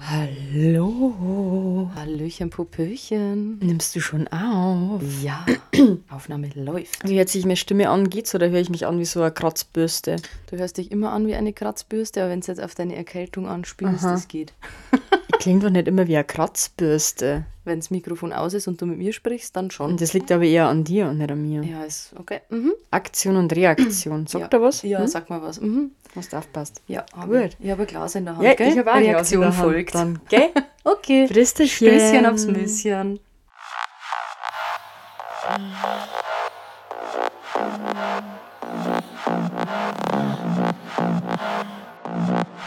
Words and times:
Hallo. 0.00 1.90
Hallöchen, 1.94 2.50
Popöchen. 2.50 3.58
Nimmst 3.58 3.94
du 3.96 4.00
schon 4.00 4.28
auf? 4.28 5.02
Ja, 5.22 5.44
Aufnahme 6.10 6.50
läuft. 6.54 7.06
Wie 7.06 7.18
hört 7.18 7.28
sich 7.28 7.44
meine 7.44 7.56
Stimme 7.56 7.90
an? 7.90 8.08
Geht's 8.08 8.34
oder 8.34 8.48
höre 8.48 8.60
ich 8.60 8.70
mich 8.70 8.86
an 8.86 8.98
wie 8.98 9.04
so 9.04 9.20
eine 9.20 9.32
Kratzbürste? 9.32 10.16
Du 10.50 10.56
hörst 10.56 10.78
dich 10.78 10.92
immer 10.92 11.12
an 11.12 11.26
wie 11.26 11.34
eine 11.34 11.52
Kratzbürste, 11.52 12.22
aber 12.22 12.30
wenn 12.30 12.38
es 12.38 12.46
jetzt 12.46 12.62
auf 12.62 12.74
deine 12.74 12.96
Erkältung 12.96 13.48
anspielst, 13.48 14.04
das 14.04 14.28
geht. 14.28 14.52
Klingt 15.48 15.64
doch 15.64 15.70
nicht 15.70 15.88
immer 15.88 16.06
wie 16.06 16.14
eine 16.14 16.24
Kratzbürste. 16.24 17.46
Wenn 17.64 17.78
das 17.78 17.90
Mikrofon 17.90 18.34
aus 18.34 18.52
ist 18.52 18.68
und 18.68 18.82
du 18.82 18.84
mit 18.84 18.98
mir 18.98 19.14
sprichst, 19.14 19.56
dann 19.56 19.70
schon. 19.70 19.96
Das 19.96 20.12
liegt 20.12 20.30
aber 20.30 20.44
eher 20.44 20.68
an 20.68 20.84
dir 20.84 21.06
und 21.08 21.16
nicht 21.16 21.30
an 21.30 21.40
mir. 21.40 21.62
Ja, 21.62 21.84
ist 21.84 22.12
okay. 22.18 22.40
Mhm. 22.50 22.74
Aktion 22.90 23.36
und 23.36 23.50
Reaktion. 23.56 24.26
Sagt 24.26 24.52
ja. 24.52 24.58
er 24.58 24.62
was? 24.62 24.82
Ja, 24.82 24.98
Hm? 24.98 25.06
sag 25.06 25.30
mal 25.30 25.40
was. 25.40 25.58
Mhm. 25.58 25.92
Hast 26.14 26.34
du 26.34 26.36
aufpasst. 26.36 26.82
Ja, 26.86 27.06
hab 27.16 27.30
Gut. 27.30 27.56
Ich, 27.60 27.70
habe 27.70 27.80
ein 27.84 27.86
Glas 27.86 28.14
in 28.14 28.26
der 28.26 28.36
Hand, 28.36 28.44
Ja, 28.44 28.52
gell? 28.52 28.68
ich 28.68 28.78
habe 28.78 28.90
auch 28.90 28.96
ein 28.96 29.04
Glas 29.04 29.32
in 29.32 29.38
Reaktion 29.40 29.44
Hand 29.46 29.54
folgt. 29.54 29.94
Dann, 29.94 30.20
gell? 30.28 30.50
Okay. 30.84 31.26
Fristerchen. 31.28 31.88
Stößchen 31.98 32.26
aufs 32.26 32.46
Müsschen. 32.46 33.18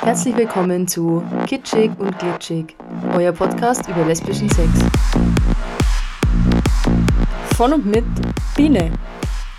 Herzlich 0.04 0.36
willkommen 0.36 0.88
zu 0.88 1.24
Kitschig 1.46 1.92
und 2.00 2.18
Glitschig, 2.18 2.76
euer 3.16 3.32
Podcast 3.32 3.88
über 3.88 4.04
lesbischen 4.04 4.50
Sex. 4.50 4.70
Von 7.56 7.74
und 7.74 7.86
mit 7.86 8.04
Biene, 8.56 8.92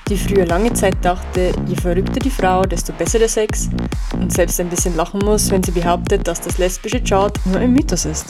die 0.08 0.16
früher 0.16 0.44
lange 0.44 0.72
Zeit 0.72 0.96
dachte, 1.00 1.52
je 1.68 1.76
verrückter 1.76 2.18
die 2.18 2.28
Frau, 2.28 2.62
desto 2.62 2.92
besser 2.92 3.20
der 3.20 3.28
Sex 3.28 3.70
und 4.14 4.32
selbst 4.32 4.58
ein 4.58 4.68
bisschen 4.68 4.96
lachen 4.96 5.20
muss, 5.20 5.48
wenn 5.52 5.62
sie 5.62 5.70
behauptet, 5.70 6.26
dass 6.26 6.40
das 6.40 6.58
lesbische 6.58 7.00
Chart 7.00 7.38
nur 7.46 7.60
ein 7.60 7.72
Mythos 7.72 8.04
ist. 8.04 8.26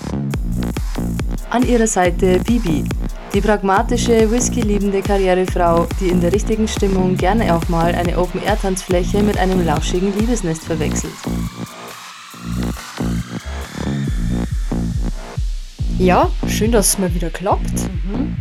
An 1.48 1.66
ihrer 1.66 1.86
Seite 1.86 2.40
Bibi, 2.40 2.84
die 3.32 3.41
pragmatische, 3.41 4.30
whisky-liebende 4.30 5.00
Karrierefrau, 5.00 5.86
die 5.98 6.08
in 6.08 6.20
der 6.20 6.34
richtigen 6.34 6.69
Stimmung 6.69 7.16
gerne 7.16 7.54
auch 7.54 7.66
mal 7.70 7.94
eine 7.94 8.19
Open-Air-Tanzfläche 8.19 9.22
mit 9.22 9.38
einem 9.38 9.64
lauschigen 9.64 10.12
Liebesnest 10.19 10.64
verwechselt. 10.64 11.14
Ja, 16.03 16.28
schön, 16.48 16.72
dass 16.72 16.89
es 16.89 16.98
mal 16.98 17.14
wieder 17.14 17.31
klappt. 17.31 17.89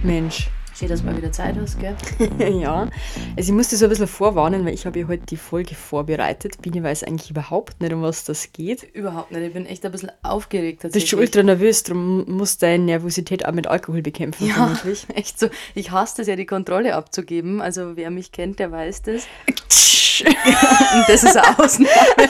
Mensch. 0.01 0.49
Schön, 0.73 0.89
dass 0.89 1.01
du 1.01 1.05
mal 1.05 1.15
wieder 1.15 1.31
Zeit 1.31 1.55
hast, 1.61 1.79
gell? 1.79 1.95
ja, 2.59 2.89
also 3.37 3.51
ich 3.51 3.51
musste 3.51 3.77
so 3.77 3.85
ein 3.85 3.89
bisschen 3.89 4.07
vorwarnen, 4.07 4.65
weil 4.65 4.73
ich 4.73 4.87
habe 4.87 4.99
ja 4.99 5.07
heute 5.07 5.27
die 5.27 5.37
Folge 5.37 5.75
vorbereitet. 5.75 6.59
Biene 6.63 6.81
weiß 6.81 7.03
eigentlich 7.03 7.29
überhaupt 7.29 7.79
nicht, 7.79 7.93
um 7.93 8.01
was 8.01 8.23
das 8.23 8.51
geht. 8.51 8.81
Überhaupt 8.95 9.31
nicht. 9.31 9.43
Ich 9.43 9.53
bin 9.53 9.67
echt 9.67 9.85
ein 9.85 9.91
bisschen 9.91 10.11
aufgeregt 10.23 10.83
Du 10.85 10.89
bist 10.89 11.07
schon 11.07 11.19
ultra 11.19 11.43
nervös, 11.43 11.83
darum 11.83 12.25
musst 12.35 12.63
deine 12.63 12.83
Nervosität 12.83 13.45
auch 13.45 13.51
mit 13.51 13.67
Alkohol 13.67 14.01
bekämpfen, 14.01 14.47
Ja, 14.47 14.55
vermutlich. 14.55 15.05
echt 15.13 15.39
so. 15.39 15.47
Ich 15.75 15.91
hasse 15.91 16.23
es 16.23 16.27
ja, 16.27 16.35
die 16.35 16.47
Kontrolle 16.47 16.95
abzugeben. 16.95 17.61
Also 17.61 17.95
wer 17.95 18.09
mich 18.09 18.31
kennt, 18.31 18.57
der 18.57 18.71
weiß 18.71 19.03
das. 19.03 19.27
Und 20.25 21.07
das 21.07 21.23
ist 21.23 21.37
eine 21.37 21.59
Ausnahme. 21.59 22.27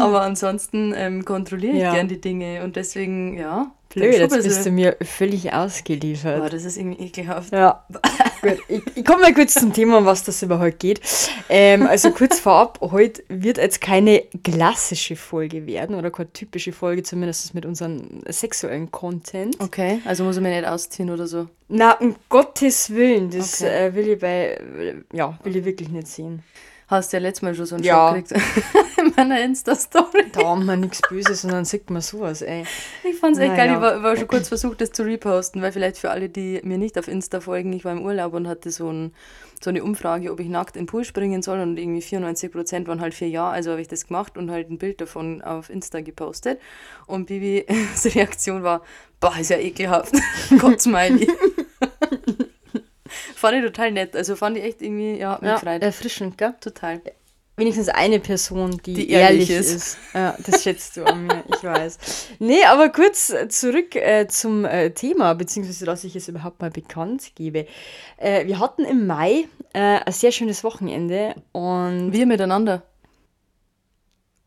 Aber 0.00 0.22
ansonsten 0.22 0.92
ähm, 0.96 1.24
kontrolliere 1.24 1.74
ich 1.74 1.82
Ja. 1.82 1.94
gern 1.94 2.08
die 2.08 2.20
Dinge. 2.20 2.62
Und 2.64 2.76
deswegen, 2.76 3.36
ja. 3.38 3.72
Blöd, 3.90 4.12
jetzt 4.18 4.34
bist 4.42 4.66
du 4.66 4.72
mir 4.72 4.96
völlig 5.02 5.52
ausgeliefert. 5.52 6.40
Boah, 6.40 6.50
das 6.50 6.64
ist 6.64 6.76
irgendwie 6.78 7.04
ekelhaft. 7.04 7.52
Ja, 7.52 7.84
gut. 8.42 8.58
Ich, 8.66 8.82
ich 8.96 9.04
komme 9.04 9.22
mal 9.22 9.32
kurz 9.32 9.54
zum 9.54 9.72
Thema, 9.72 9.98
um 9.98 10.04
was 10.04 10.24
das 10.24 10.42
überhaupt 10.42 10.80
geht. 10.80 11.00
Ähm, 11.48 11.86
also 11.86 12.10
kurz 12.10 12.40
vorab, 12.40 12.80
heute 12.80 13.22
wird 13.28 13.56
jetzt 13.58 13.80
keine 13.80 14.24
klassische 14.42 15.14
Folge 15.14 15.68
werden 15.68 15.94
oder 15.94 16.10
keine 16.10 16.32
typische 16.32 16.72
Folge, 16.72 17.04
zumindest 17.04 17.54
mit 17.54 17.64
unserem 17.66 18.22
sexuellen 18.28 18.90
Content. 18.90 19.60
Okay, 19.60 20.00
also 20.06 20.24
muss 20.24 20.36
ich 20.38 20.42
mich 20.42 20.52
nicht 20.56 20.66
ausziehen 20.66 21.10
oder 21.10 21.28
so. 21.28 21.46
Na, 21.68 21.92
um 21.92 22.16
Gottes 22.28 22.90
Willen, 22.90 23.30
das 23.30 23.62
Okay. 23.62 23.86
äh, 23.90 23.94
will 23.94 24.08
ich 24.08 24.18
bei, 24.18 24.58
ja, 25.12 25.38
will 25.44 25.54
ich 25.54 25.64
wirklich 25.64 25.88
nicht 25.90 26.08
sehen. 26.08 26.42
Hast 26.86 27.12
ja 27.12 27.18
letztes 27.18 27.42
Mal 27.42 27.54
schon 27.54 27.66
so 27.66 27.74
einen 27.76 27.84
Ja. 27.84 28.14
Schock 28.14 28.28
gekriegt. 28.28 28.44
In 28.98 29.12
meiner 29.16 29.42
Insta-Story. 29.42 30.26
Da 30.32 30.44
haben 30.46 30.64
wir 30.66 30.76
nichts 30.76 31.00
Böses 31.08 31.44
und 31.44 31.52
dann 31.52 31.64
sieht 31.64 31.88
man 31.90 32.02
sowas, 32.02 32.42
ey. 32.42 32.64
Ich 33.02 33.16
fand's 33.16 33.38
echt 33.38 33.52
Na 33.52 33.56
geil. 33.56 33.74
Ich 33.74 33.80
war, 33.80 34.02
war 34.02 34.16
schon 34.16 34.28
kurz 34.28 34.48
versucht, 34.48 34.80
das 34.80 34.92
zu 34.92 35.02
reposten, 35.02 35.62
weil 35.62 35.72
vielleicht 35.72 35.98
für 35.98 36.10
alle, 36.10 36.28
die 36.28 36.60
mir 36.62 36.78
nicht 36.78 36.98
auf 36.98 37.08
Insta 37.08 37.40
folgen, 37.40 37.72
ich 37.72 37.84
war 37.84 37.92
im 37.92 38.02
Urlaub 38.02 38.34
und 38.34 38.46
hatte 38.46 38.70
so, 38.70 38.88
ein, 38.90 39.12
so 39.62 39.70
eine 39.70 39.82
Umfrage, 39.82 40.30
ob 40.30 40.40
ich 40.40 40.48
nackt 40.48 40.76
in 40.76 40.82
den 40.82 40.86
Pool 40.86 41.04
springen 41.04 41.42
soll 41.42 41.60
und 41.60 41.78
irgendwie 41.78 42.02
94% 42.02 42.86
waren 42.86 43.00
halt 43.00 43.14
für 43.14 43.26
Ja, 43.26 43.50
also 43.50 43.70
habe 43.72 43.80
ich 43.80 43.88
das 43.88 44.06
gemacht 44.06 44.36
und 44.38 44.50
halt 44.50 44.70
ein 44.70 44.78
Bild 44.78 45.00
davon 45.00 45.42
auf 45.42 45.70
Insta 45.70 46.00
gepostet 46.00 46.60
und 47.06 47.26
Bibi, 47.26 47.66
Reaktion 48.04 48.62
war, 48.62 48.82
boah, 49.20 49.36
ist 49.38 49.50
ja 49.50 49.58
ekelhaft. 49.58 50.14
Gott 50.58 50.80
Smiley. 50.80 51.28
Fand 53.50 53.56
ich 53.58 53.64
total 53.64 53.92
nett, 53.92 54.16
also 54.16 54.36
fand 54.36 54.56
ich 54.58 54.64
echt 54.64 54.82
irgendwie, 54.82 55.18
ja, 55.18 55.38
mich 55.40 55.48
Ja, 55.48 55.54
gefreut. 55.56 55.82
erfrischend, 55.82 56.38
gell? 56.38 56.54
Total. 56.60 57.00
Wenigstens 57.56 57.88
eine 57.88 58.18
Person, 58.18 58.80
die, 58.84 58.94
Die 58.94 59.10
ehrlich, 59.10 59.48
ehrlich 59.48 59.50
ist. 59.50 59.74
ist. 59.74 59.98
Ja, 60.12 60.36
das 60.44 60.64
schätzt 60.64 60.96
du 60.96 61.04
an 61.04 61.26
mir, 61.28 61.44
ich 61.54 61.62
weiß. 61.62 61.98
Nee, 62.40 62.64
aber 62.64 62.88
kurz 62.88 63.30
äh, 63.30 63.46
zurück 63.48 63.94
äh, 63.94 64.26
zum 64.26 64.64
äh, 64.64 64.90
Thema, 64.90 65.34
beziehungsweise 65.34 65.84
dass 65.86 66.02
ich 66.02 66.16
es 66.16 66.26
überhaupt 66.26 66.60
mal 66.60 66.70
bekannt 66.70 67.30
gebe. 67.36 67.66
Äh, 68.16 68.46
wir 68.46 68.58
hatten 68.58 68.84
im 68.84 69.06
Mai 69.06 69.44
äh, 69.72 70.00
ein 70.04 70.12
sehr 70.12 70.32
schönes 70.32 70.64
Wochenende 70.64 71.36
und 71.52 72.12
Wir 72.12 72.26
miteinander. 72.26 72.82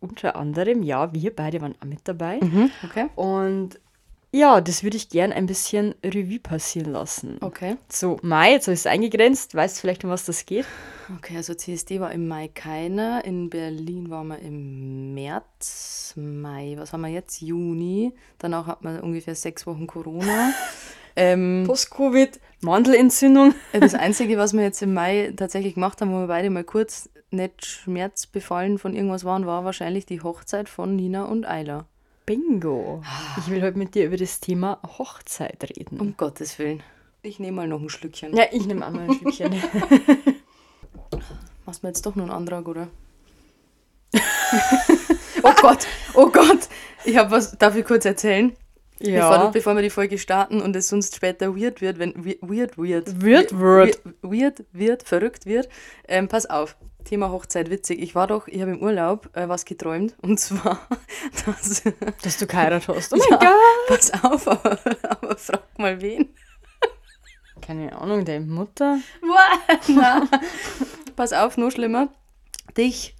unter 0.01 0.35
anderem, 0.35 0.83
ja, 0.83 1.13
wir 1.13 1.33
beide 1.35 1.61
waren 1.61 1.75
auch 1.79 1.85
mit 1.85 1.99
dabei. 2.03 2.39
Okay. 2.83 3.07
Und 3.15 3.79
ja, 4.37 4.61
das 4.61 4.83
würde 4.83 4.97
ich 4.97 5.09
gern 5.09 5.33
ein 5.33 5.47
bisschen 5.47 5.95
Revue 6.03 6.39
passieren 6.39 6.91
lassen. 6.91 7.37
Okay. 7.41 7.77
So, 7.89 8.19
Mai, 8.21 8.51
jetzt 8.51 8.67
habe 8.67 8.73
ich 8.73 8.81
es 8.81 8.85
eingegrenzt, 8.85 9.55
weißt 9.55 9.81
vielleicht, 9.81 10.03
um 10.03 10.09
was 10.09 10.25
das 10.25 10.45
geht? 10.45 10.65
Okay, 11.17 11.37
also 11.37 11.53
CSD 11.53 11.99
war 11.99 12.11
im 12.11 12.27
Mai 12.27 12.47
keiner. 12.47 13.25
In 13.25 13.49
Berlin 13.49 14.09
waren 14.09 14.27
wir 14.27 14.39
im 14.39 15.13
März, 15.13 16.13
Mai. 16.15 16.75
Was 16.77 16.93
haben 16.93 17.01
wir 17.01 17.09
jetzt? 17.09 17.41
Juni. 17.41 18.13
Danach 18.37 18.67
hat 18.67 18.83
man 18.83 18.99
ungefähr 18.99 19.35
sechs 19.35 19.65
Wochen 19.65 19.87
Corona. 19.87 20.53
ähm, 21.15 21.63
Post-Covid, 21.65 22.39
Mandelentzündung. 22.61 23.55
das 23.73 23.93
Einzige, 23.95 24.37
was 24.37 24.53
wir 24.53 24.61
jetzt 24.61 24.81
im 24.81 24.93
Mai 24.93 25.33
tatsächlich 25.35 25.73
gemacht 25.73 25.99
haben, 26.01 26.11
wo 26.11 26.19
wir 26.19 26.27
beide 26.27 26.49
mal 26.49 26.63
kurz 26.63 27.09
nicht 27.31 27.65
schmerzbefallen 27.65 28.77
von 28.77 28.93
irgendwas 28.93 29.25
waren, 29.25 29.45
war 29.45 29.65
wahrscheinlich 29.65 30.05
die 30.05 30.21
Hochzeit 30.21 30.69
von 30.69 30.95
Nina 30.95 31.25
und 31.25 31.45
Ayla. 31.45 31.85
Bingo. 32.27 33.01
Ich 33.37 33.49
will 33.49 33.61
heute 33.61 33.77
mit 33.77 33.95
dir 33.95 34.05
über 34.07 34.17
das 34.17 34.41
Thema 34.41 34.81
Hochzeit 34.97 35.63
reden. 35.63 35.97
Um 35.97 36.17
Gottes 36.17 36.59
Willen. 36.59 36.83
Ich 37.21 37.39
nehme 37.39 37.55
mal 37.55 37.69
noch 37.69 37.79
ein 37.81 37.87
Schlückchen. 37.89 38.35
Ja, 38.35 38.43
ich 38.51 38.65
nehme 38.67 38.85
auch 38.85 38.91
mal 38.91 39.09
ein 39.09 39.13
Stückchen. 39.13 39.53
Machst 41.65 41.81
du 41.81 41.87
mir 41.87 41.91
jetzt 41.91 42.05
doch 42.05 42.17
noch 42.17 42.25
einen 42.25 42.33
Antrag, 42.33 42.67
oder? 42.67 42.89
oh 45.43 45.53
Gott, 45.61 45.87
oh 46.15 46.29
Gott. 46.29 46.67
Ich 47.05 47.15
habe 47.15 47.31
was, 47.31 47.57
darf 47.57 47.77
ich 47.77 47.85
kurz 47.85 48.03
erzählen? 48.03 48.51
Bevor, 48.99 49.13
ja. 49.13 49.47
bevor 49.47 49.75
wir 49.75 49.81
die 49.81 49.89
Folge 49.89 50.17
starten 50.17 50.61
und 50.61 50.75
es 50.75 50.89
sonst 50.89 51.15
später 51.15 51.55
weird 51.55 51.79
wird, 51.79 51.97
wenn 51.97 52.13
we- 52.25 52.39
weird 52.41 52.77
weird 52.77 53.21
Wird, 53.21 53.57
wird. 53.57 54.01
we- 54.03 54.13
weird 54.21 54.65
wird, 54.73 55.03
verrückt 55.03 55.45
wird. 55.45 55.69
Ähm, 56.09 56.27
pass 56.27 56.45
auf, 56.45 56.75
Thema 57.07 57.31
Hochzeit, 57.31 57.69
witzig. 57.69 58.01
Ich 58.01 58.15
war 58.15 58.27
doch, 58.27 58.49
ich 58.49 58.61
habe 58.61 58.71
im 58.71 58.81
Urlaub 58.81 59.29
äh, 59.33 59.47
was 59.47 59.63
geträumt 59.63 60.15
und 60.21 60.39
zwar, 60.39 60.85
dass, 61.45 61.81
Dass 62.21 62.37
du 62.37 62.45
geheiratet 62.47 62.87
hast. 62.95 63.13
Oh 63.13 63.17
mein 63.17 63.29
ja, 63.29 63.37
Gott. 63.39 63.87
pass 63.87 64.23
auf, 64.23 64.47
aber, 64.47 64.77
aber 65.09 65.37
frag 65.37 65.79
mal 65.79 66.01
wen. 66.01 66.35
Keine 67.61 67.97
Ahnung, 67.97 68.25
deine 68.25 68.45
Mutter? 68.45 68.99
Na. 69.87 70.27
Pass 71.15 71.31
auf, 71.31 71.55
noch 71.57 71.71
schlimmer. 71.71 72.09
Dich. 72.75 73.15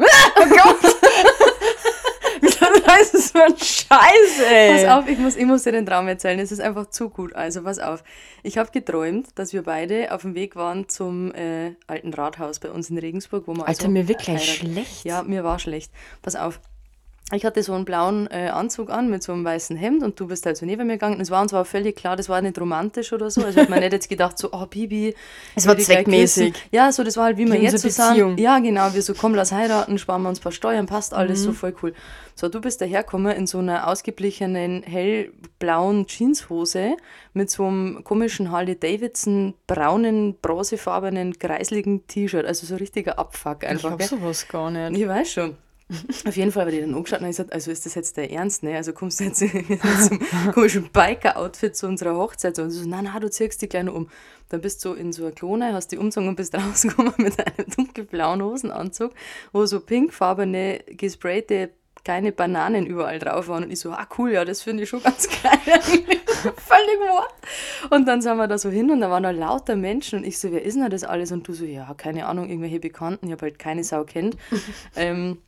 das 2.85 3.13
ist 3.13 3.33
so 3.33 3.39
ein 3.39 3.57
Scheiß, 3.57 4.41
ey. 4.49 4.85
Pass 4.85 4.97
auf, 4.97 5.09
ich 5.09 5.17
muss, 5.17 5.35
ich 5.35 5.45
muss 5.45 5.63
dir 5.63 5.71
den 5.71 5.85
Traum 5.85 6.07
erzählen. 6.07 6.39
Es 6.39 6.51
ist 6.51 6.59
einfach 6.59 6.89
zu 6.89 7.09
gut. 7.09 7.35
Also, 7.35 7.63
pass 7.63 7.79
auf. 7.79 8.03
Ich 8.43 8.57
habe 8.57 8.71
geträumt, 8.71 9.27
dass 9.35 9.53
wir 9.53 9.63
beide 9.63 10.13
auf 10.13 10.21
dem 10.21 10.35
Weg 10.35 10.55
waren 10.55 10.89
zum 10.89 11.33
äh, 11.33 11.75
alten 11.87 12.13
Rathaus 12.13 12.59
bei 12.59 12.69
uns 12.69 12.89
in 12.89 12.97
Regensburg, 12.97 13.43
wo 13.47 13.53
wir 13.53 13.67
Alter, 13.67 13.81
also 13.81 13.89
mir 13.89 14.07
wirklich 14.07 14.27
heiraten. 14.27 14.73
schlecht. 14.73 15.05
Ja, 15.05 15.23
mir 15.23 15.43
war 15.43 15.59
schlecht. 15.59 15.91
Pass 16.21 16.35
auf. 16.35 16.59
Ich 17.33 17.43
hatte 17.43 17.61
so 17.61 17.73
einen 17.73 17.83
blauen 17.83 18.27
äh, 18.31 18.47
Anzug 18.47 18.89
an 18.89 19.09
mit 19.09 19.21
so 19.21 19.33
einem 19.33 19.43
weißen 19.43 19.75
Hemd 19.75 20.01
und 20.01 20.17
du 20.17 20.27
bist 20.27 20.45
halt 20.45 20.55
so 20.55 20.65
neben 20.65 20.87
mir 20.87 20.93
gegangen. 20.93 21.19
Es 21.19 21.29
war 21.29 21.41
uns 21.41 21.53
aber 21.53 21.65
völlig 21.65 21.97
klar, 21.97 22.15
das 22.15 22.29
war 22.29 22.41
nicht 22.41 22.57
romantisch 22.57 23.11
oder 23.11 23.29
so. 23.29 23.43
Also 23.43 23.59
hat 23.59 23.67
man 23.67 23.81
nicht 23.81 23.91
jetzt 23.91 24.07
gedacht, 24.07 24.37
so, 24.37 24.47
oh 24.53 24.65
Bibi. 24.65 25.13
Es 25.53 25.63
ich 25.63 25.67
war 25.67 25.77
zweckmäßig. 25.77 26.53
Ja, 26.71 26.89
so, 26.93 27.03
das 27.03 27.17
war 27.17 27.25
halt, 27.25 27.37
wie 27.37 27.45
wir 27.45 27.59
jetzt 27.61 27.79
so 27.79 27.89
sagen. 27.89 28.37
Ja, 28.37 28.59
genau, 28.59 28.93
wir 28.93 29.01
so, 29.01 29.13
komm, 29.13 29.35
lass 29.35 29.51
heiraten, 29.51 29.97
sparen 29.97 30.21
wir 30.21 30.29
uns 30.29 30.39
ein 30.39 30.43
paar 30.43 30.53
Steuern, 30.53 30.85
passt 30.85 31.13
alles, 31.13 31.41
Mhm. 31.41 31.43
so 31.45 31.51
voll 31.51 31.75
cool. 31.83 31.93
So, 32.33 32.47
du 32.47 32.61
bist 32.61 32.79
dahergekommen 32.79 33.35
in 33.35 33.45
so 33.45 33.57
einer 33.59 33.87
ausgeblichenen 33.89 34.83
hellblauen 34.83 36.05
Jeanshose 36.07 36.95
mit 37.33 37.49
so 37.49 37.65
einem 37.65 38.03
komischen 38.05 38.51
Harley 38.51 38.79
Davidson 38.79 39.53
braunen, 39.67 40.35
bronzefarbenen, 40.41 41.37
kreisligen 41.37 42.07
T-Shirt. 42.07 42.45
Also 42.45 42.65
so 42.65 42.75
richtiger 42.77 43.19
Abfuck 43.19 43.63
Ich 43.63 43.69
einfach. 43.69 43.91
hab 43.91 43.99
gell? 43.99 44.07
sowas 44.07 44.47
gar 44.47 44.71
nicht. 44.71 44.97
Ich 45.01 45.07
weiß 45.07 45.29
schon. 45.29 45.57
Auf 46.25 46.35
jeden 46.35 46.51
Fall 46.51 46.65
habe 46.65 46.75
ich 46.75 46.81
dann 46.81 46.93
angeschaut 46.93 47.21
und 47.21 47.25
ich 47.27 47.37
gesagt, 47.37 47.53
also 47.53 47.71
ist 47.71 47.85
das 47.85 47.95
jetzt 47.95 48.17
der 48.17 48.29
Ernst, 48.31 48.61
ne? 48.61 48.75
Also 48.75 48.91
kommst 48.91 49.21
du 49.21 49.23
jetzt 49.23 49.41
mit 49.69 49.81
einem 49.81 50.51
komischen 50.51 50.89
Biker-Outfit 50.91 51.77
zu 51.77 51.87
unserer 51.87 52.15
Hochzeit? 52.17 52.59
Und 52.59 52.71
so, 52.71 52.87
nein, 52.87 53.05
nein, 53.05 53.21
du 53.21 53.29
ziehst 53.29 53.67
gleich 53.69 53.83
noch 53.83 53.93
um. 53.93 54.09
Dann 54.49 54.59
bist 54.61 54.83
du 54.83 54.93
in 54.93 55.13
so 55.13 55.23
einer 55.23 55.31
Klone, 55.31 55.73
hast 55.73 55.87
die 55.91 55.97
umgezogen 55.97 56.27
und 56.27 56.35
bist 56.35 56.53
rausgekommen 56.57 57.13
mit 57.17 57.39
einem 57.39 57.69
dunkelblauen 57.73 58.43
Hosenanzug, 58.43 59.13
wo 59.53 59.65
so 59.65 59.79
pinkfarbene, 59.79 60.83
gesprayte 60.87 61.71
kleine 62.03 62.31
Bananen 62.31 62.85
überall 62.85 63.19
drauf 63.19 63.47
waren. 63.47 63.63
Und 63.63 63.71
ich 63.71 63.79
so, 63.79 63.91
ah 63.91 64.07
cool, 64.17 64.31
ja, 64.31 64.45
das 64.45 64.61
finde 64.61 64.83
ich 64.83 64.89
schon 64.89 65.03
ganz 65.03 65.27
geil. 65.43 65.59
Völlig 65.65 66.99
Wort. 67.09 67.33
Und 67.89 68.07
dann 68.07 68.21
sind 68.21 68.37
wir 68.37 68.47
da 68.47 68.57
so 68.57 68.69
hin 68.69 68.91
und 68.91 69.01
da 69.01 69.09
waren 69.09 69.23
da 69.23 69.31
lauter 69.31 69.75
Menschen 69.75 70.19
und 70.19 70.25
ich 70.25 70.37
so, 70.37 70.51
wer 70.51 70.63
ist 70.63 70.75
denn 70.75 70.89
das 70.89 71.03
alles? 71.03 71.31
Und 71.31 71.47
du 71.47 71.53
so, 71.53 71.65
ja, 71.65 71.93
keine 71.95 72.27
Ahnung, 72.27 72.49
irgendwelche 72.49 72.79
Bekannten, 72.79 73.27
ich 73.27 73.31
habe 73.31 73.41
halt 73.43 73.59
keine 73.59 73.83
Sau 73.83 74.03
kennt. 74.03 74.37
ähm, 74.95 75.39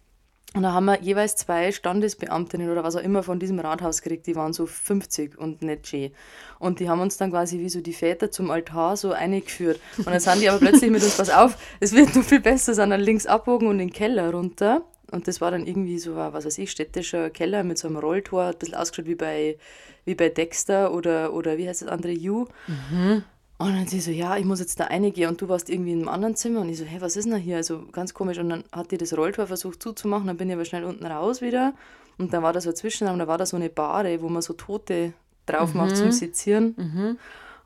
und 0.55 0.63
da 0.63 0.73
haben 0.73 0.85
wir 0.85 0.99
jeweils 0.99 1.35
zwei 1.35 1.71
Standesbeamtinnen 1.71 2.71
oder 2.71 2.83
was 2.83 2.95
auch 2.95 3.03
immer 3.03 3.21
von 3.21 3.39
diesem 3.39 3.59
Rathaus 3.59 4.01
gekriegt, 4.01 4.25
die 4.25 4.35
waren 4.35 4.51
so 4.51 4.65
50 4.65 5.37
und 5.37 5.61
nicht 5.61 5.87
schön. 5.87 6.11
Und 6.57 6.79
die 6.79 6.89
haben 6.89 7.01
uns 7.01 7.17
dann 7.17 7.29
quasi 7.29 7.59
wie 7.59 7.69
so 7.69 7.81
die 7.81 7.93
Väter 7.93 8.31
zum 8.31 8.49
Altar 8.49 8.97
so 8.97 9.11
eingeführt. 9.11 9.79
Und 9.97 10.07
dann 10.07 10.19
sind 10.19 10.41
die 10.41 10.49
aber 10.49 10.57
plötzlich 10.57 10.89
mit 10.89 11.03
uns, 11.03 11.17
pass 11.17 11.29
auf, 11.29 11.55
es 11.79 11.93
wird 11.93 12.15
noch 12.15 12.23
viel 12.23 12.39
besser, 12.39 12.73
sind 12.73 12.89
dann 12.89 12.99
links 12.99 13.27
abbogen 13.27 13.67
und 13.67 13.77
den 13.77 13.93
Keller 13.93 14.31
runter. 14.31 14.81
Und 15.11 15.27
das 15.27 15.39
war 15.39 15.51
dann 15.51 15.67
irgendwie 15.67 15.99
so 15.99 16.15
ein, 16.15 16.33
was 16.33 16.45
weiß 16.45 16.57
ich, 16.57 16.71
städtischer 16.71 17.29
Keller 17.29 17.63
mit 17.63 17.77
so 17.77 17.87
einem 17.87 17.97
Rolltor, 17.97 18.45
ein 18.45 18.57
bisschen 18.57 18.75
ausgeschaut 18.75 19.07
wie 19.07 19.15
bei, 19.15 19.57
wie 20.05 20.15
bei 20.15 20.29
Dexter 20.29 20.91
oder, 20.93 21.33
oder 21.33 21.59
wie 21.59 21.69
heißt 21.69 21.83
das 21.83 21.89
andere, 21.89 22.11
You. 22.11 22.45
Mhm. 22.67 23.23
Und 23.61 23.75
dann 23.75 23.87
sie 23.87 23.99
so, 23.99 24.09
ja, 24.09 24.37
ich 24.37 24.45
muss 24.45 24.61
jetzt 24.61 24.79
da 24.79 24.85
reingehen 24.85 25.29
und 25.29 25.41
du 25.41 25.49
warst 25.49 25.69
irgendwie 25.69 25.91
in 25.91 25.99
einem 25.99 26.07
anderen 26.07 26.35
Zimmer. 26.37 26.61
Und 26.61 26.69
ich 26.69 26.77
so, 26.77 26.85
hä, 26.85 26.95
was 27.01 27.17
ist 27.17 27.25
denn 27.25 27.33
da 27.33 27.37
hier? 27.37 27.57
Also 27.57 27.85
ganz 27.91 28.13
komisch. 28.13 28.37
Und 28.37 28.49
dann 28.49 28.63
hat 28.71 28.91
die 28.91 28.97
das 28.97 29.15
Rolltor 29.15 29.47
versucht 29.47 29.83
zuzumachen, 29.83 30.27
dann 30.27 30.37
bin 30.37 30.47
ich 30.47 30.55
aber 30.55 30.63
schnell 30.63 30.85
unten 30.85 31.05
raus 31.05 31.41
wieder. 31.41 31.73
Und 32.17 32.31
dann 32.31 32.41
war 32.41 32.53
da 32.53 32.61
so 32.61 32.69
ein 32.69 32.75
Zwischenraum, 32.75 33.19
da 33.19 33.27
war 33.27 33.37
da 33.37 33.45
so 33.45 33.57
eine 33.57 33.69
Bade, 33.69 34.21
wo 34.21 34.29
man 34.29 34.41
so 34.41 34.53
Tote 34.53 35.13
drauf 35.45 35.73
macht 35.73 35.91
mhm. 35.91 35.95
zum 35.95 36.11
Sezieren. 36.13 36.73
Mhm. 36.77 37.17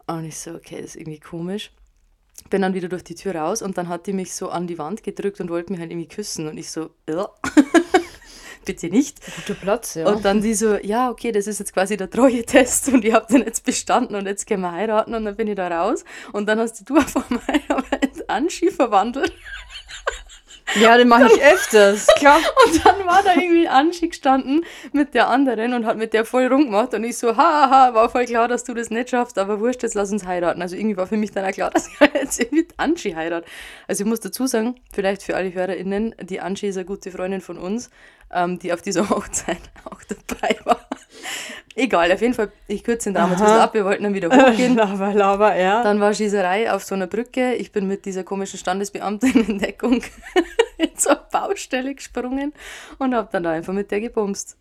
Und 0.07 0.25
ich 0.25 0.40
so, 0.40 0.56
okay, 0.56 0.78
das 0.81 0.92
ist 0.92 0.95
irgendwie 0.95 1.19
komisch. 1.19 1.72
Bin 2.50 2.63
dann 2.63 2.74
wieder 2.74 2.90
durch 2.90 3.04
die 3.04 3.16
Tür 3.16 3.36
raus 3.36 3.62
und 3.62 3.78
dann 3.78 3.88
hat 3.88 4.07
die 4.07 4.13
mich 4.13 4.34
so 4.34 4.50
an 4.50 4.66
die 4.66 4.80
Wand 4.80 5.04
gedrückt 5.04 5.40
und 5.40 5.50
wollte 5.50 5.72
mich 5.72 5.80
halt 5.80 5.92
irgendwie 5.92 6.10
küssen. 6.10 6.48
Und 6.48 6.57
ich 6.57 6.72
so, 6.72 6.90
ja. 7.07 7.30
bitte 8.65 8.88
nicht. 8.88 9.19
Guter 9.36 9.60
Platz, 9.60 9.95
ja. 9.95 10.07
Und 10.07 10.25
dann 10.25 10.42
die 10.42 10.54
so, 10.54 10.75
ja, 10.77 11.10
okay, 11.10 11.31
das 11.31 11.48
ist 11.48 11.60
jetzt 11.60 11.74
quasi 11.74 11.98
der 11.98 12.10
Treue-Test 12.10 12.89
und 12.89 13.06
ich 13.06 13.13
habe 13.13 13.27
den 13.31 13.44
jetzt 13.44 13.65
bestanden 13.65 14.15
und 14.15 14.25
jetzt 14.25 14.48
können 14.48 14.62
wir 14.62 14.71
heiraten 14.71 15.13
und 15.13 15.25
dann 15.25 15.36
bin 15.36 15.48
ich 15.48 15.56
da 15.56 15.68
raus. 15.68 16.04
Und 16.31 16.48
dann 16.48 16.60
hast 16.60 16.88
du 16.89 16.98
auf 16.98 17.15
einmal 17.15 17.44
in 18.01 18.30
Anschi 18.30 18.71
verwandelt. 18.71 19.33
Ja, 20.80 20.98
den 20.98 21.07
mache 21.07 21.25
ich 21.25 21.42
öfters, 21.42 22.07
klar. 22.18 22.38
Und 22.65 22.86
dann 22.86 23.06
war 23.06 23.21
da 23.24 23.36
irgendwie 23.36 23.68
Anschi 23.68 24.07
gestanden 24.07 24.65
mit 24.92 25.13
der 25.13 25.27
anderen 25.27 25.74
und 25.74 25.86
hat 25.86 25.98
mit 25.98 26.13
der 26.13 26.25
voll 26.25 26.48
rumgemacht 26.48 26.94
und 26.94 27.04
ich 27.04 27.18
so, 27.18 27.36
haha, 27.38 27.94
war 27.94 28.10
voll 28.10 28.25
klar, 28.25 28.48
dass 28.48 28.63
du 28.63 28.74
das 28.74 28.89
nicht 28.89 29.10
schaffst, 29.10 29.38
aber 29.38 29.60
wurscht, 29.60 29.83
jetzt 29.83 29.94
lass 29.94 30.12
uns 30.12 30.25
heiraten. 30.25 30.62
Also 30.62 30.75
irgendwie 30.75 30.98
war 30.98 31.07
für 31.07 31.18
mich 31.18 31.31
dann 31.31 31.45
auch 31.45 31.51
klar, 31.51 31.69
dass 31.74 31.88
ich 31.88 32.00
jetzt 32.13 32.39
irgendwie 32.39 32.63
mit 32.63 32.74
Anschi 32.77 33.12
heirate. 33.13 33.45
Also 33.88 34.04
ich 34.04 34.10
muss 34.10 34.19
dazu 34.19 34.48
sagen, 34.48 34.75
vielleicht 34.94 35.24
für 35.24 35.36
alle 35.36 35.54
HörerInnen, 35.54 36.15
die 36.21 36.39
Anschi 36.39 36.68
ist 36.68 36.77
eine 36.77 36.86
gute 36.86 37.12
Freundin 37.12 37.42
von 37.42 37.57
uns 37.57 37.89
ähm, 38.33 38.59
die 38.59 38.74
auf 38.74 38.81
dieser 38.81 39.09
Hochzeit 39.09 39.62
auch 39.86 40.01
dabei 40.04 40.57
war. 40.66 40.82
Egal, 41.75 42.12
auf 42.12 42.22
jeden 42.22 42.34
Fall, 42.34 42.52
ich 42.68 42.84
kürze 42.84 43.10
den 43.10 43.18
Rahmen 43.18 43.31
jetzt 43.31 43.42
ab, 43.42 43.74
wir 43.74 43.84
wollten 43.84 44.04
dann 44.04 44.14
wieder 44.14 44.30
hochgehen. 44.30 44.75
Lava, 44.78 45.12
lava, 45.12 45.56
ja. 45.56 45.81
Dann 45.84 46.00
war 46.00 46.14
Schießerei 46.14 46.72
auf 46.72 46.84
so 46.84 46.94
einer 46.96 47.08
Brücke. 47.08 47.56
Ich 47.56 47.72
bin 47.72 47.88
mit 47.88 48.06
dieser 48.06 48.24
komischen 48.24 48.60
Standesbeamtin 48.60 49.46
in 49.48 49.60
Deckung 49.60 50.02
in 50.78 50.90
so 50.98 51.10
eine 51.10 51.22
Baustelle 51.31 51.96
gesprungen 51.96 52.54
und 53.00 53.16
habe 53.16 53.30
dann 53.31 53.44
da 53.44 53.52
einfach 53.52 53.74
mit 53.74 53.90
der 53.92 54.02
gebumst. 54.02 54.58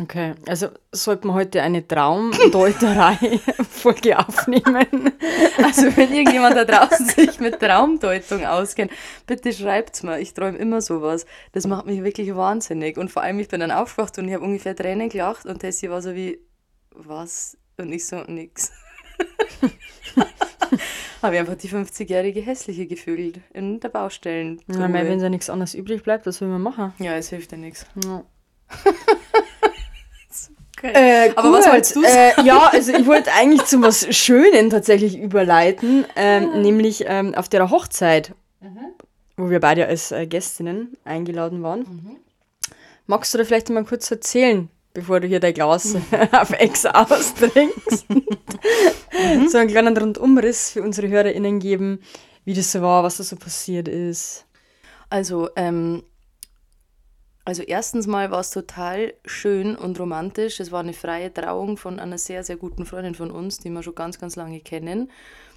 Okay, 0.00 0.32
also 0.46 0.68
sollten 0.90 1.28
wir 1.28 1.34
heute 1.34 1.60
eine 1.60 1.86
Traumdeuterei-Folge 1.86 4.18
aufnehmen. 4.18 5.12
Also 5.62 5.94
wenn 5.94 6.14
irgendjemand 6.14 6.56
da 6.56 6.64
draußen 6.64 7.10
sich 7.10 7.38
mit 7.40 7.60
Traumdeutung 7.60 8.46
auskennt, 8.46 8.90
bitte 9.26 9.52
schreibt's 9.52 10.02
mir. 10.02 10.18
Ich 10.18 10.32
träume 10.32 10.56
immer 10.56 10.80
sowas. 10.80 11.26
Das 11.52 11.66
macht 11.66 11.84
mich 11.84 12.02
wirklich 12.02 12.34
wahnsinnig. 12.34 12.96
Und 12.96 13.10
vor 13.10 13.20
allem, 13.20 13.38
ich 13.38 13.48
bin 13.48 13.60
dann 13.60 13.70
aufgewacht 13.70 14.16
und 14.16 14.28
ich 14.28 14.34
habe 14.34 14.44
ungefähr 14.44 14.74
Tränen 14.74 15.10
gelacht 15.10 15.44
und 15.44 15.58
Tessie 15.58 15.90
war 15.90 16.00
so 16.00 16.14
wie, 16.14 16.38
was? 16.92 17.58
Und 17.76 17.92
ich 17.92 18.06
so, 18.06 18.22
nix. 18.26 18.72
habe 21.22 21.34
ich 21.34 21.40
einfach 21.40 21.56
die 21.56 21.68
50-jährige 21.68 22.40
hässliche 22.40 22.86
gefühlt 22.86 23.40
in 23.52 23.78
der 23.78 23.90
Baustellen. 23.90 24.62
Ja, 24.68 24.90
wenn 24.90 25.18
da 25.18 25.28
nichts 25.28 25.50
anderes 25.50 25.74
übrig 25.74 26.02
bleibt, 26.02 26.24
was 26.24 26.40
will 26.40 26.48
man 26.48 26.62
machen? 26.62 26.94
Ja, 26.98 27.14
es 27.14 27.28
hilft 27.28 27.52
ja 27.52 27.58
nichts. 27.58 27.84
Ja. 28.06 28.24
Okay. 30.82 31.28
Äh, 31.28 31.32
Aber 31.36 31.50
gut. 31.50 31.58
was 31.58 31.66
wolltest 31.68 31.96
du 31.96 32.02
sagen? 32.02 32.40
Äh, 32.40 32.42
ja, 32.44 32.66
also 32.72 32.92
ich 32.92 33.06
wollte 33.06 33.30
eigentlich 33.32 33.64
zu 33.64 33.80
was 33.82 34.14
Schönen 34.16 34.68
tatsächlich 34.68 35.16
überleiten, 35.16 36.04
ähm, 36.16 36.50
mhm. 36.50 36.62
nämlich 36.62 37.04
ähm, 37.06 37.34
auf 37.34 37.48
der 37.48 37.70
Hochzeit, 37.70 38.34
mhm. 38.60 38.78
wo 39.36 39.48
wir 39.48 39.60
beide 39.60 39.86
als 39.86 40.10
äh, 40.10 40.26
Gästinnen 40.26 40.96
eingeladen 41.04 41.62
waren. 41.62 41.80
Mhm. 41.80 42.16
Magst 43.06 43.32
du 43.32 43.38
da 43.38 43.44
vielleicht 43.44 43.68
mal 43.70 43.84
kurz 43.84 44.10
erzählen, 44.10 44.68
bevor 44.92 45.20
du 45.20 45.28
hier 45.28 45.38
dein 45.38 45.54
Glas 45.54 45.94
auf 46.32 46.50
Ex 46.50 46.84
austrinkst? 46.84 48.10
Mhm. 48.10 49.48
so 49.48 49.58
einen 49.58 49.70
kleinen 49.70 49.96
Rundumriss 49.96 50.70
für 50.70 50.82
unsere 50.82 51.08
HörerInnen 51.08 51.60
geben, 51.60 52.00
wie 52.44 52.54
das 52.54 52.72
so 52.72 52.82
war, 52.82 53.04
was 53.04 53.18
da 53.18 53.24
so 53.24 53.36
passiert 53.36 53.86
ist. 53.86 54.46
Also, 55.10 55.48
ähm, 55.54 56.02
also 57.44 57.62
erstens 57.62 58.06
mal 58.06 58.30
war 58.30 58.40
es 58.40 58.50
total 58.50 59.14
schön 59.24 59.74
und 59.76 59.98
romantisch. 59.98 60.60
Es 60.60 60.70
war 60.70 60.80
eine 60.80 60.92
freie 60.92 61.32
Trauung 61.32 61.76
von 61.76 61.98
einer 61.98 62.18
sehr, 62.18 62.44
sehr 62.44 62.56
guten 62.56 62.86
Freundin 62.86 63.14
von 63.14 63.30
uns, 63.30 63.58
die 63.58 63.70
wir 63.70 63.82
schon 63.82 63.94
ganz, 63.94 64.18
ganz 64.18 64.36
lange 64.36 64.60
kennen. 64.60 65.10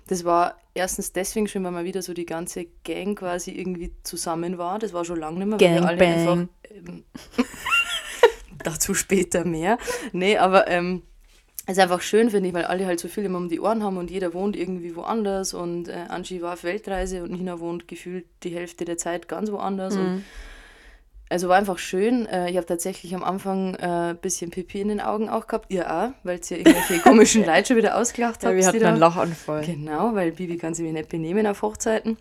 Das 0.08 0.24
war 0.24 0.58
erstens 0.74 1.14
deswegen 1.14 1.48
schön, 1.48 1.64
weil 1.64 1.72
mal 1.72 1.86
wieder 1.86 2.02
so 2.02 2.14
die 2.14 2.26
ganze 2.26 2.66
Gang 2.84 3.18
quasi 3.18 3.52
irgendwie 3.52 3.92
zusammen 4.04 4.58
war. 4.58 4.80
Das 4.80 4.94
war 4.94 5.06
schon 5.06 5.20
lange 5.20 5.46
nicht 5.46 5.60
mehr, 5.60 5.60
weil 5.60 5.82
wir 5.82 5.88
alle 5.88 6.06
einfach. 6.06 6.48
Ähm, 6.70 7.04
dazu 8.64 8.94
später 8.94 9.46
mehr. 9.46 9.78
Nee, 10.12 10.38
aber 10.38 10.68
ähm, 10.68 11.04
es 11.66 11.78
ist 11.78 11.80
einfach 11.80 12.02
schön, 12.02 12.30
finde 12.30 12.50
ich, 12.50 12.56
weil 12.56 12.66
alle 12.66 12.86
halt 12.86 13.00
so 13.00 13.08
viel 13.08 13.26
immer 13.26 13.38
um 13.38 13.50
die 13.50 13.60
Ohren 13.60 13.84
haben 13.84 13.98
und 13.98 14.12
jeder 14.12 14.34
wohnt 14.34 14.56
irgendwie 14.56 14.96
woanders 14.96 15.54
und 15.54 15.88
äh, 15.88 16.06
Angie 16.10 16.42
war 16.42 16.54
auf 16.54 16.64
Weltreise 16.64 17.24
und 17.24 17.32
Nina 17.32 17.60
wohnt 17.60 17.88
gefühlt 17.88 18.26
die 18.44 18.50
Hälfte 18.50 18.86
der 18.86 18.98
Zeit 18.98 19.28
ganz 19.28 19.52
woanders. 19.52 19.96
Mhm. 19.96 20.02
Und 20.02 20.24
also 21.30 21.50
war 21.50 21.58
einfach 21.58 21.80
schön. 21.80 22.28
Äh, 22.28 22.50
ich 22.50 22.58
habe 22.58 22.66
tatsächlich 22.68 23.16
am 23.16 23.24
Anfang 23.24 23.76
ein 23.76 24.12
äh, 24.12 24.14
bisschen 24.14 24.52
Pipi 24.52 24.82
in 24.82 24.90
den 24.90 25.02
Augen 25.02 25.28
auch 25.28 25.48
gehabt. 25.48 25.72
Ihr 25.72 25.92
auch, 25.92 26.12
weil 26.24 26.40
ja 26.48 26.58
irgendwelche 26.58 27.00
komischen 27.04 27.46
Leute 27.46 27.68
schon 27.68 27.78
wieder 27.78 27.98
ausgelacht 27.98 28.44
hat. 28.44 28.52
Ja, 28.52 28.56
wir 28.56 28.68
hatten 28.68 28.84
einen 28.84 28.98
Lachanfall. 28.98 29.66
Genau, 29.66 30.14
weil 30.14 30.32
Bibi 30.32 30.58
kann 30.58 30.76
sich 30.76 30.92
nicht 30.92 31.10
benehmen 31.10 31.48
auf 31.48 31.62
Hochzeiten. 31.62 32.18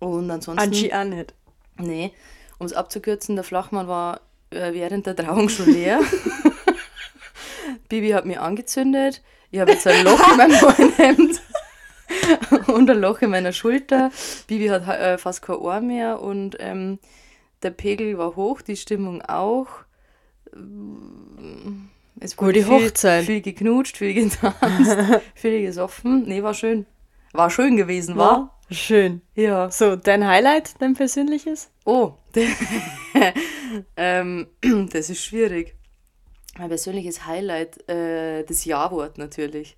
Und 0.00 0.30
ansonsten... 0.30 0.60
Angie 0.60 0.92
auch 0.92 1.04
nicht. 1.04 1.34
Nee, 1.78 2.12
um 2.58 2.66
es 2.66 2.72
abzukürzen, 2.72 3.36
der 3.36 3.44
Flachmann 3.44 3.86
war 3.86 4.20
äh, 4.50 4.72
während 4.72 5.06
der 5.06 5.14
Trauung 5.14 5.48
schon 5.48 5.72
leer. 5.72 6.00
Bibi 7.88 8.10
hat 8.10 8.26
mich 8.26 8.40
angezündet. 8.40 9.22
Ich 9.52 9.60
habe 9.60 9.72
jetzt 9.72 9.86
ein 9.86 10.04
Loch 10.04 10.32
in 10.32 10.36
meinem 10.36 10.92
Hemd 10.96 11.42
und 12.66 12.90
ein 12.90 13.00
Loch 13.00 13.22
in 13.22 13.30
meiner 13.30 13.52
Schulter. 13.52 14.10
Bibi 14.48 14.66
hat 14.66 14.88
äh, 14.88 15.16
fast 15.16 15.42
kein 15.42 15.56
Ohr 15.56 15.80
mehr 15.80 16.20
und... 16.20 16.56
Ähm, 16.58 16.98
der 17.66 17.72
Pegel 17.72 18.16
war 18.16 18.36
hoch, 18.36 18.62
die 18.62 18.76
Stimmung 18.76 19.22
auch. 19.22 19.66
Es 22.20 22.38
wurde 22.38 22.62
viel, 22.62 22.86
Hochzeit. 22.86 23.24
viel 23.24 23.40
geknutscht, 23.40 23.96
viel 23.96 24.14
getanzt, 24.14 24.96
viel 25.34 25.62
gesoffen. 25.62 26.22
Nee, 26.28 26.44
war 26.44 26.54
schön. 26.54 26.86
War 27.32 27.50
schön 27.50 27.76
gewesen, 27.76 28.16
war? 28.16 28.30
war? 28.30 28.60
Schön. 28.70 29.20
Ja. 29.34 29.68
So, 29.70 29.96
dein 29.96 30.24
Highlight, 30.26 30.80
dein 30.80 30.94
persönliches? 30.94 31.72
Oh, 31.84 32.12
ähm, 33.96 34.46
das 34.92 35.10
ist 35.10 35.24
schwierig. 35.24 35.74
Mein 36.56 36.68
persönliches 36.68 37.26
Highlight, 37.26 37.88
äh, 37.88 38.44
das 38.44 38.64
Ja-Wort 38.64 39.18
natürlich. 39.18 39.76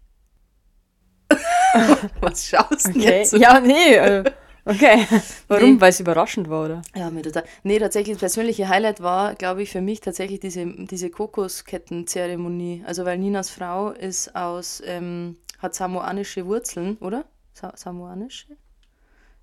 Was 2.20 2.46
schaust 2.48 2.86
du 2.86 2.90
okay. 2.90 3.20
jetzt? 3.20 3.32
Ja, 3.32 3.60
nee. 3.60 3.94
Äh, 3.94 4.30
Okay. 4.68 5.06
Warum? 5.48 5.74
Nee. 5.74 5.80
Weil 5.80 5.88
es 5.88 6.00
überraschend 6.00 6.50
war, 6.50 6.66
oder? 6.66 6.82
Ja, 6.94 7.08
mir 7.10 7.22
total. 7.22 7.44
Nee, 7.62 7.78
tatsächlich 7.78 8.16
das 8.16 8.20
persönliche 8.20 8.68
Highlight 8.68 9.02
war, 9.02 9.34
glaube 9.34 9.62
ich, 9.62 9.70
für 9.70 9.80
mich 9.80 10.00
tatsächlich 10.00 10.40
diese, 10.40 10.66
diese 10.66 11.08
Kokoskettenzeremonie. 11.08 12.84
Also 12.86 13.06
weil 13.06 13.16
Ninas 13.16 13.48
Frau 13.48 13.92
ist 13.92 14.36
aus, 14.36 14.82
ähm, 14.84 15.38
hat 15.58 15.74
samoanische 15.74 16.44
Wurzeln, 16.44 16.98
oder? 16.98 17.24
Sa 17.54 17.72
samoanische? 17.76 18.58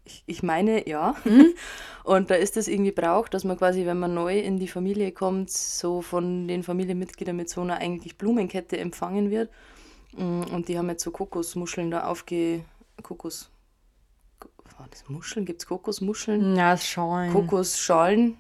Ich, 0.04 0.24
ich 0.28 0.44
meine, 0.44 0.88
ja. 0.88 1.16
Mhm. 1.24 1.56
Und 2.04 2.30
da 2.30 2.36
ist 2.36 2.56
es 2.56 2.68
irgendwie 2.68 2.92
braucht, 2.92 3.34
dass 3.34 3.44
man 3.46 3.58
quasi, 3.58 3.88
wenn 3.88 3.98
man 3.98 4.14
neu 4.14 4.38
in 4.38 4.60
die 4.60 4.68
Familie 4.68 5.12
kommt, 5.12 5.50
so 5.50 6.04
von 6.04 6.48
den 6.48 6.62
Familienmitgliedern 6.62 7.36
mit 7.36 7.50
so 7.50 7.62
einer 7.62 7.78
eigentlich 7.78 8.16
Blumenkette 8.16 8.78
empfangen 8.78 9.32
wird. 9.32 9.50
Mm, 10.16 10.44
und 10.54 10.68
die 10.68 10.78
haben 10.78 10.90
jetzt 10.90 11.04
so 11.04 11.10
Kokosmuscheln 11.10 11.90
da 11.90 12.06
aufge... 12.06 12.64
Kokos 13.02 13.50
war 14.78 14.88
das 14.90 15.08
Muscheln? 15.08 15.46
Gibt 15.46 15.62
es 15.62 15.68
Kokosmuscheln? 15.68 16.56
Ja, 16.56 16.78
Schalen. 16.78 17.32
Kokosschalen. 17.32 18.38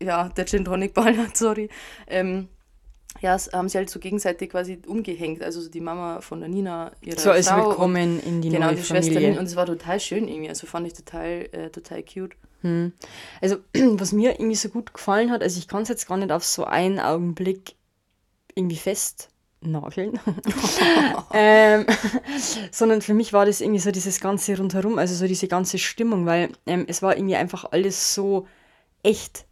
ja, 0.00 0.28
der 0.28 0.46
Gin 0.46 0.64
Tonic 0.64 0.94
Ballert, 0.94 1.36
sorry. 1.36 1.68
Ähm, 2.06 2.48
ja, 3.20 3.36
haben 3.52 3.68
sie 3.68 3.78
halt 3.78 3.90
so 3.90 4.00
gegenseitig 4.00 4.50
quasi 4.50 4.80
umgehängt. 4.86 5.42
Also 5.42 5.68
die 5.68 5.80
Mama 5.80 6.20
von 6.22 6.40
der 6.40 6.48
Nina, 6.48 6.92
ihre 7.02 7.20
So 7.20 7.30
als 7.30 7.48
Frau 7.48 7.68
Willkommen 7.68 8.20
in 8.20 8.40
die 8.40 8.48
genau, 8.48 8.66
neue 8.66 8.76
die 8.76 8.82
Familie. 8.82 9.28
Nina. 9.28 9.40
Und 9.40 9.46
es 9.46 9.56
war 9.56 9.66
total 9.66 10.00
schön 10.00 10.28
irgendwie. 10.28 10.48
Also 10.48 10.66
fand 10.66 10.86
ich 10.86 10.94
total, 10.94 11.48
äh, 11.52 11.70
total 11.70 12.02
cute. 12.02 12.36
Also, 13.40 13.56
was 13.74 14.12
mir 14.12 14.32
irgendwie 14.32 14.54
so 14.54 14.68
gut 14.68 14.94
gefallen 14.94 15.30
hat, 15.30 15.42
also 15.42 15.58
ich 15.58 15.68
kann 15.68 15.82
es 15.82 15.88
jetzt 15.88 16.06
gar 16.06 16.16
nicht 16.16 16.30
auf 16.30 16.44
so 16.44 16.64
einen 16.64 17.00
Augenblick 17.00 17.74
irgendwie 18.54 18.76
festnageln, 19.62 20.18
ähm, 21.32 21.86
sondern 22.70 23.02
für 23.02 23.14
mich 23.14 23.32
war 23.32 23.46
das 23.46 23.60
irgendwie 23.60 23.80
so 23.80 23.90
dieses 23.90 24.20
ganze 24.20 24.56
rundherum, 24.56 24.98
also 24.98 25.14
so 25.14 25.26
diese 25.26 25.48
ganze 25.48 25.78
Stimmung, 25.78 26.26
weil 26.26 26.50
ähm, 26.66 26.84
es 26.88 27.02
war 27.02 27.16
irgendwie 27.16 27.36
einfach 27.36 27.64
alles 27.70 28.14
so 28.14 28.46
echt. 29.02 29.44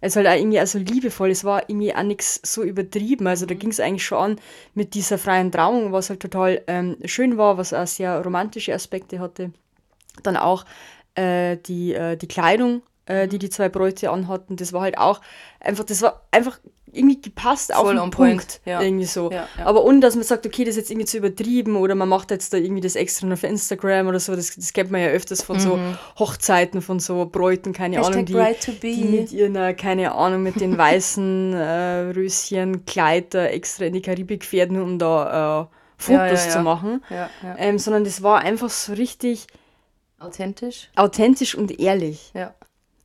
Es 0.00 0.14
war 0.14 0.24
halt 0.24 0.34
auch 0.34 0.40
irgendwie 0.40 0.60
also 0.60 0.78
liebevoll, 0.78 1.30
es 1.30 1.44
war 1.44 1.68
irgendwie 1.68 1.94
auch 1.94 2.02
nichts 2.02 2.40
so 2.44 2.62
übertrieben. 2.62 3.26
Also 3.26 3.46
da 3.46 3.54
ging 3.54 3.70
es 3.70 3.80
eigentlich 3.80 4.06
schon 4.06 4.32
an 4.32 4.40
mit 4.74 4.94
dieser 4.94 5.18
freien 5.18 5.50
Trauung, 5.50 5.92
was 5.92 6.10
halt 6.10 6.20
total 6.20 6.62
ähm, 6.66 6.96
schön 7.04 7.36
war, 7.36 7.58
was 7.58 7.72
auch 7.72 7.86
sehr 7.86 8.20
romantische 8.22 8.74
Aspekte 8.74 9.18
hatte. 9.18 9.52
Dann 10.22 10.36
auch 10.36 10.64
äh, 11.14 11.56
die, 11.56 11.94
äh, 11.94 12.16
die 12.16 12.28
Kleidung, 12.28 12.82
äh, 13.08 13.26
die 13.26 13.38
die 13.38 13.50
zwei 13.50 13.68
Bräute 13.68 14.10
anhatten, 14.10 14.56
das 14.56 14.72
war 14.72 14.82
halt 14.82 14.98
auch 14.98 15.20
einfach, 15.60 15.84
das 15.84 16.02
war 16.02 16.22
einfach 16.30 16.58
irgendwie 16.90 17.20
gepasst 17.20 17.74
auf 17.74 17.82
Voll 17.82 17.94
den 17.96 18.00
on 18.02 18.10
Punkt. 18.10 18.36
point, 18.46 18.60
ja. 18.64 18.80
Irgendwie 18.80 19.04
so. 19.04 19.30
Ja, 19.30 19.46
ja. 19.58 19.66
Aber 19.66 19.84
ohne, 19.84 20.00
dass 20.00 20.14
man 20.14 20.24
sagt, 20.24 20.46
okay, 20.46 20.64
das 20.64 20.70
ist 20.70 20.76
jetzt 20.76 20.90
irgendwie 20.90 21.04
zu 21.04 21.18
übertrieben 21.18 21.76
oder 21.76 21.94
man 21.94 22.08
macht 22.08 22.30
jetzt 22.30 22.54
da 22.54 22.56
irgendwie 22.56 22.80
das 22.80 22.96
extra 22.96 23.26
noch 23.26 23.36
für 23.36 23.46
Instagram 23.46 24.06
oder 24.06 24.18
so. 24.18 24.34
Das, 24.34 24.54
das 24.54 24.72
kennt 24.72 24.90
man 24.90 25.02
ja 25.02 25.08
öfters 25.08 25.42
von 25.42 25.60
so 25.60 25.78
Hochzeiten, 26.18 26.80
von 26.80 26.98
so 26.98 27.26
Bräuten, 27.26 27.74
keine 27.74 27.98
Ahnung, 28.02 28.24
die, 28.24 28.32
Mhm. 28.32 28.96
Die 29.02 29.04
mit 29.04 29.32
ihren, 29.32 29.56
äh, 29.56 29.74
keine 29.74 30.12
Ahnung, 30.12 30.42
mit 30.42 30.60
den 30.60 30.78
weißen 30.78 31.52
äh, 31.52 32.10
Röschen, 32.16 32.86
Kleider 32.86 33.52
extra 33.52 33.84
in 33.84 33.92
die 33.92 34.02
Karibik 34.02 34.44
fährten, 34.44 34.80
um 34.80 34.98
da 34.98 35.62
äh, 35.62 35.66
Fotos 35.98 36.48
zu 36.50 36.60
machen. 36.60 37.02
Ähm, 37.58 37.78
sondern 37.78 38.04
das 38.04 38.22
war 38.22 38.40
einfach 38.40 38.70
so 38.70 38.94
richtig 38.94 39.46
Authentisch. 40.18 40.88
authentisch 40.96 41.54
und 41.54 41.78
ehrlich. 41.78 42.30
Ja. 42.34 42.54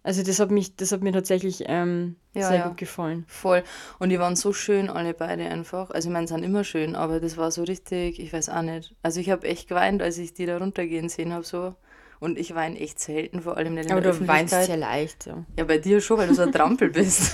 Also 0.03 0.22
das 0.22 0.39
hat 0.39 0.51
mich, 0.51 0.75
das 0.75 0.91
hat 0.91 1.01
mir 1.01 1.13
tatsächlich 1.13 1.63
ähm, 1.67 2.17
Ja, 2.33 2.50
sehr 2.50 2.57
ja. 2.57 2.67
gut 2.67 2.77
gefallen. 2.77 3.24
Voll. 3.27 3.63
Und 4.00 4.10
die 4.10 4.19
waren 4.19 4.36
so 4.36 4.51
schön, 4.51 4.89
alle 4.89 5.13
beide 5.13 5.45
einfach. 5.45 5.91
Also 5.91 6.10
ich 6.10 6.13
meine, 6.13 6.27
sie 6.27 6.33
sind 6.33 6.43
immer 6.43 6.65
schön, 6.65 6.95
aber 6.95 7.22
das 7.22 7.38
war 7.38 7.51
so 7.51 7.63
richtig, 7.63 8.19
ich 8.19 8.33
weiß 8.33 8.50
auch 8.50 8.62
nicht. 8.63 8.93
Also 9.01 9.22
ich 9.22 9.29
habe 9.29 9.48
echt 9.48 9.69
geweint, 9.69 10.01
als 10.01 10.17
ich 10.17 10.33
die 10.33 10.45
da 10.45 10.57
runtergehen 10.57 11.07
sehen 11.07 11.31
habe 11.31 11.45
so. 11.45 11.75
Und 12.19 12.38
ich 12.38 12.53
weine 12.55 12.79
echt 12.79 13.00
selten, 13.00 13.41
vor 13.41 13.57
allem 13.57 13.74
nicht 13.74 13.86
in 13.86 13.91
Aber 13.91 14.01
der 14.01 14.13
du 14.13 14.27
weinst 14.27 14.53
sehr 14.53 14.77
leicht, 14.77 15.25
ja. 15.25 15.45
Ja, 15.57 15.65
bei 15.65 15.77
dir 15.77 16.00
schon, 16.00 16.17
weil 16.17 16.27
du 16.27 16.33
so 16.33 16.43
ein 16.43 16.53
Trampel 16.53 16.89
bist. 16.89 17.33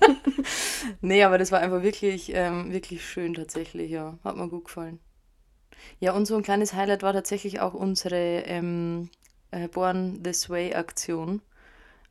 nee, 1.00 1.24
aber 1.24 1.38
das 1.38 1.50
war 1.50 1.60
einfach 1.60 1.82
wirklich, 1.82 2.32
ähm, 2.34 2.72
wirklich 2.72 3.04
schön 3.04 3.34
tatsächlich, 3.34 3.90
ja. 3.90 4.18
Hat 4.22 4.36
mir 4.36 4.48
gut 4.48 4.66
gefallen. 4.66 5.00
Ja, 5.98 6.12
und 6.12 6.26
so 6.26 6.36
ein 6.36 6.42
kleines 6.42 6.74
Highlight 6.74 7.02
war 7.02 7.12
tatsächlich 7.12 7.60
auch 7.60 7.74
unsere 7.74 8.42
ähm, 8.46 9.10
äh, 9.50 9.68
Born 9.68 10.22
This 10.22 10.50
Way 10.50 10.74
Aktion. 10.74 11.42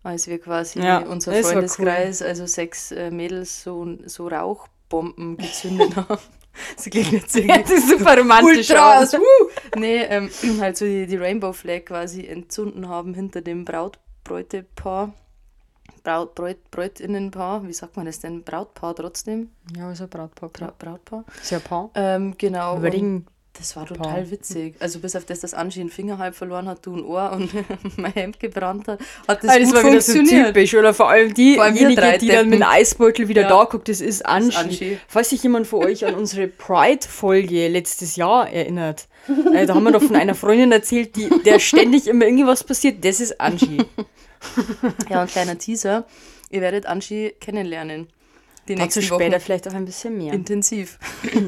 Als 0.06 0.28
wir 0.28 0.38
quasi 0.38 0.80
Ja, 0.80 1.00
unser 1.00 1.34
Freundeskreis, 1.34 2.22
also 2.22 2.46
sechs 2.46 2.92
äh, 2.92 3.10
Mädels, 3.10 3.64
so, 3.64 3.98
so 4.06 4.28
Rauchbomben 4.28 5.36
gezündet 5.36 5.96
haben. 5.96 6.20
Das 6.76 6.86
klingt 6.86 7.12
jetzt 7.12 7.36
irgendwie 7.36 7.64
Das 7.64 7.72
ist 7.72 7.90
super 7.90 8.16
romantisch. 8.16 8.70
Aus. 8.70 9.14
wuh! 9.14 9.50
Nee, 9.76 10.04
ähm, 10.04 10.30
halt 10.60 10.78
so 10.78 10.86
die, 10.86 11.08
die 11.08 11.18
Rainbow 11.18 11.54
Flag 11.54 11.86
quasi 11.86 12.28
entzünden 12.28 12.88
haben 12.88 13.16
hinter 13.16 13.42
dem 13.42 13.66
Braut-Bräutepaar. 13.66 15.12
Braut, 16.04 16.36
Bräut, 16.36 16.70
Bräutinnenpaar, 16.70 17.68
wie 17.68 17.74
sagt 17.74 17.98
man 17.98 18.06
das 18.06 18.20
denn? 18.20 18.44
Brautpaar 18.44 18.96
trotzdem? 18.96 19.50
Ja, 19.76 19.92
ist 19.92 20.02
ein 20.04 20.10
Brautpaar. 20.10 20.50
Bra. 20.50 20.72
Brautpaar. 20.78 21.26
Sehr 21.42 21.60
Paar. 21.60 21.90
Ähm, 21.96 22.36
genau. 22.38 22.78
Den 22.78 23.26
das 23.58 23.76
war 23.76 23.86
Paar. 23.86 23.98
total 23.98 24.32
witzig. 24.32 24.76
Also 24.80 25.00
bis 25.00 25.16
auf 25.16 25.26
das, 25.26 25.40
dass 25.40 25.54
Angie 25.54 25.80
einen 25.82 25.90
Finger 25.90 26.18
halb 26.18 26.36
verloren 26.36 26.68
hat, 26.68 26.86
du 26.86 26.96
ein 26.96 27.04
Ohr 27.06 27.32
und 27.34 27.50
mein 27.98 28.12
Hemd 28.14 28.40
gebrannt 28.40 28.88
hat, 28.88 29.00
hat 29.28 29.44
das, 29.44 29.52
Ah, 29.52 29.60
das 29.60 29.74
war 29.74 29.84
wieder 29.84 30.02
so 30.02 30.22
typisch, 30.24 30.74
oder 30.76 30.94
vor 30.94 31.10
allem 31.10 31.36
Vor 31.36 31.64
allem 31.64 31.74
diejenige, 31.76 32.18
die 32.20 32.28
dann 32.28 32.50
mit 32.50 32.60
dem. 32.60 32.68
Eisbeutel 32.68 33.28
wieder 33.28 33.44
Ja. 33.44 33.50
da 33.50 33.64
guckt, 33.66 33.88
das 33.90 34.02
ist 34.02 34.26
Angie. 34.26 34.56
Angie. 34.58 34.98
Falls 35.08 35.30
sich 35.30 35.42
jemand 35.44 35.68
von 35.68 35.84
euch 35.86 36.06
an 36.06 36.16
unsere 36.16 36.48
Pride-Folge 36.48 37.68
letztes 37.70 38.16
Jahr 38.16 38.50
erinnert, 38.50 39.08
äh, 39.54 39.66
da 39.66 39.76
haben 39.76 39.84
wir 39.84 39.92
doch 39.92 40.04
von 40.04 40.16
einer 40.16 40.36
Freundin 40.36 40.72
erzählt, 40.72 41.16
die, 41.16 41.30
der 41.46 41.60
ständig 41.60 42.08
immer 42.08 42.26
irgendwas 42.26 42.64
passiert, 42.64 43.04
das 43.06 43.20
ist 43.20 43.40
Angie. 43.40 43.84
Ja, 45.10 45.22
ein 45.24 45.28
kleiner 45.28 45.58
Teaser. 45.58 46.06
Ihr 46.52 46.62
werdet 46.62 46.86
Angie 46.86 47.32
kennenlernen. 47.40 48.08
Die 48.68 48.76
Dazu 48.76 49.00
nächsten 49.00 49.02
später 49.02 49.38
Wochen. 49.38 49.42
vielleicht 49.42 49.68
auch 49.68 49.74
ein 49.74 49.86
bisschen 49.86 50.18
mehr. 50.18 50.34
Intensiv. 50.34 51.00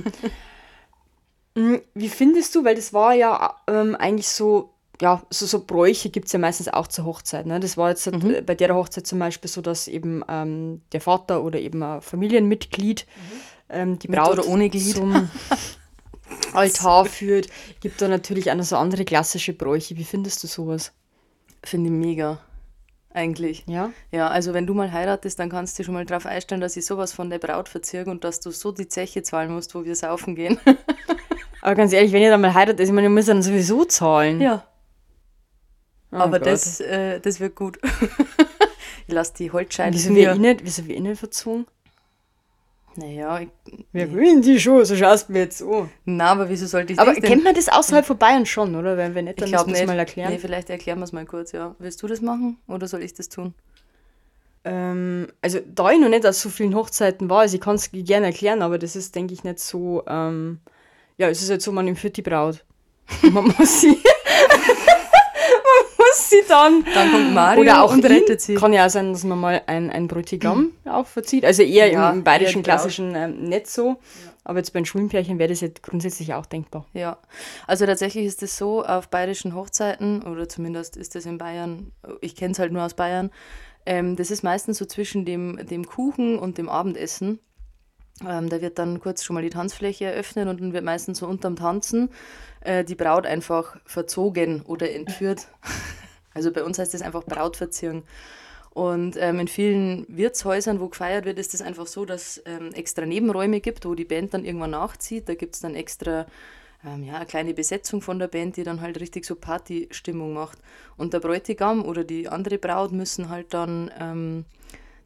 Mm, 1.57 1.77
Wie 1.95 2.09
findest 2.09 2.53
du, 2.55 2.63
weil 2.63 2.75
das 2.75 2.93
war 2.93 3.13
ja 3.13 3.55
ähm, 3.67 3.95
eigentlich 3.95 4.27
so, 4.27 4.69
ja, 5.01 5.21
so, 5.31 5.45
so 5.45 5.63
Bräuche 5.65 6.09
gibt 6.09 6.27
es 6.27 6.31
ja 6.33 6.39
meistens 6.39 6.67
auch 6.69 6.87
zur 6.87 7.05
Hochzeit. 7.05 7.45
Ne? 7.47 7.59
Das 7.59 7.77
war 7.77 7.89
jetzt 7.89 8.05
Mhm. 8.11 8.35
äh, 8.35 8.41
bei 8.41 8.53
der 8.55 8.75
Hochzeit 8.75 9.07
zum 9.07 9.19
Beispiel 9.19 9.49
so, 9.49 9.61
dass 9.61 9.87
eben 9.87 10.23
ähm, 10.29 10.81
der 10.91 11.01
Vater 11.01 11.43
oder 11.43 11.59
eben 11.59 11.81
ein 11.81 12.01
Familienmitglied 12.01 13.05
ähm, 13.69 13.97
die 13.99 14.07
Braut 14.07 14.33
oder 14.39 14.47
ohne 14.47 14.69
Glied. 14.69 14.95
zum 14.95 15.29
Altar 16.53 17.05
führt. 17.05 17.47
Gibt 17.81 18.01
da 18.01 18.07
natürlich 18.07 18.51
auch 18.51 18.55
noch 18.55 18.63
so 18.63 18.77
andere 18.77 19.03
klassische 19.05 19.53
Bräuche. 19.53 19.97
Wie 19.97 20.03
findest 20.03 20.43
du 20.43 20.47
sowas? 20.47 20.91
Finde 21.63 21.89
ich 21.89 21.95
mega. 21.95 22.39
Eigentlich. 23.13 23.63
Ja? 23.67 23.91
Ja, 24.11 24.27
also 24.27 24.53
wenn 24.53 24.67
du 24.67 24.73
mal 24.75 24.91
heiratest, 24.91 25.39
dann 25.39 25.49
kannst 25.49 25.79
du 25.79 25.83
schon 25.83 25.95
mal 25.95 26.05
drauf 26.05 26.25
einstellen, 26.27 26.61
dass 26.61 26.77
ich 26.77 26.85
sowas 26.85 27.13
von 27.13 27.29
der 27.31 27.39
Braut 27.39 27.67
verzirke 27.67 28.11
und 28.11 28.23
dass 28.23 28.39
du 28.41 28.51
so 28.51 28.71
die 28.71 28.87
Zeche 28.87 29.23
zahlen 29.23 29.51
musst, 29.51 29.73
wo 29.73 29.83
wir 29.85 29.95
saufen 29.95 30.35
gehen. 30.35 30.59
Aber 31.67 31.75
ganz 31.75 31.91
ehrlich, 31.91 32.13
wenn 32.13 32.21
ihr 32.21 32.29
dann 32.29 32.39
mal 32.39 32.53
heiratet, 32.53 32.79
ich 32.79 32.93
meine, 32.93 33.07
ihr 33.07 33.09
müsst 33.09 33.27
dann 33.27 33.41
sowieso 33.41 33.83
zahlen. 33.83 34.39
ja. 34.39 34.65
Oh 36.13 36.15
Aber 36.15 36.39
Gott. 36.39 36.47
das, 36.47 36.79
äh, 36.79 37.19
das 37.19 37.41
wird 37.41 37.55
gut. 37.55 37.77
ich 39.07 39.13
lasse 39.13 39.33
die 39.37 39.51
Holzscheine 39.51 39.93
Wieso 39.93 40.15
wir 40.15 40.33
nicht, 40.35 40.63
wieso 40.63 40.87
wir 40.87 40.95
ihn 40.95 41.03
nicht 41.03 41.19
verzogen? 41.19 41.67
Naja, 42.95 43.41
ich, 43.41 43.49
Wir 43.91 44.09
wollen 44.13 44.41
die 44.41 44.61
schon, 44.61 44.85
so 44.85 44.95
schaust 44.95 45.27
du 45.27 45.33
mir 45.33 45.39
jetzt 45.39 45.61
an. 45.61 45.89
na, 46.05 46.27
aber 46.31 46.47
wieso 46.47 46.67
sollte 46.67 46.93
ich 46.93 46.99
Aber 46.99 47.11
das 47.11 47.19
denn? 47.19 47.29
kennt 47.31 47.43
man 47.43 47.53
das 47.53 47.67
außerhalb 47.67 48.05
von 48.05 48.17
Bayern 48.17 48.45
schon, 48.45 48.73
oder? 48.77 48.95
Wenn 48.95 49.13
wir 49.13 49.21
nicht, 49.23 49.41
Ich 49.41 49.51
dann 49.51 49.65
müssen 49.65 49.73
wir 49.73 49.79
nicht. 49.81 49.87
mal 49.87 49.99
erklären. 49.99 50.31
Nee, 50.31 50.39
vielleicht 50.39 50.69
erklären 50.69 50.99
wir 50.99 51.03
es 51.03 51.11
mal 51.11 51.25
kurz, 51.25 51.51
ja. 51.51 51.75
Willst 51.79 52.01
du 52.01 52.07
das 52.07 52.21
machen 52.21 52.55
oder 52.69 52.87
soll 52.87 53.03
ich 53.03 53.13
das 53.13 53.27
tun? 53.27 53.53
Ähm, 54.63 55.27
also, 55.41 55.59
da 55.75 55.91
ich 55.91 55.99
noch 55.99 56.07
nicht 56.07 56.25
aus 56.25 56.41
so 56.41 56.47
vielen 56.47 56.73
Hochzeiten 56.73 57.29
war, 57.29 57.41
also 57.41 57.55
ich 57.55 57.61
kann 57.61 57.75
es 57.75 57.91
gerne 57.91 58.27
erklären, 58.27 58.61
aber 58.61 58.77
das 58.77 58.95
ist, 58.95 59.13
denke 59.15 59.33
ich, 59.33 59.43
nicht 59.43 59.59
so. 59.59 60.05
Ähm, 60.07 60.61
ja, 61.17 61.29
es 61.29 61.41
ist 61.41 61.49
halt 61.49 61.61
so, 61.61 61.71
man 61.71 61.87
empfiehlt 61.87 62.17
die 62.17 62.21
Braut. 62.21 62.63
Und 63.23 63.33
man 63.33 63.45
muss 63.57 63.81
sie. 63.81 63.87
man 64.67 65.85
muss 65.97 66.29
sie 66.29 66.43
dann. 66.47 66.83
Dann 66.93 67.11
kommt 67.11 67.33
Mario 67.33 67.61
oder 67.61 67.83
auch 67.83 67.91
und 67.91 68.05
rettet 68.05 68.41
sie. 68.41 68.55
Kann 68.55 68.73
ja 68.73 68.85
auch 68.85 68.89
sein, 68.89 69.13
dass 69.13 69.23
man 69.23 69.39
mal 69.39 69.61
ein, 69.67 69.89
ein 69.89 70.07
Bräutigam 70.07 70.71
auch 70.85 71.07
verzieht. 71.07 71.45
Also 71.45 71.63
eher 71.63 71.91
Ja, 71.91 72.09
im, 72.09 72.17
eher 72.17 72.23
bayerischen 72.23 72.61
Braut. 72.61 72.65
klassischen 72.65 73.15
ähm, 73.15 73.43
nicht 73.43 73.67
so. 73.67 73.97
Aber 74.43 74.59
jetzt 74.59 74.71
bei 74.71 74.79
den 74.79 74.85
Schwulenpärchen 74.85 75.39
wäre 75.39 75.49
das 75.49 75.59
jetzt 75.59 75.83
grundsätzlich 75.83 76.33
auch 76.33 76.45
denkbar. 76.45 76.85
Ja, 76.93 77.17
also 77.67 77.85
tatsächlich 77.85 78.25
ist 78.25 78.41
es 78.43 78.57
so, 78.57 78.81
auf 78.85 79.09
bayerischen 79.09 79.53
Hochzeiten, 79.53 80.23
oder 80.23 80.47
zumindest 80.47 80.95
ist 80.95 81.15
das 81.15 81.25
in 81.25 81.37
Bayern, 81.37 81.91
ich 82.21 82.33
kenne 82.37 82.53
es 82.53 82.59
halt 82.59 82.71
nur 82.71 82.83
aus 82.83 82.93
Bayern, 82.93 83.29
ähm, 83.85 84.15
das 84.15 84.31
ist 84.31 84.43
meistens 84.43 84.77
so 84.77 84.85
zwischen 84.85 85.25
dem, 85.25 85.59
dem 85.67 85.85
Kuchen 85.85 86.39
und 86.39 86.57
dem 86.57 86.69
Abendessen. 86.69 87.39
Ähm, 88.25 88.49
da 88.49 88.61
wird 88.61 88.79
dann 88.79 88.99
kurz 88.99 89.23
schon 89.23 89.35
mal 89.35 89.43
die 89.43 89.49
Tanzfläche 89.49 90.05
eröffnet 90.05 90.47
und 90.47 90.59
dann 90.59 90.73
wird 90.73 90.83
meistens 90.83 91.19
so 91.19 91.27
unterm 91.27 91.55
Tanzen 91.55 92.09
äh, 92.61 92.83
die 92.83 92.95
Braut 92.95 93.25
einfach 93.25 93.77
verzogen 93.85 94.61
oder 94.63 94.91
entführt. 94.91 95.47
Also 96.33 96.51
bei 96.51 96.63
uns 96.63 96.77
heißt 96.77 96.93
das 96.93 97.01
einfach 97.01 97.23
Brautverziehung. 97.23 98.03
Und 98.69 99.17
ähm, 99.17 99.39
in 99.39 99.47
vielen 99.47 100.05
Wirtshäusern, 100.07 100.79
wo 100.79 100.87
gefeiert 100.87 101.25
wird, 101.25 101.39
ist 101.39 101.55
es 101.55 101.63
einfach 101.63 101.87
so, 101.87 102.05
dass 102.05 102.43
ähm, 102.45 102.71
extra 102.75 103.07
Nebenräume 103.07 103.59
gibt, 103.59 103.85
wo 103.85 103.95
die 103.95 104.05
Band 104.05 104.35
dann 104.35 104.45
irgendwann 104.45 104.69
nachzieht. 104.69 105.27
Da 105.27 105.33
gibt 105.33 105.55
es 105.55 105.61
dann 105.61 105.73
extra 105.73 106.27
ähm, 106.85 107.03
ja, 107.03 107.15
eine 107.15 107.25
kleine 107.25 107.55
Besetzung 107.55 108.01
von 108.01 108.19
der 108.19 108.27
Band, 108.27 108.55
die 108.55 108.63
dann 108.63 108.81
halt 108.81 108.99
richtig 108.99 109.25
so 109.25 109.33
Partystimmung 109.33 110.33
macht. 110.33 110.59
Und 110.95 111.13
der 111.13 111.21
Bräutigam 111.21 111.83
oder 111.83 112.03
die 112.03 112.27
andere 112.27 112.59
Braut 112.59 112.91
müssen 112.91 113.29
halt 113.29 113.51
dann 113.55 113.89
ähm, 113.99 114.45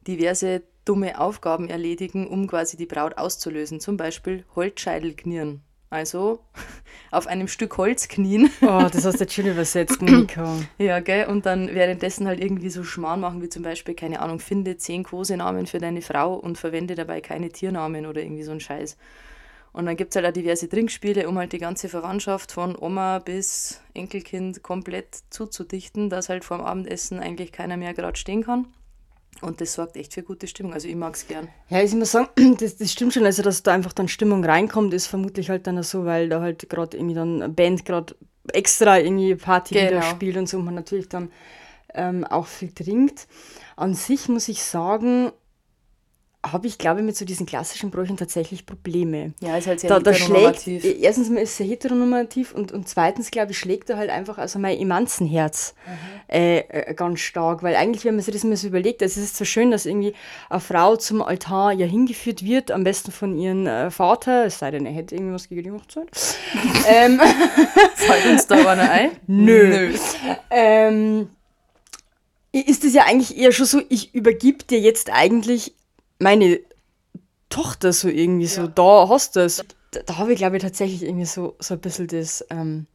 diverse 0.08 0.64
dumme 0.86 1.20
Aufgaben 1.20 1.70
erledigen, 1.70 2.28
um 2.28 2.48
quasi 2.48 2.78
die 2.78 2.86
Braut 2.86 3.18
auszulösen. 3.18 3.80
Zum 3.80 3.98
Beispiel 3.98 4.46
Holzscheitel 4.56 5.14
knieren. 5.14 5.62
Also 5.92 6.40
auf 7.12 7.28
einem 7.28 7.50
Stück 7.50 7.78
Holz 7.78 8.08
knien. 8.08 8.50
Oh, 8.62 8.88
das 8.92 9.04
hast 9.06 9.20
du 9.20 9.26
jetzt 9.26 9.34
schön 9.34 9.48
übersetzt, 9.48 10.02
Monika. 10.02 10.58
Ja, 10.78 11.02
gell? 11.02 11.28
Und 11.28 11.46
dann 11.46 11.76
währenddessen 11.76 12.28
halt 12.28 12.42
irgendwie 12.42 12.70
so 12.70 12.84
Schmarrn 12.84 13.20
machen, 13.20 13.42
wie 13.42 13.50
zum 13.50 13.62
Beispiel, 13.62 13.94
keine 13.94 14.22
Ahnung, 14.22 14.40
finde 14.40 14.78
zehn 14.78 15.04
Kosenamen 15.04 15.68
für 15.68 15.80
deine 15.80 16.02
Frau 16.02 16.34
und 16.34 16.58
verwende 16.58 16.96
dabei 16.96 17.20
keine 17.20 17.50
Tiernamen 17.50 18.06
oder 18.06 18.22
irgendwie 18.22 18.44
so 18.44 18.52
ein 18.52 18.62
Scheiß. 18.62 18.98
Und 19.74 19.86
dann 19.86 19.98
gibt 19.98 20.12
es 20.12 20.16
halt 20.16 20.26
auch 20.26 20.34
diverse 20.34 20.68
Trinkspiele, 20.70 21.28
um 21.28 21.38
halt 21.38 21.52
die 21.52 21.58
ganze 21.58 21.90
Verwandtschaft 21.90 22.54
von 22.54 22.78
Oma 22.78 23.20
bis 23.20 23.82
Enkelkind 23.94 24.64
komplett 24.64 25.16
zuzudichten, 25.30 26.10
dass 26.10 26.30
halt 26.30 26.46
vorm 26.46 26.62
Abendessen 26.62 27.20
eigentlich 27.20 27.52
keiner 27.52 27.78
mehr 27.78 27.94
gerade 27.94 28.18
stehen 28.18 28.44
kann. 28.44 28.68
Und 29.40 29.60
das 29.62 29.74
sorgt 29.74 29.96
echt 29.96 30.14
für 30.14 30.24
gute 30.24 30.48
Stimmung. 30.48 30.74
Also 30.74 30.88
ich 30.88 30.96
mag 30.96 31.16
es 31.16 31.28
gern. 31.28 31.48
Ja, 31.70 31.82
ich 31.82 31.94
muss 31.94 32.12
sagen, 32.12 32.30
das, 32.60 32.78
das 32.78 32.92
stimmt 32.92 33.14
schon. 33.14 33.26
Also, 33.26 33.42
dass 33.42 33.64
da 33.64 33.72
einfach 33.74 33.94
dann 33.94 34.08
Stimmung 34.08 34.44
reinkommt, 34.44 34.94
ist 34.94 35.08
vermutlich 35.08 35.50
halt 35.50 35.66
dann 35.68 35.82
so, 35.84 36.06
weil 36.06 36.30
da 36.30 36.42
halt 36.42 36.70
gerade 36.70 36.98
irgendwie 36.98 37.16
dann 37.16 37.42
eine 37.42 37.52
Band 37.52 37.86
gerade 37.86 38.16
extra 38.54 39.00
irgendwie 39.00 39.36
Party 39.36 39.74
Genau. 39.76 39.88
wieder 39.90 40.02
spielt 40.04 40.38
und 40.38 40.48
so 40.50 40.58
und 40.58 40.66
man 40.66 40.76
natürlich 40.76 41.10
dann 41.10 41.32
ähm, 41.94 42.24
auch 42.24 42.48
viel 42.48 42.72
trinkt. 42.72 43.28
An 43.76 43.94
sich 43.96 44.30
muss 44.30 44.48
ich 44.48 44.64
sagen, 44.64 45.32
habe 46.44 46.66
ich, 46.66 46.80
glaube 46.80 47.02
ich, 47.02 47.06
mit 47.06 47.16
so 47.16 47.24
diesen 47.24 47.46
klassischen 47.46 47.92
Bräuchen 47.92 48.18
tatsächlich 48.18 48.66
Probleme. 48.66 49.34
Ja, 49.42 49.58
ist 49.58 49.68
halt 49.68 49.80
sehr 49.80 49.90
Da, 49.90 50.00
da 50.00 50.12
schlägt, 50.14 50.32
heteronormativ. 50.32 50.86
erstens 51.00 51.30
mal 51.30 51.42
ist 51.42 51.52
es 51.52 51.58
sehr 51.58 51.68
heteronormativ 51.68 52.54
und, 52.54 52.72
und 52.72 52.88
zweitens, 52.88 53.30
glaube 53.30 53.52
ich, 53.52 53.60
schlägt 53.60 53.90
er 53.92 53.98
halt 53.98 54.10
einfach 54.10 54.40
also 54.40 54.58
mein 54.58 54.80
Emanzenherz 54.80 55.76
äh, 56.28 56.60
äh, 56.60 56.94
ganz 56.96 57.20
stark, 57.20 57.62
weil 57.62 57.76
eigentlich, 57.76 58.06
wenn 58.06 58.16
man 58.16 58.24
sich 58.24 58.34
das 58.34 58.44
mal 58.44 58.56
so 58.58 58.68
überlegt, 58.68 59.04
also 59.04 59.20
es 59.20 59.28
ist 59.28 59.36
zwar 59.36 59.46
schön, 59.46 59.70
dass 59.70 59.86
irgendwie 59.86 60.14
eine 60.50 60.60
Frau 60.60 60.96
zum 60.96 61.22
Altar 61.22 61.74
ja 61.74 61.86
hingeführt 61.86 62.44
wird, 62.44 62.72
am 62.72 62.84
besten 62.84 63.12
von 63.12 63.38
ihrem 63.38 63.68
äh, 63.68 63.92
Vater, 63.92 64.46
es 64.46 64.58
sei 64.58 64.72
denn, 64.72 64.88
er 64.88 64.94
hätte 64.94 65.14
irgendwie 65.16 65.34
was 65.34 65.48
gegen 65.48 65.64
die 65.64 65.72
Hochzeit. 65.72 66.08
ähm, 66.88 67.20
Fällt 67.96 68.26
uns 68.26 68.48
da 68.48 68.56
einer 68.56 68.90
ein? 68.90 69.12
Nö. 69.28 69.94
ähm, 70.50 71.30
ist 72.52 72.84
es 72.84 72.96
ja 72.96 73.04
eigentlich 73.04 73.38
eher 73.38 73.52
schon 73.52 73.68
so, 73.68 73.82
ich 73.90 74.16
übergib 74.16 74.68
dir 74.68 74.80
jetzt 74.80 75.12
eigentlich 75.12 75.76
meine 76.22 76.60
Tochter 77.50 77.92
so 77.94 78.08
irgendwie 78.08 78.48
so, 78.48 78.68
da 78.68 79.10
hast 79.10 79.36
du 79.36 79.42
es. 79.42 79.64
Da, 79.92 80.02
da 80.06 80.18
habe 80.18 80.32
ich, 80.32 80.38
glaube 80.38 80.56
ich, 80.56 80.64
tatsächlich 80.64 81.04
irgendwie 81.04 81.26
so, 81.26 81.56
so 81.60 81.74
ein 81.74 81.82
bisschen 81.82 82.08
das 82.08 82.46
ähm, 82.50 82.86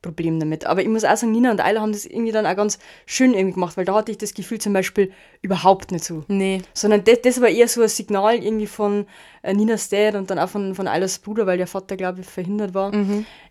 Problem 0.00 0.40
damit. 0.40 0.64
Aber 0.64 0.80
ich 0.80 0.88
muss 0.88 1.04
auch 1.04 1.16
sagen, 1.16 1.32
Nina 1.32 1.50
und 1.50 1.60
Ayla 1.60 1.80
haben 1.80 1.92
das 1.92 2.06
irgendwie 2.06 2.32
dann 2.32 2.46
auch 2.46 2.56
ganz 2.56 2.78
schön 3.04 3.34
irgendwie 3.34 3.54
gemacht, 3.54 3.76
weil 3.76 3.84
da 3.84 3.94
hatte 3.94 4.12
ich 4.12 4.18
das 4.18 4.32
Gefühl 4.32 4.58
zum 4.58 4.72
Beispiel 4.72 5.12
überhaupt 5.42 5.92
nicht 5.92 6.04
so. 6.04 6.24
Nee. 6.28 6.62
Sondern 6.72 7.04
das, 7.04 7.20
das 7.22 7.40
war 7.40 7.48
eher 7.48 7.68
so 7.68 7.82
ein 7.82 7.88
Signal 7.88 8.42
irgendwie 8.42 8.66
von 8.66 9.06
äh, 9.42 9.52
Ninas 9.52 9.88
Dad 9.88 10.14
und 10.14 10.30
dann 10.30 10.38
auch 10.38 10.48
von, 10.48 10.74
von 10.74 10.88
Aylas 10.88 11.18
Bruder, 11.18 11.46
weil 11.46 11.58
der 11.58 11.66
Vater, 11.66 11.96
glaube 11.96 12.20
ich, 12.20 12.26
verhindert 12.26 12.72
war. 12.74 12.92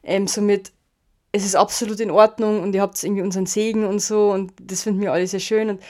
Ähm, 0.04 0.28
somit, 0.28 0.72
es 1.34 1.46
ist 1.46 1.56
absolut 1.56 2.00
in 2.00 2.10
Ordnung 2.10 2.62
und 2.64 2.74
ihr 2.74 2.82
habt 2.82 3.04
irgendwie 3.04 3.22
unseren 3.22 3.46
Segen 3.46 3.86
und 3.86 4.00
so 4.00 4.32
und 4.32 4.54
das 4.60 4.84
finden 4.84 5.02
wir 5.02 5.12
alle 5.14 5.28
sehr 5.28 5.42
schön. 5.42 5.70
Und 5.70 5.82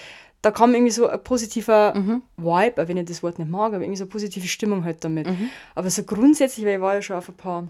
da 0.48 0.52
kam 0.52 0.74
irgendwie 0.74 0.92
so 0.92 1.08
ein 1.08 1.22
positiver 1.24 1.94
Vibe, 2.38 2.82
auch 2.82 2.88
wenn 2.88 2.98
ich 2.98 3.06
das 3.06 3.22
Wort 3.24 3.38
nicht 3.40 3.52
mag, 3.52 3.74
aber 3.74 3.84
irgendwie 3.84 3.98
so 3.98 4.06
eine 4.06 4.12
positive 4.12 4.48
Stimmung 4.48 4.84
halt 4.86 5.04
damit. 5.04 5.28
Aber 5.76 5.90
so 5.90 6.04
grundsätzlich, 6.04 6.66
weil 6.66 6.76
ich 6.76 6.82
war 6.82 6.96
ja 6.96 7.02
schon 7.02 7.18
auf 7.18 7.30
ein 7.30 7.36
paar 7.36 7.68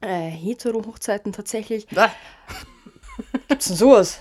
äh, 0.00 0.28
Hetero-Hochzeiten 0.30 1.32
tatsächlich, 1.32 1.86
Ah, 1.96 2.10
gibt's 3.48 3.68
denn 3.68 3.76
sowas? 3.76 4.20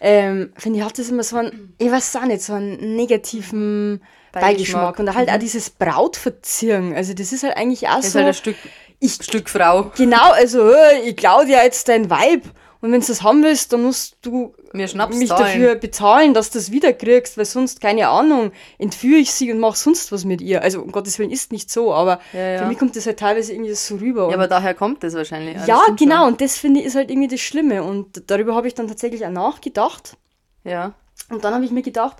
Ähm, 0.00 0.52
finde 0.56 0.78
ich, 0.78 0.84
hat 0.84 0.98
das 0.98 1.10
immer 1.10 1.22
so 1.22 1.36
einen, 1.36 1.74
ich 1.78 1.90
weiß 1.90 2.16
auch 2.16 2.24
nicht, 2.24 2.42
so 2.42 2.54
einen 2.54 2.96
negativen 2.96 4.00
Beigeschmack. 4.32 4.98
Und 4.98 5.14
halt 5.14 5.30
auch 5.30 5.38
dieses 5.38 5.70
Brautverzieren. 5.70 6.94
Also, 6.94 7.12
das 7.14 7.32
ist 7.32 7.42
halt 7.42 7.56
eigentlich 7.56 7.88
auch 7.88 7.98
ist 7.98 8.12
so. 8.12 8.18
halt 8.18 8.28
ein 8.28 8.34
Stück, 8.34 8.56
ich, 8.98 9.14
Stück 9.14 9.50
Frau. 9.50 9.92
genau, 9.96 10.32
also, 10.32 10.70
äh, 10.70 11.00
ich 11.04 11.16
klaue 11.16 11.46
dir 11.46 11.62
jetzt 11.62 11.88
dein 11.88 12.10
Vibe. 12.10 12.48
Und 12.82 12.92
wenn 12.92 13.00
du 13.02 13.06
das 13.06 13.22
haben 13.22 13.42
willst, 13.42 13.72
dann 13.72 13.82
musst 13.82 14.16
du 14.22 14.54
mich 14.72 14.90
zahlen. 14.92 15.28
dafür 15.28 15.74
bezahlen, 15.74 16.32
dass 16.32 16.50
du 16.50 16.58
das 16.58 16.70
wiederkriegst, 16.72 17.36
weil 17.36 17.44
sonst, 17.44 17.80
keine 17.80 18.08
Ahnung, 18.08 18.52
entführe 18.78 19.18
ich 19.20 19.32
sie 19.32 19.52
und 19.52 19.58
mache 19.58 19.76
sonst 19.76 20.12
was 20.12 20.24
mit 20.24 20.40
ihr. 20.40 20.62
Also, 20.62 20.80
um 20.80 20.90
Gottes 20.90 21.18
Willen 21.18 21.30
ist 21.30 21.52
nicht 21.52 21.70
so, 21.70 21.92
aber 21.92 22.20
Ja, 22.32 22.40
ja. 22.52 22.58
für 22.62 22.66
mich 22.66 22.78
kommt 22.78 22.96
das 22.96 23.04
halt 23.04 23.18
teilweise 23.18 23.52
irgendwie 23.52 23.74
so 23.74 23.96
rüber. 23.96 24.28
Ja, 24.28 24.34
aber 24.34 24.48
daher 24.48 24.72
kommt 24.74 25.02
das 25.04 25.12
wahrscheinlich. 25.14 25.56
das 25.56 25.66
ja, 25.66 25.80
stimmt 25.82 25.98
genau, 25.98 26.24
schon. 26.24 26.32
und 26.32 26.40
das 26.40 26.56
finde 26.56 26.80
ich 26.80 26.86
ist 26.86 26.94
halt 26.96 27.10
irgendwie 27.10 27.28
das 27.28 27.40
Schlimme. 27.40 27.82
Und 27.82 28.22
darüber 28.30 28.54
habe 28.54 28.66
ich 28.66 28.74
dann 28.74 28.88
tatsächlich 28.88 29.26
auch 29.26 29.30
nachgedacht. 29.30 30.16
Ja. 30.64 30.94
Und 31.28 31.44
dann 31.44 31.52
habe 31.52 31.64
ich 31.66 31.70
mir 31.70 31.82
gedacht, 31.82 32.16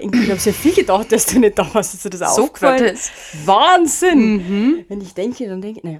ich 0.00 0.30
habe 0.30 0.38
sehr 0.38 0.54
viel 0.54 0.72
gedacht, 0.72 1.10
dass 1.10 1.26
du 1.26 1.40
nicht 1.40 1.58
da 1.58 1.68
warst, 1.74 1.94
dass 1.94 2.02
du 2.04 2.10
das 2.10 2.36
So 2.36 2.44
aufgefallen 2.44 2.84
Gottes. 2.84 3.10
Wahnsinn! 3.44 4.84
Wenn 4.88 5.00
ich 5.00 5.14
denke, 5.14 5.48
dann 5.48 5.60
denke 5.60 5.80
ich, 5.80 5.84
naja. 5.84 5.98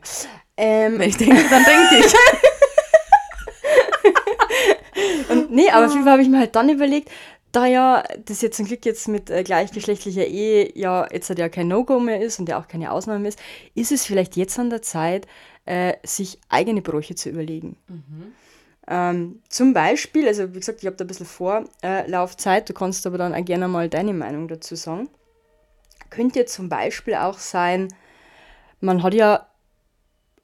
Ähm, 0.57 0.99
Wenn 0.99 1.09
ich 1.09 1.17
denke, 1.17 1.43
dann 1.50 1.64
denke 1.64 2.07
ich. 2.07 2.12
und, 5.29 5.51
nee, 5.51 5.71
aber 5.71 5.87
auf 5.87 5.93
jeden 5.93 6.05
Fall 6.05 6.13
habe 6.13 6.23
ich 6.23 6.29
mir 6.29 6.39
halt 6.39 6.57
dann 6.57 6.69
überlegt, 6.69 7.11
da 7.53 7.67
ja 7.67 8.05
das 8.27 8.43
jetzt 8.43 8.57
zum 8.57 8.67
Glück 8.67 8.85
jetzt 8.87 9.09
mit 9.09 9.29
äh, 9.31 9.43
gleichgeschlechtlicher 9.43 10.27
Ehe 10.27 10.71
ja 10.79 11.07
jetzt 11.11 11.29
halt 11.29 11.39
ja 11.39 11.49
kein 11.49 11.69
No-Go 11.69 11.99
mehr 11.99 12.21
ist 12.21 12.39
und 12.39 12.49
ja 12.49 12.61
auch 12.61 12.69
keine 12.69 12.93
Ausnahme 12.93 13.29
ist, 13.29 13.41
ist 13.75 13.93
es 13.93 14.07
vielleicht 14.07 14.37
jetzt 14.37 14.59
an 14.59 14.71
der 14.71 14.83
Zeit, 14.83 15.27
äh, 15.67 15.95
sich 16.05 16.39
eigene 16.49 16.83
Bräuche 16.83 17.15
zu 17.15 17.29
überlegen. 17.29 17.77
Ähm, 18.87 19.41
zum 19.49 19.73
Beispiel, 19.73 20.27
also 20.27 20.55
wie 20.55 20.59
gesagt, 20.59 20.81
ich 20.81 20.87
habe 20.87 20.97
da 20.97 21.05
ein 21.05 21.09
bisschen 21.09 21.27
Vorlaufzeit, 21.27 22.69
du 22.69 22.73
kannst 22.73 23.07
aber 23.07 23.19
dann 23.19 23.35
auch 23.35 23.45
gerne 23.45 23.69
mal 23.69 23.89
deine 23.89 24.13
Meinung 24.13 24.49
dazu 24.49 24.75
sagen. 24.75 25.09
Könnte 26.09 26.45
zum 26.47 26.69
Beispiel 26.69 27.15
auch 27.15 27.39
sein, 27.39 27.89
man 28.81 29.03
hat 29.03 29.15
ja, 29.15 29.47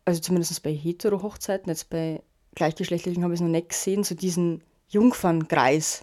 also 0.05 0.21
zumindest 0.21 0.63
bei 0.63 0.73
Hetero-Hochzeiten, 0.73 1.69
jetzt 1.69 1.91
bei 1.91 2.23
gleichgeschlechtlichen 2.57 3.23
habe 3.23 3.33
ich 3.35 3.39
es 3.39 3.43
noch 3.45 3.51
nicht 3.51 3.69
gesehen, 3.69 4.03
so 4.03 4.17
diesen 4.17 4.63
Jungfernkreis. 4.89 6.03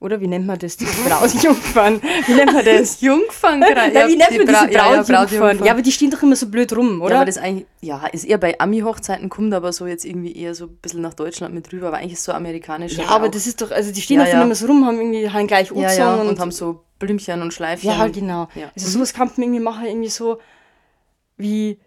Oder 0.00 0.20
wie 0.20 0.26
nennt 0.26 0.46
man 0.48 0.58
das? 0.58 0.76
Die 0.76 0.84
Brautjungfern. 1.08 2.02
Wie 2.26 2.34
nennt 2.34 2.52
man 2.52 2.64
das? 2.64 3.00
Jungfernkreis. 3.00 3.94
Ja, 3.94 4.08
wie 4.08 4.16
nennt 4.16 4.36
man 4.36 4.46
Bra- 4.46 4.68
ja, 4.68 4.94
ja, 4.96 5.02
Brautjungfern? 5.02 5.64
Ja, 5.64 5.72
aber 5.72 5.82
die 5.82 5.92
stehen 5.92 6.10
doch 6.10 6.20
immer 6.24 6.34
so 6.34 6.48
blöd 6.48 6.76
rum, 6.76 7.00
oder? 7.00 7.12
Ja, 7.12 7.16
aber 7.18 7.26
das 7.26 7.38
eigentlich, 7.38 7.66
ja, 7.80 8.04
ist 8.08 8.24
eher 8.24 8.38
bei 8.38 8.58
Ami-Hochzeiten, 8.58 9.28
kommt 9.28 9.54
aber 9.54 9.72
so 9.72 9.86
jetzt 9.86 10.04
irgendwie 10.04 10.34
eher 10.36 10.56
so 10.56 10.64
ein 10.64 10.76
bisschen 10.78 11.02
nach 11.02 11.14
Deutschland 11.14 11.54
mit 11.54 11.72
rüber, 11.72 11.86
aber 11.88 11.98
eigentlich 11.98 12.14
ist 12.14 12.24
so 12.24 12.32
amerikanisch. 12.32 12.94
Ja, 12.98 13.06
aber 13.10 13.28
das 13.28 13.46
ist 13.46 13.62
doch, 13.62 13.70
also 13.70 13.92
die 13.92 14.00
stehen 14.02 14.18
Ja, 14.18 14.26
ja. 14.26 14.42
immer 14.42 14.56
so 14.56 14.66
rum, 14.66 14.84
haben 14.84 14.98
irgendwie 14.98 15.30
haben 15.30 15.46
gleich 15.46 15.68
ja, 15.68 15.74
Uzong 15.74 15.96
ja, 15.98 16.14
und, 16.16 16.28
und, 16.30 16.40
haben 16.40 16.50
so 16.50 16.82
Blümchen 16.98 17.40
und 17.40 17.54
Schleifchen. 17.54 17.88
ja, 17.90 18.08
genau. 18.08 18.48
Ja. 18.56 18.72
Also 18.74 18.88
sowas 18.88 19.14
kann 19.14 19.28
man 19.28 19.40
irgendwie 19.44 19.60
machen, 19.60 19.86
irgendwie 19.86 20.08
so 20.10 20.40
wie 21.36 21.78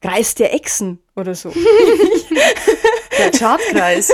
Kreis 0.00 0.34
der 0.34 0.52
Echsen 0.54 0.98
oder 1.14 1.36
so. 1.36 1.52
Der 3.20 3.30
Chartkreis. 3.38 4.12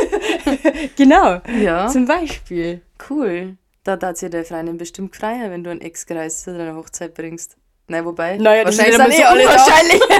genau. 0.96 1.40
ja, 1.60 1.88
Zum 1.88 2.06
Beispiel. 2.06 2.80
cool. 3.10 3.56
Da 3.84 3.98
hat 4.00 4.18
sich 4.18 4.30
der 4.30 4.44
Freundin 4.44 4.78
bestimmt 4.78 5.14
freier, 5.14 5.50
wenn 5.50 5.62
du 5.62 5.70
einen 5.70 5.80
Ex-Kreis 5.80 6.42
zu 6.42 6.56
deiner 6.56 6.74
Hochzeit 6.76 7.14
bringst. 7.14 7.56
Nein, 7.88 8.04
wobei, 8.04 8.36
Naja, 8.36 8.64
das 8.64 8.74
ist 8.74 8.80
wahrscheinlich 8.80 8.98
wieder 8.98 9.10
sind 9.12 9.24
mal 9.24 9.38
eh 9.38 9.42
alle 9.42 9.44
da. 9.44 9.50
unwahrscheinlich. 9.50 10.02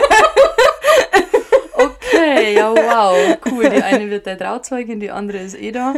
Okay, 1.79 2.55
ja, 2.55 2.73
wow, 2.75 3.37
cool. 3.51 3.69
Die 3.69 3.83
eine 3.83 4.09
wird 4.11 4.25
der 4.27 4.39
Trauzeugin, 4.39 4.99
die 5.01 5.11
andere 5.11 5.39
ist 5.39 5.55
eh 5.55 5.73
da. 5.73 5.95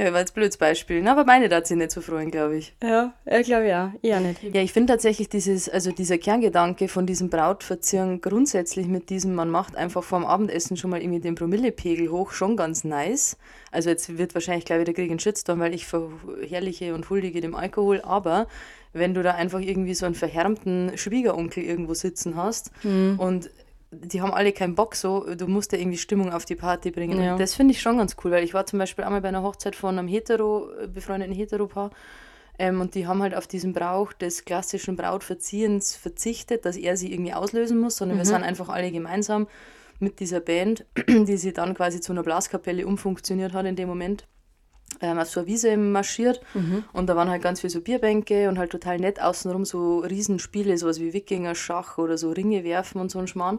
Ja, 0.00 0.14
war 0.14 0.20
jetzt 0.20 0.32
blödes 0.32 0.56
Beispiel. 0.56 1.02
Na, 1.02 1.12
aber 1.12 1.24
meine 1.24 1.50
da 1.50 1.62
sie 1.62 1.76
nicht 1.76 1.90
so 1.90 2.00
freuen, 2.00 2.30
glaube 2.30 2.56
ich. 2.56 2.72
Ja, 2.82 3.12
ich 3.26 3.46
glaube 3.46 3.68
ja, 3.68 3.92
eher 4.00 4.20
nicht. 4.20 4.42
Ja, 4.42 4.62
ich 4.62 4.72
finde 4.72 4.94
tatsächlich 4.94 5.28
dieses, 5.28 5.68
also 5.68 5.92
dieser 5.92 6.16
Kerngedanke 6.16 6.88
von 6.88 7.04
diesem 7.04 7.28
Brautverzieren 7.28 8.22
grundsätzlich 8.22 8.86
mit 8.86 9.10
diesem, 9.10 9.34
man 9.34 9.50
macht 9.50 9.76
einfach 9.76 10.02
vorm 10.02 10.24
Abendessen 10.24 10.78
schon 10.78 10.88
mal 10.88 11.02
irgendwie 11.02 11.20
den 11.20 11.34
Promillepegel 11.34 12.08
hoch, 12.10 12.32
schon 12.32 12.56
ganz 12.56 12.82
nice. 12.82 13.36
Also 13.72 13.90
jetzt 13.90 14.16
wird 14.16 14.32
wahrscheinlich 14.32 14.64
gleich 14.64 14.80
wieder 14.80 14.94
kriegen 14.94 15.18
Shitstorm, 15.18 15.60
weil 15.60 15.74
ich 15.74 15.86
verherrliche 15.86 16.94
und 16.94 17.10
huldige 17.10 17.42
dem 17.42 17.54
Alkohol, 17.54 18.00
aber 18.00 18.46
wenn 18.94 19.12
du 19.12 19.22
da 19.22 19.32
einfach 19.32 19.60
irgendwie 19.60 19.94
so 19.94 20.06
einen 20.06 20.14
verhärmten 20.14 20.92
Schwiegeronkel 20.96 21.62
irgendwo 21.62 21.92
sitzen 21.92 22.36
hast 22.36 22.70
und 22.84 23.50
die 23.90 24.22
haben 24.22 24.32
alle 24.32 24.52
keinen 24.52 24.74
Bock 24.74 24.94
so, 24.94 25.34
du 25.34 25.46
musst 25.46 25.72
ja 25.72 25.78
irgendwie 25.78 25.98
Stimmung 25.98 26.32
auf 26.32 26.44
die 26.44 26.54
Party 26.54 26.90
bringen. 26.90 27.20
Ja. 27.20 27.36
Das 27.36 27.54
finde 27.54 27.72
ich 27.72 27.80
schon 27.80 27.98
ganz 27.98 28.16
cool, 28.22 28.30
weil 28.30 28.44
ich 28.44 28.54
war 28.54 28.66
zum 28.66 28.78
Beispiel 28.78 29.04
einmal 29.04 29.20
bei 29.20 29.28
einer 29.28 29.42
Hochzeit 29.42 29.74
von 29.74 29.98
einem 29.98 30.08
hetero, 30.08 30.68
befreundeten 30.92 31.34
Heteropaar 31.34 31.90
ähm, 32.58 32.80
und 32.80 32.94
die 32.94 33.06
haben 33.06 33.22
halt 33.22 33.34
auf 33.34 33.46
diesen 33.46 33.72
Brauch 33.72 34.12
des 34.12 34.44
klassischen 34.44 34.94
Brautverziehens 34.94 35.96
verzichtet, 35.96 36.64
dass 36.66 36.76
er 36.76 36.96
sie 36.96 37.12
irgendwie 37.12 37.32
auslösen 37.32 37.78
muss, 37.78 37.96
sondern 37.96 38.18
wir 38.18 38.26
sind 38.26 38.42
einfach 38.42 38.68
alle 38.68 38.92
gemeinsam 38.92 39.48
mit 39.98 40.20
dieser 40.20 40.40
Band, 40.40 40.84
die 41.08 41.36
sie 41.36 41.52
dann 41.52 41.74
quasi 41.74 42.00
zu 42.00 42.12
einer 42.12 42.22
Blaskapelle 42.22 42.86
umfunktioniert 42.86 43.54
hat 43.54 43.66
in 43.66 43.76
dem 43.76 43.88
Moment, 43.88 44.26
ähm, 45.02 45.18
auf 45.18 45.28
so 45.30 45.40
eine 45.40 45.46
Wiese 45.46 45.76
marschiert. 45.76 46.40
Und 46.92 47.06
da 47.08 47.16
waren 47.16 47.30
halt 47.30 47.42
ganz 47.42 47.60
viele 47.60 47.70
so 47.70 47.80
Bierbänke 47.80 48.48
und 48.48 48.58
halt 48.58 48.70
total 48.70 48.98
nett 48.98 49.20
außenrum 49.20 49.64
so 49.64 50.00
Riesenspiele, 50.00 50.76
sowas 50.76 51.00
wie 51.00 51.12
Wikinger, 51.12 51.54
Schach 51.54 51.98
oder 51.98 52.18
so 52.18 52.30
Ringe 52.30 52.64
werfen 52.64 53.00
und 53.00 53.10
so 53.10 53.18
ein 53.18 53.26
Schmarrn. 53.26 53.58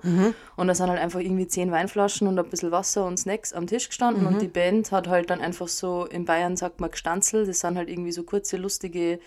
Und 0.56 0.68
da 0.68 0.76
sind 0.76 0.90
halt 0.90 1.00
einfach 1.00 1.20
irgendwie 1.20 1.48
zehn 1.48 1.72
Weinflaschen 1.72 2.28
und 2.28 2.38
ein 2.38 2.46
bisschen 2.50 2.72
Wasser 2.72 3.06
und 3.06 3.18
Snacks 3.18 3.54
am 3.54 3.66
Tisch 3.68 3.88
gestanden. 3.90 4.28
Und 4.28 4.42
die 4.42 4.48
Band 4.48 4.92
hat 4.92 5.08
halt 5.08 5.30
dann 5.30 5.42
einfach 5.42 5.68
so, 5.68 6.06
in 6.06 6.26
Bayern 6.26 6.56
sagt 6.58 6.80
man 6.80 6.92
Gstanzel, 6.92 7.46
das 7.46 7.60
sind 7.62 7.78
halt 7.78 7.90
irgendwie 7.90 8.12
so 8.12 8.24
kurze, 8.24 8.58
lustige 8.58 9.20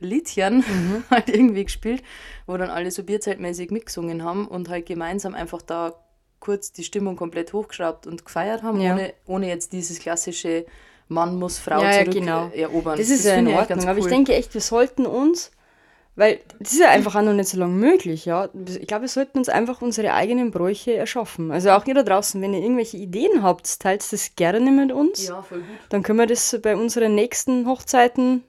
Liedchen 0.00 0.62
halt 1.10 1.28
irgendwie 1.28 1.64
gespielt, 1.64 2.02
wo 2.46 2.56
dann 2.56 2.70
alle 2.70 2.90
so 2.90 3.02
bierzeltmäßig 3.02 3.70
mitgesungen 3.70 4.22
haben 4.22 4.46
und 4.46 4.68
halt 4.68 4.86
gemeinsam 4.86 5.34
einfach 5.34 5.60
da 5.62 5.94
kurz 6.40 6.70
die 6.70 6.84
Stimmung 6.84 7.16
komplett 7.16 7.52
hochgeschraubt 7.52 8.06
und 8.06 8.24
gefeiert 8.24 8.62
haben, 8.62 8.80
Ja. 8.80 8.92
ohne, 8.92 9.12
ohne 9.26 9.48
jetzt 9.48 9.72
dieses 9.72 9.98
klassische 9.98 10.66
Mann 11.08 11.38
muss 11.38 11.58
Frau 11.58 11.80
Ja, 11.80 11.90
ja, 11.90 12.00
zurück 12.00 12.14
genau. 12.14 12.50
äh, 12.54 12.62
erobern. 12.62 12.98
Das 12.98 13.08
ist 13.08 13.24
ja 13.24 13.34
in 13.34 13.48
Ordnung, 13.48 13.66
ganz 13.66 13.86
aber 13.86 13.98
ich 13.98 14.04
cool. 14.04 14.10
denke 14.10 14.34
echt, 14.34 14.54
wir 14.54 14.60
sollten 14.60 15.06
uns, 15.06 15.50
weil 16.16 16.40
das 16.58 16.72
ist 16.72 16.80
ja 16.80 16.88
einfach 16.88 17.14
auch 17.16 17.22
noch 17.22 17.32
nicht 17.32 17.48
so 17.48 17.58
lange 17.58 17.74
möglich, 17.74 18.24
ja. 18.24 18.48
Ich 18.66 18.86
glaube, 18.86 19.02
wir 19.02 19.08
sollten 19.08 19.38
uns 19.38 19.48
einfach 19.48 19.80
unsere 19.82 20.12
eigenen 20.12 20.50
Bräuche 20.50 20.94
erschaffen. 20.94 21.50
Also 21.50 21.70
auch 21.70 21.86
ihr 21.86 21.94
da 21.94 22.02
draußen, 22.02 22.40
wenn 22.42 22.54
ihr 22.54 22.60
irgendwelche 22.60 22.96
Ideen 22.96 23.42
habt, 23.42 23.80
teilt 23.80 24.12
das 24.12 24.34
gerne 24.36 24.70
mit 24.70 24.92
uns. 24.92 25.28
Ja, 25.28 25.42
voll 25.42 25.58
gut. 25.58 25.78
Dann 25.88 26.02
können 26.02 26.18
wir 26.18 26.26
das 26.26 26.58
bei 26.62 26.76
unseren 26.76 27.14
nächsten 27.14 27.66
Hochzeiten 27.66 28.42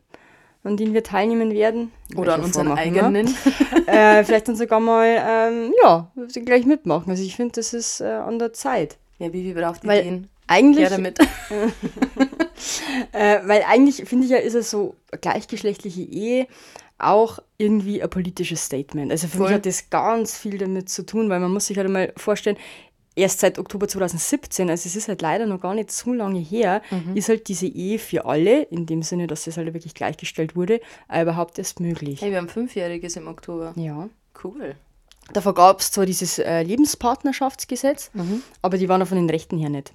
an 0.63 0.77
denen 0.77 0.93
wir 0.93 1.03
teilnehmen 1.03 1.51
werden. 1.51 1.91
Oder 2.15 2.35
an 2.35 2.43
unseren 2.43 2.71
eigenen. 2.71 3.27
äh, 3.87 4.23
vielleicht 4.23 4.47
dann 4.47 4.55
sogar 4.55 4.79
mal, 4.79 5.07
ähm, 5.07 5.73
ja, 5.81 6.11
gleich 6.45 6.65
mitmachen. 6.65 7.09
Also 7.09 7.23
ich 7.23 7.35
finde, 7.35 7.53
das 7.53 7.73
ist 7.73 8.01
äh, 8.01 8.05
an 8.05 8.39
der 8.39 8.53
Zeit. 8.53 8.97
Ja, 9.19 9.31
wie 9.31 9.53
braucht 9.53 9.81
gehen? 9.81 10.29
Eigentlich, 10.49 10.83
Ja, 10.83 10.89
damit. 10.89 11.19
äh, 13.11 13.39
weil 13.45 13.63
eigentlich 13.67 14.07
finde 14.07 14.25
ich 14.25 14.31
ja, 14.31 14.37
ist 14.37 14.55
es 14.55 14.69
so 14.69 14.95
gleichgeschlechtliche 15.21 16.01
Ehe 16.01 16.47
auch 16.97 17.39
irgendwie 17.57 18.01
ein 18.03 18.09
politisches 18.09 18.65
Statement. 18.65 19.11
Also 19.11 19.27
für 19.27 19.37
Voll. 19.37 19.47
mich 19.47 19.55
hat 19.55 19.65
das 19.65 19.89
ganz 19.89 20.37
viel 20.37 20.57
damit 20.57 20.89
zu 20.89 21.05
tun, 21.05 21.29
weil 21.29 21.39
man 21.39 21.51
muss 21.53 21.67
sich 21.67 21.77
halt 21.77 21.87
mal 21.89 22.11
vorstellen, 22.17 22.57
erst 23.15 23.39
seit 23.39 23.57
Oktober 23.59 23.87
2017, 23.87 24.69
also 24.69 24.87
es 24.87 24.95
ist 24.95 25.07
halt 25.07 25.21
leider 25.21 25.45
noch 25.45 25.61
gar 25.61 25.75
nicht 25.75 25.91
so 25.91 26.13
lange 26.13 26.39
her, 26.39 26.81
Mhm. 26.91 27.15
ist 27.15 27.29
halt 27.29 27.47
diese 27.47 27.67
Ehe 27.67 27.99
für 27.99 28.25
alle, 28.25 28.63
in 28.63 28.85
dem 28.85 29.01
Sinne, 29.03 29.27
dass 29.27 29.43
das 29.45 29.55
halt 29.57 29.73
wirklich 29.73 29.93
gleichgestellt 29.93 30.55
wurde, 30.55 30.81
überhaupt 31.09 31.57
erst 31.57 31.79
möglich. 31.79 32.21
Hey, 32.21 32.31
wir 32.31 32.37
haben 32.37 32.49
Fünfjähriges 32.49 33.15
im 33.15 33.27
Oktober. 33.27 33.73
Ja. 33.77 34.09
Cool. 34.43 34.75
Davor 35.31 35.53
gab 35.53 35.79
es 35.79 35.91
zwar 35.91 36.05
dieses 36.05 36.39
äh, 36.39 36.63
Lebenspartnerschaftsgesetz, 36.63 38.09
aber 38.61 38.77
die 38.77 38.89
waren 38.89 39.01
auch 39.01 39.07
von 39.07 39.17
den 39.17 39.29
Rechten 39.29 39.57
her 39.57 39.69
nicht. 39.69 39.93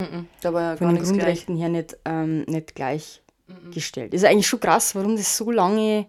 Mhm. 0.00 0.28
Da 0.40 0.52
war 0.52 0.62
ja 0.62 0.76
von 0.76 0.88
den 0.88 0.94
nichts 0.94 1.08
gleich. 1.08 1.18
Grundrechten 1.18 1.56
her 1.56 1.68
nicht, 1.68 1.96
ähm, 2.04 2.42
nicht 2.42 2.74
gleichgestellt. 2.74 4.14
Ist 4.14 4.24
eigentlich 4.24 4.46
schon 4.46 4.60
krass, 4.60 4.94
warum 4.94 5.16
das 5.16 5.36
so 5.36 5.50
lange 5.50 6.06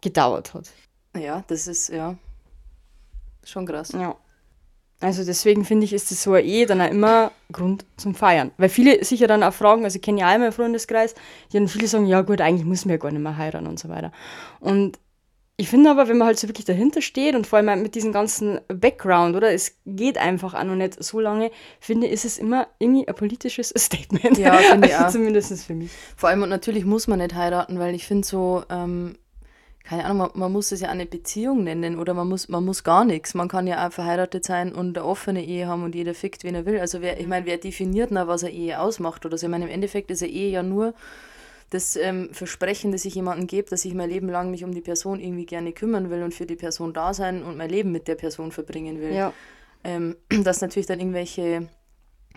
gedauert 0.00 0.54
hat. 0.54 0.70
Ja, 1.16 1.44
das 1.48 1.66
ist, 1.66 1.88
ja, 1.88 2.16
schon 3.44 3.66
krass. 3.66 3.92
Ja. 3.92 4.16
Also 5.00 5.24
deswegen 5.24 5.64
finde 5.64 5.84
ich, 5.84 5.92
ist 5.92 6.10
das 6.10 6.22
so 6.22 6.34
Ehe 6.36 6.66
dann 6.66 6.80
auch 6.80 6.90
immer 6.90 7.30
Grund 7.52 7.86
zum 7.96 8.16
Feiern. 8.16 8.50
Weil 8.56 8.68
viele 8.68 9.04
sich 9.04 9.20
ja 9.20 9.28
dann 9.28 9.44
auch 9.44 9.52
fragen, 9.52 9.84
also 9.84 9.96
ich 9.96 10.02
kenne 10.02 10.20
ja 10.20 10.26
auch 10.26 10.38
meinen 10.38 10.50
Freundeskreis, 10.50 11.14
die 11.52 11.58
dann 11.58 11.68
viele 11.68 11.86
sagen, 11.86 12.06
ja 12.06 12.22
gut, 12.22 12.40
eigentlich 12.40 12.66
muss 12.66 12.84
man 12.84 12.92
ja 12.92 12.96
gar 12.96 13.12
nicht 13.12 13.22
mehr 13.22 13.36
heiraten 13.36 13.68
und 13.68 13.78
so 13.78 13.88
weiter. 13.88 14.10
Und 14.58 14.98
ich 15.60 15.68
finde 15.68 15.90
aber, 15.90 16.06
wenn 16.06 16.18
man 16.18 16.28
halt 16.28 16.38
so 16.38 16.46
wirklich 16.46 16.66
dahinter 16.66 17.02
steht 17.02 17.34
und 17.34 17.44
vor 17.44 17.56
allem 17.56 17.68
halt 17.68 17.82
mit 17.82 17.96
diesem 17.96 18.12
ganzen 18.12 18.60
Background, 18.68 19.34
oder? 19.34 19.52
Es 19.52 19.76
geht 19.86 20.16
einfach 20.16 20.54
auch 20.54 20.62
noch 20.62 20.76
nicht 20.76 21.02
so 21.02 21.18
lange, 21.18 21.50
finde 21.80 22.06
ist 22.06 22.24
es 22.24 22.38
immer 22.38 22.68
irgendwie 22.78 23.08
ein 23.08 23.14
politisches 23.16 23.74
Statement. 23.76 24.38
Ja, 24.38 24.54
finde 24.54 24.86
ich 24.86 24.94
also 24.94 25.06
auch. 25.06 25.10
Zumindest 25.10 25.64
für 25.64 25.74
mich. 25.74 25.90
Vor 26.16 26.28
allem 26.28 26.44
und 26.44 26.48
natürlich 26.48 26.84
muss 26.84 27.08
man 27.08 27.18
nicht 27.18 27.34
heiraten, 27.34 27.80
weil 27.80 27.96
ich 27.96 28.06
finde 28.06 28.24
so, 28.24 28.62
ähm, 28.70 29.16
keine 29.82 30.04
Ahnung, 30.04 30.18
man, 30.18 30.30
man 30.34 30.52
muss 30.52 30.70
es 30.70 30.80
ja 30.80 30.90
eine 30.90 31.06
Beziehung 31.06 31.64
nennen 31.64 31.98
oder 31.98 32.14
man 32.14 32.28
muss, 32.28 32.48
man 32.48 32.64
muss 32.64 32.84
gar 32.84 33.04
nichts. 33.04 33.34
Man 33.34 33.48
kann 33.48 33.66
ja 33.66 33.84
auch 33.84 33.92
verheiratet 33.92 34.44
sein 34.44 34.72
und 34.72 34.96
eine 34.96 35.04
offene 35.04 35.44
Ehe 35.44 35.66
haben 35.66 35.82
und 35.82 35.96
jeder 35.96 36.14
fickt, 36.14 36.44
wen 36.44 36.54
er 36.54 36.66
will. 36.66 36.78
Also 36.78 37.00
wer, 37.00 37.18
ich 37.18 37.26
meine, 37.26 37.46
wer 37.46 37.56
definiert 37.56 38.12
noch, 38.12 38.28
was 38.28 38.44
eine 38.44 38.52
Ehe 38.52 38.78
ausmacht 38.78 39.26
oder 39.26 39.36
so? 39.36 39.46
Ich 39.46 39.50
meine, 39.50 39.64
im 39.64 39.72
Endeffekt 39.72 40.12
ist 40.12 40.22
eine 40.22 40.30
Ehe 40.30 40.50
ja 40.50 40.62
nur 40.62 40.94
das 41.70 41.96
ähm, 41.96 42.30
Versprechen, 42.32 42.92
das 42.92 43.04
ich 43.04 43.14
jemandem 43.14 43.46
gebe, 43.46 43.68
dass 43.68 43.84
ich 43.84 43.94
mein 43.94 44.08
Leben 44.08 44.28
lang 44.28 44.50
mich 44.50 44.64
um 44.64 44.72
die 44.72 44.80
Person 44.80 45.20
irgendwie 45.20 45.46
gerne 45.46 45.72
kümmern 45.72 46.10
will 46.10 46.22
und 46.22 46.34
für 46.34 46.46
die 46.46 46.56
Person 46.56 46.92
da 46.92 47.12
sein 47.12 47.42
und 47.42 47.56
mein 47.56 47.68
Leben 47.70 47.92
mit 47.92 48.08
der 48.08 48.14
Person 48.14 48.52
verbringen 48.52 49.00
will. 49.00 49.12
Ja. 49.12 49.32
Ähm, 49.84 50.16
dass 50.44 50.60
natürlich 50.60 50.86
dann 50.86 51.00
irgendwelche 51.00 51.68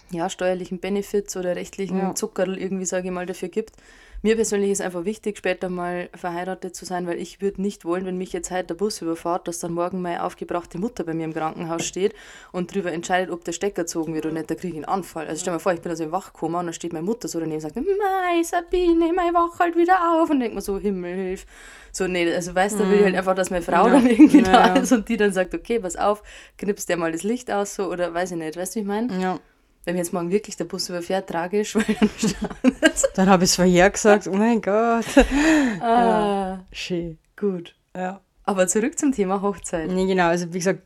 ja, 0.09 0.29
steuerlichen 0.29 0.79
Benefits 0.79 1.37
oder 1.37 1.55
rechtlichen 1.55 1.97
Ja. 1.97 2.15
Zuckerl 2.15 2.57
irgendwie, 2.57 2.85
sage 2.85 3.07
ich 3.07 3.13
mal, 3.13 3.25
dafür 3.25 3.49
gibt. 3.49 3.75
Mir 4.23 4.35
persönlich 4.35 4.69
ist 4.69 4.81
einfach 4.81 5.03
wichtig, 5.03 5.39
später 5.39 5.67
mal 5.69 6.07
verheiratet 6.13 6.75
zu 6.75 6.85
sein, 6.85 7.07
weil 7.07 7.17
ich 7.19 7.41
würde 7.41 7.59
nicht 7.59 7.85
wollen, 7.85 8.05
wenn 8.05 8.17
mich 8.19 8.33
jetzt 8.33 8.51
heute 8.51 8.65
der 8.67 8.73
Bus 8.75 9.01
überfährt, 9.01 9.47
dass 9.47 9.57
dann 9.59 9.73
morgen 9.73 9.99
meine 10.03 10.23
aufgebrachte 10.23 10.77
Mutter 10.77 11.03
bei 11.03 11.15
mir 11.15 11.25
im 11.25 11.33
Krankenhaus 11.33 11.83
steht 11.83 12.13
und 12.51 12.69
darüber 12.71 12.91
entscheidet, 12.91 13.31
ob 13.31 13.43
der 13.45 13.51
Stecker 13.53 13.81
gezogen 13.81 14.13
wird 14.13 14.27
oder 14.27 14.35
nicht. 14.35 14.51
Da 14.51 14.53
kriege 14.53 14.73
ich 14.73 14.75
einen 14.75 14.85
Anfall. 14.85 15.25
Also 15.25 15.39
stell 15.41 15.51
dir 15.53 15.55
mal 15.55 15.59
vor, 15.59 15.73
ich 15.73 15.81
bin 15.81 15.89
also 15.89 16.03
im 16.03 16.11
Wachkoma 16.11 16.59
und 16.59 16.67
dann 16.67 16.73
steht 16.73 16.93
meine 16.93 17.03
Mutter 17.05 17.27
so 17.27 17.39
daneben 17.39 17.55
und 17.55 17.61
sagt, 17.61 17.75
Mei, 17.77 18.43
Sabine, 18.43 19.11
mei, 19.11 19.29
wach 19.33 19.57
halt 19.59 19.75
wieder 19.75 19.97
auf. 20.21 20.29
Und 20.29 20.39
denkt 20.39 20.53
mir 20.53 20.61
so, 20.61 20.77
Himmel, 20.77 21.15
hilf. 21.15 21.47
So, 21.91 22.07
nee, 22.07 22.31
also 22.31 22.53
weißt 22.53 22.79
du, 22.79 22.87
will 22.87 22.99
ich 22.99 23.03
halt 23.05 23.15
einfach, 23.15 23.33
dass 23.33 23.49
meine 23.49 23.63
Frau 23.63 23.87
Ja. 23.87 23.89
dann 23.93 24.05
irgendwie 24.07 24.43
da 24.43 24.51
Ja, 24.51 24.75
ja. 24.75 24.81
ist 24.81 24.91
und 24.91 25.09
die 25.09 25.17
dann 25.17 25.33
sagt, 25.33 25.55
okay, 25.55 25.79
pass 25.79 25.95
auf, 25.95 26.21
knipst 26.59 26.87
der 26.89 26.97
mal 26.97 27.11
das 27.11 27.23
Licht 27.23 27.49
aus, 27.51 27.73
so, 27.75 27.89
oder 27.91 28.13
weiß 28.13 28.31
ich 28.31 28.37
nicht, 28.37 28.55
weißt 28.55 28.75
du, 28.75 28.77
wie 28.77 28.81
ich 28.81 28.87
meine? 28.87 29.19
Ja. 29.19 29.39
Wenn 29.83 29.95
mir 29.95 30.01
jetzt 30.01 30.13
morgen 30.13 30.29
wirklich 30.29 30.55
der 30.57 30.65
Bus 30.65 30.89
überfährt, 30.89 31.29
tragisch, 31.29 31.75
weil 31.75 31.95
dann 31.99 32.75
Dann 33.15 33.29
habe 33.29 33.43
ich 33.43 33.51
es 33.51 33.55
vorher 33.55 33.89
gesagt, 33.89 34.27
oh 34.27 34.35
mein 34.35 34.61
Gott. 34.61 35.05
ah, 35.81 36.59
Schön. 36.71 37.17
gut. 37.35 37.75
Ja. 37.95 38.21
Aber 38.43 38.67
zurück 38.67 38.97
zum 38.97 39.11
Thema 39.11 39.41
Hochzeit. 39.41 39.89
Nee, 39.89 40.07
genau, 40.07 40.27
also 40.27 40.53
wie 40.53 40.59
gesagt, 40.59 40.83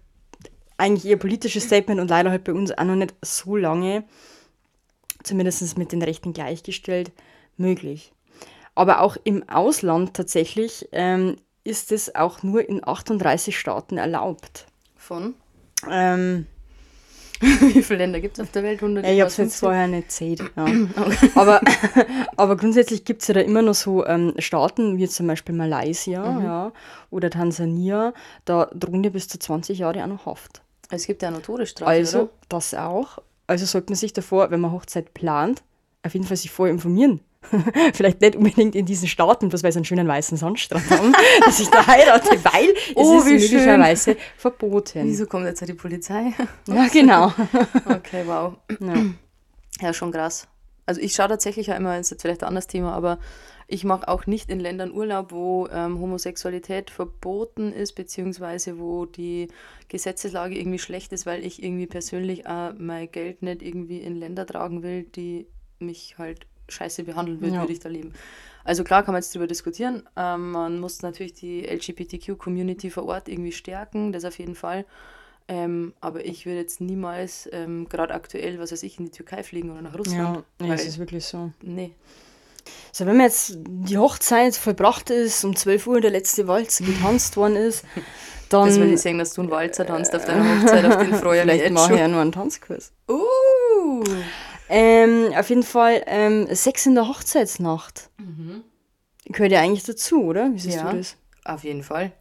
eigentlich 0.77 1.05
eher 1.05 1.17
politisches 1.17 1.63
Statement 1.63 1.99
und 1.99 2.09
leider 2.09 2.31
halt 2.31 2.43
bei 2.43 2.53
uns 2.53 2.71
auch 2.77 2.83
noch 2.83 2.95
nicht 2.95 3.13
so 3.21 3.55
lange, 3.55 4.03
zumindest 5.23 5.77
mit 5.77 5.91
den 5.91 6.01
Rechten 6.01 6.33
gleichgestellt, 6.33 7.11
möglich. 7.57 8.13
Aber 8.75 9.01
auch 9.01 9.17
im 9.23 9.47
Ausland 9.47 10.13
tatsächlich 10.13 10.89
ähm, 10.91 11.37
ist 11.63 11.91
es 11.91 12.13
auch 12.13 12.43
nur 12.43 12.67
in 12.67 12.85
38 12.85 13.57
Staaten 13.57 13.97
erlaubt. 13.97 14.67
Von? 14.95 15.35
Ähm, 15.89 16.45
Wie 17.41 17.83
viele 17.83 17.99
Länder 17.99 18.19
gibt 18.19 18.37
es 18.37 18.43
auf 18.43 18.51
der 18.51 18.63
Welt? 18.63 18.81
100 18.81 19.05
ja, 19.05 19.11
ich 19.11 19.19
habe 19.19 19.29
es 19.29 19.37
jetzt 19.37 19.59
vorher 19.59 19.87
nicht 19.87 20.07
gezählt. 20.07 20.41
Ja. 20.55 20.65
aber, 21.35 21.61
aber 22.37 22.57
grundsätzlich 22.57 23.05
gibt 23.05 23.21
es 23.21 23.27
ja 23.27 23.33
da 23.33 23.41
immer 23.41 23.61
noch 23.61 23.73
so 23.75 24.05
ähm, 24.05 24.33
Staaten, 24.39 24.97
wie 24.97 25.07
zum 25.07 25.27
Beispiel 25.27 25.55
Malaysia 25.55 26.23
ja, 26.41 26.71
oder 27.09 27.29
Tansania, 27.29 28.13
da 28.45 28.69
drohen 28.73 29.03
dir 29.03 29.11
bis 29.11 29.27
zu 29.27 29.39
20 29.39 29.79
Jahre 29.79 30.03
auch 30.03 30.07
noch 30.07 30.25
Haft. 30.25 30.61
Es 30.89 31.07
gibt 31.07 31.21
ja 31.21 31.29
eine 31.29 31.41
Todesstrafe, 31.41 31.89
Also, 31.91 32.19
oder? 32.21 32.29
das 32.49 32.73
auch. 32.73 33.19
Also 33.47 33.65
sollte 33.65 33.91
man 33.91 33.97
sich 33.97 34.13
davor, 34.13 34.51
wenn 34.51 34.61
man 34.61 34.71
Hochzeit 34.71 35.13
plant, 35.13 35.63
auf 36.03 36.13
jeden 36.13 36.25
Fall 36.25 36.37
sich 36.37 36.51
vorher 36.51 36.73
informieren. 36.73 37.19
Vielleicht 37.93 38.21
nicht 38.21 38.35
unbedingt 38.35 38.75
in 38.75 38.85
diesen 38.85 39.07
Staaten, 39.07 39.49
bloß 39.49 39.63
weil 39.63 39.71
sie 39.71 39.77
einen 39.79 39.85
schönen 39.85 40.07
weißen 40.07 40.37
Sandstrand 40.37 40.89
haben, 40.89 41.13
dass 41.45 41.59
ich 41.59 41.69
da 41.69 41.85
heirate, 41.87 42.29
weil 42.43 42.73
Oh, 42.95 43.19
es 43.19 43.25
ist 43.25 43.49
schön. 43.49 43.57
möglicherweise 43.59 44.17
verboten. 44.37 45.01
Wieso 45.03 45.25
kommt 45.25 45.45
jetzt 45.45 45.67
die 45.67 45.73
Polizei? 45.73 46.33
Ja, 46.67 46.87
genau. 46.87 47.27
okay, 47.89 48.23
wow. 48.25 48.53
Ja. 48.79 48.93
Ja, 49.81 49.93
schon 49.93 50.11
krass. 50.11 50.47
Also 50.85 51.01
ich 51.01 51.13
schaue 51.13 51.27
tatsächlich 51.29 51.67
ja 51.67 51.75
immer, 51.75 51.97
ist 51.97 52.11
jetzt 52.11 52.21
vielleicht 52.21 52.43
ein 52.43 52.47
anderes 52.47 52.67
Thema, 52.67 52.93
aber 52.93 53.17
ich 53.67 53.83
mache 53.83 54.07
auch 54.07 54.27
nicht 54.27 54.51
in 54.51 54.59
Ländern 54.59 54.91
Urlaub, 54.91 55.31
wo 55.31 55.67
ähm, 55.71 55.99
Homosexualität 55.99 56.91
verboten 56.91 57.73
ist, 57.73 57.93
beziehungsweise 57.93 58.77
wo 58.77 59.05
die 59.05 59.47
Gesetzeslage 59.89 60.55
irgendwie 60.57 60.77
schlecht 60.79 61.11
ist, 61.13 61.25
weil 61.25 61.43
ich 61.43 61.63
irgendwie 61.63 61.87
persönlich 61.87 62.45
auch 62.47 62.73
mein 62.77 63.09
Geld 63.11 63.41
nicht 63.41 63.63
irgendwie 63.63 63.99
in 63.99 64.15
Länder 64.15 64.45
tragen 64.45 64.83
will, 64.83 65.03
die 65.03 65.47
mich 65.79 66.15
halt 66.19 66.45
scheiße 66.69 67.03
behandeln 67.03 67.41
würden, 67.41 67.55
Ja. 67.55 67.61
würde 67.61 67.73
ich 67.73 67.79
da 67.79 67.89
leben. 67.89 68.13
Also 68.63 68.83
klar 68.83 69.03
kann 69.03 69.13
man 69.13 69.21
jetzt 69.21 69.33
darüber 69.35 69.47
diskutieren. 69.47 70.03
Ähm, 70.15 70.51
man 70.51 70.79
muss 70.79 71.01
natürlich 71.03 71.33
die 71.33 71.65
LGBTQ-Community 71.67 72.89
vor 72.89 73.05
Ort 73.05 73.27
irgendwie 73.29 73.51
stärken, 73.51 74.11
das 74.11 74.25
auf 74.25 74.39
jeden 74.39 74.55
Fall. 74.55 74.85
Ähm, 75.47 75.93
aber 76.01 76.25
ich 76.25 76.47
würde 76.47 76.57
jetzt 76.59 76.81
niemals, 76.81 77.47
ähm, 77.51 77.87
gerade 77.87 78.15
aktuell, 78.15 78.57
was 78.57 78.71
weiß 78.71 78.81
ich, 78.81 78.97
in 78.97 79.05
die 79.05 79.11
Türkei 79.11 79.43
fliegen 79.43 79.69
oder 79.69 79.83
nach 79.83 79.91
Ja, 79.93 79.97
Russland. 79.99 80.37
ja, 80.59 80.67
weil, 80.67 80.73
es 80.73 80.85
ist 80.87 80.97
wirklich 80.97 81.23
so. 81.25 81.51
nee. 81.61 81.91
So, 82.91 83.05
wenn 83.05 83.17
man 83.17 83.27
jetzt 83.27 83.53
die 83.63 83.99
Hochzeit 83.99 84.55
vollbracht 84.55 85.11
ist, 85.11 85.43
um 85.45 85.55
12 85.55 85.85
Uhr 85.85 86.01
der 86.01 86.09
letzte 86.09 86.47
Walz 86.47 86.79
getanzt 86.79 87.37
worden 87.37 87.57
ist, 87.57 87.85
dann 88.49 88.65
Das 88.69 88.79
will 88.79 88.91
ich 88.91 89.01
sehen, 89.01 89.19
dass 89.19 89.33
du 89.33 89.41
einen 89.41 89.51
Walzer 89.51 89.85
tanzt 89.85 90.15
auf 90.15 90.25
deiner 90.25 90.61
Hochzeit, 90.63 90.83
auf 90.85 90.97
den 90.97 91.13
freue 91.13 91.41
ich 91.41 91.45
mich 91.45 91.53
vielleicht 91.53 91.63
jetzt 91.65 91.73
mache 91.73 91.93
ich 91.93 91.99
ja 91.99 92.05
schon. 92.05 92.11
nur 92.13 92.21
einen 92.21 92.31
Tanzkurs. 92.31 92.91
Uh! 93.07 94.03
Ähm, 94.69 95.31
auf 95.37 95.49
jeden 95.49 95.63
Fall 95.63 96.03
ähm, 96.07 96.47
Sex 96.53 96.85
in 96.85 96.95
der 96.95 97.07
Hochzeitsnacht. 97.07 98.09
Gehört 99.25 99.51
ja 99.51 99.61
eigentlich 99.61 99.83
dazu, 99.83 100.23
oder? 100.23 100.51
Wie 100.53 100.59
siehst 100.59 100.77
Mhm. 100.77 100.83
Ja. 100.85 100.91
du 100.91 100.97
das? 100.97 101.17
Auf 101.45 101.63
jeden 101.63 101.83
Fall. 101.83 102.11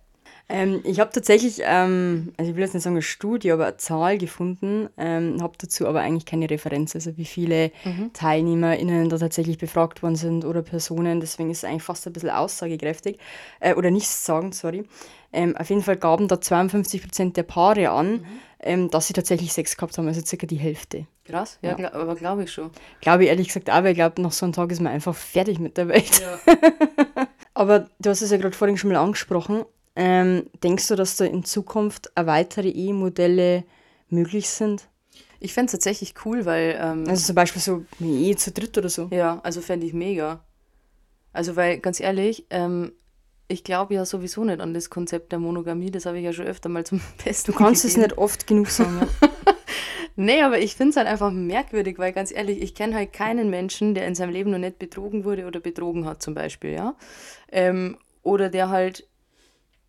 Ähm, 0.47 0.81
ich 0.85 1.01
habe 1.01 1.11
tatsächlich, 1.11 1.61
ähm, 1.65 2.35
also 2.37 2.51
ich 2.51 2.57
will 2.57 2.63
jetzt 2.65 2.75
nicht 2.75 2.83
sagen 2.83 2.97
eine 2.97 3.03
Studie, 3.03 3.51
aber 3.51 3.65
eine 3.67 3.77
Zahl 3.79 4.19
gefunden, 4.19 4.91
ähm, 4.99 5.39
habe 5.43 5.55
dazu 5.59 5.87
aber 5.89 6.01
eigentlich 6.01 6.27
keine 6.27 6.51
Referenz, 6.51 6.95
also 6.95 7.17
wie 7.17 7.25
viele 7.25 7.71
Mhm. 7.85 8.13
TeilnehmerInnen 8.13 9.09
da 9.09 9.17
tatsächlich 9.17 9.57
befragt 9.57 10.03
worden 10.03 10.17
sind 10.17 10.45
oder 10.45 10.61
Personen, 10.61 11.21
deswegen 11.21 11.51
ist 11.51 11.59
es 11.59 11.65
eigentlich 11.65 11.83
fast 11.83 12.07
ein 12.07 12.13
bisschen 12.13 12.29
aussagekräftig, 12.29 13.19
äh, 13.61 13.73
oder 13.75 13.91
nichts 13.91 14.27
sagen, 14.27 14.53
sorry. 14.53 14.85
Ähm, 15.33 15.57
auf 15.57 15.71
jeden 15.71 15.83
Fall 15.83 15.97
gaben 15.97 16.29
da 16.29 16.35
52% 16.37 17.39
der 17.39 17.43
Paare 17.45 17.89
an, 17.91 18.13
Mhm. 18.13 18.25
ähm, 18.61 18.91
dass 18.91 19.07
sie 19.07 19.15
tatsächlich 19.15 19.51
Sex 19.55 19.77
gehabt 19.79 19.97
haben, 19.97 20.09
also 20.09 20.21
circa 20.21 20.47
die 20.47 20.57
Hälfte. 20.57 21.07
Krass, 21.25 21.59
ja, 21.63 21.75
gla- 21.75 21.93
aber 21.93 22.15
glaube 22.17 22.45
ich 22.45 22.53
schon. 22.53 22.71
Glaube 23.01 23.25
ich 23.25 23.31
ehrlich 23.31 23.49
gesagt 23.49 23.71
auch, 23.71 23.77
weil 23.83 23.93
ich 23.93 23.95
glaube, 23.95 24.21
nach 24.21 24.33
so 24.33 24.45
einem 24.45 24.53
Tag 24.53 24.71
ist 24.71 24.81
man 24.81 24.93
einfach 24.93 25.15
fertig 25.15 25.59
mit 25.59 25.77
der 25.79 25.89
Welt. 25.89 26.21
Ja. 26.21 26.39
Aber 27.55 27.89
du 28.01 28.11
hast 28.11 28.21
es 28.21 28.31
ja 28.33 28.37
gerade 28.37 28.57
vorhin 28.57 28.77
schon 28.77 28.91
mal 28.91 28.99
angesprochen. 28.99 29.65
Ähm, 29.97 30.51
denkst 30.65 30.89
du, 30.89 30.97
dass 30.97 31.17
da 31.17 31.25
in 31.25 31.45
Zukunft 31.45 32.11
auch 32.17 32.27
weitere 32.27 32.69
Ehemodelle 32.69 33.63
möglich 34.09 34.49
sind? 34.51 34.89
Ich 35.39 35.55
fände 35.55 35.67
es 35.67 35.73
tatsächlich 35.73 36.15
cool, 36.25 36.45
weil 36.47 36.77
ähm, 36.81 37.05
Also 37.09 37.27
zum 37.27 37.37
Beispiel 37.37 37.63
so 37.63 37.85
eine 38.01 38.09
Ehe 38.11 38.35
zu 38.37 38.51
dritt 38.51 38.77
oder 38.77 38.89
so. 38.89 39.09
Ja, 39.13 39.41
also 39.45 39.61
fände 39.61 39.87
ich 39.87 39.93
mega. 39.95 40.43
Also, 41.33 41.55
weil, 41.57 41.79
ganz 41.79 42.01
ehrlich, 42.01 42.45
ähm, 42.51 42.93
ich 43.47 43.63
glaube 43.63 43.95
ja 43.95 44.05
sowieso 44.05 44.43
nicht 44.45 44.61
an 44.61 44.75
das 44.75 44.91
Konzept 44.91 45.31
der 45.33 45.39
Monogamie, 45.39 45.91
das 45.93 46.07
habe 46.07 46.19
ich 46.19 46.25
ja 46.25 46.33
schon 46.33 46.47
öfter 46.47 46.69
mal 46.69 46.85
zum 46.85 47.01
Besten 47.25 47.53
Du 47.53 47.57
kannst 47.59 47.85
es 47.85 47.95
gegeben. 47.95 48.09
nicht 48.11 48.19
oft 48.19 48.47
genug 48.49 48.69
sagen. 48.69 49.01
Ja. 49.23 49.29
Nee, 50.17 50.43
aber 50.43 50.59
ich 50.61 50.77
finde 50.77 50.91
es 50.91 50.97
halt 50.97 51.09
einfach 51.09 51.33
merkwürdig, 51.33 51.99
weil 51.99 52.13
ganz 52.13 52.33
ehrlich, 52.33 52.63
ich 52.63 52.75
kenne 52.75 52.95
halt 52.95 53.13
keinen 53.13 53.51
Menschen, 53.51 53.95
der 53.95 54.07
in 54.07 54.15
seinem 54.15 54.33
Leben 54.33 54.51
noch 54.51 54.59
nicht 54.59 54.79
betrogen 54.79 55.25
wurde 55.25 55.47
oder 55.47 55.61
betrogen 55.61 56.05
hat, 56.05 56.23
zum 56.23 56.35
Beispiel, 56.35 56.73
ja. 56.73 56.95
Ähm, 57.51 57.99
oder 58.23 58.49
der 58.49 58.69
halt 58.69 59.09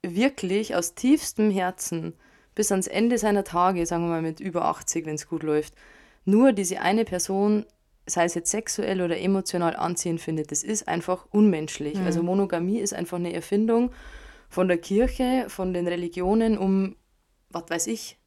wirklich 0.01 0.75
aus 0.75 0.95
tiefstem 0.95 1.51
Herzen 1.51 2.13
bis 2.55 2.71
ans 2.71 2.88
Ende 2.88 3.17
seiner 3.17 3.43
Tage, 3.43 3.85
sagen 3.85 4.05
wir 4.05 4.09
mal 4.09 4.21
mit 4.21 4.39
über 4.39 4.65
80, 4.65 5.05
wenn 5.05 5.15
es 5.15 5.27
gut 5.27 5.43
läuft, 5.43 5.73
nur 6.23 6.53
diese 6.53 6.81
eine 6.81 7.05
Person, 7.05 7.65
sei 8.07 8.25
es 8.25 8.33
jetzt 8.33 8.51
sexuell 8.51 9.01
oder 9.01 9.19
emotional 9.19 9.75
anziehend 9.75 10.21
findet. 10.21 10.51
Das 10.51 10.63
ist 10.63 10.88
einfach 10.88 11.27
unmenschlich. 11.31 11.99
Mhm. 11.99 12.05
Also 12.05 12.23
Monogamie 12.23 12.79
ist 12.79 12.93
einfach 12.93 13.17
eine 13.17 13.33
Erfindung 13.33 13.91
von 14.49 14.67
der 14.67 14.77
Kirche, 14.77 15.45
von 15.49 15.73
den 15.73 15.88
Religionen, 15.88 16.57
um, 16.57 16.95
was 17.49 17.65
weiß 17.69 17.88
ich, 17.88 18.17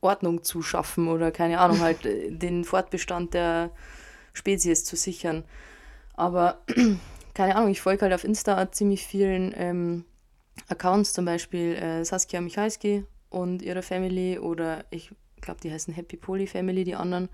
Ordnung 0.00 0.42
zu 0.42 0.62
schaffen 0.62 1.08
oder 1.08 1.30
keine 1.30 1.60
Ahnung, 1.60 1.80
halt 1.80 2.06
äh, 2.06 2.30
den 2.30 2.64
Fortbestand 2.64 3.34
der 3.34 3.70
Spezies 4.32 4.84
zu 4.84 4.96
sichern. 4.96 5.44
Aber 6.14 6.62
keine 7.34 7.56
Ahnung, 7.56 7.70
ich 7.70 7.80
folge 7.80 8.02
halt 8.02 8.14
auf 8.14 8.24
Insta 8.24 8.70
ziemlich 8.72 9.06
vielen 9.06 9.54
ähm, 9.56 10.04
Accounts, 10.68 11.12
zum 11.12 11.24
Beispiel 11.24 11.74
äh, 11.74 12.04
Saskia 12.04 12.40
Michalski 12.40 13.04
und 13.30 13.62
ihre 13.62 13.82
Family 13.82 14.38
oder 14.38 14.84
ich 14.90 15.10
glaube, 15.40 15.60
die 15.60 15.72
heißen 15.72 15.94
Happy 15.94 16.16
Poly 16.16 16.46
Family, 16.46 16.84
die 16.84 16.94
anderen. 16.94 17.28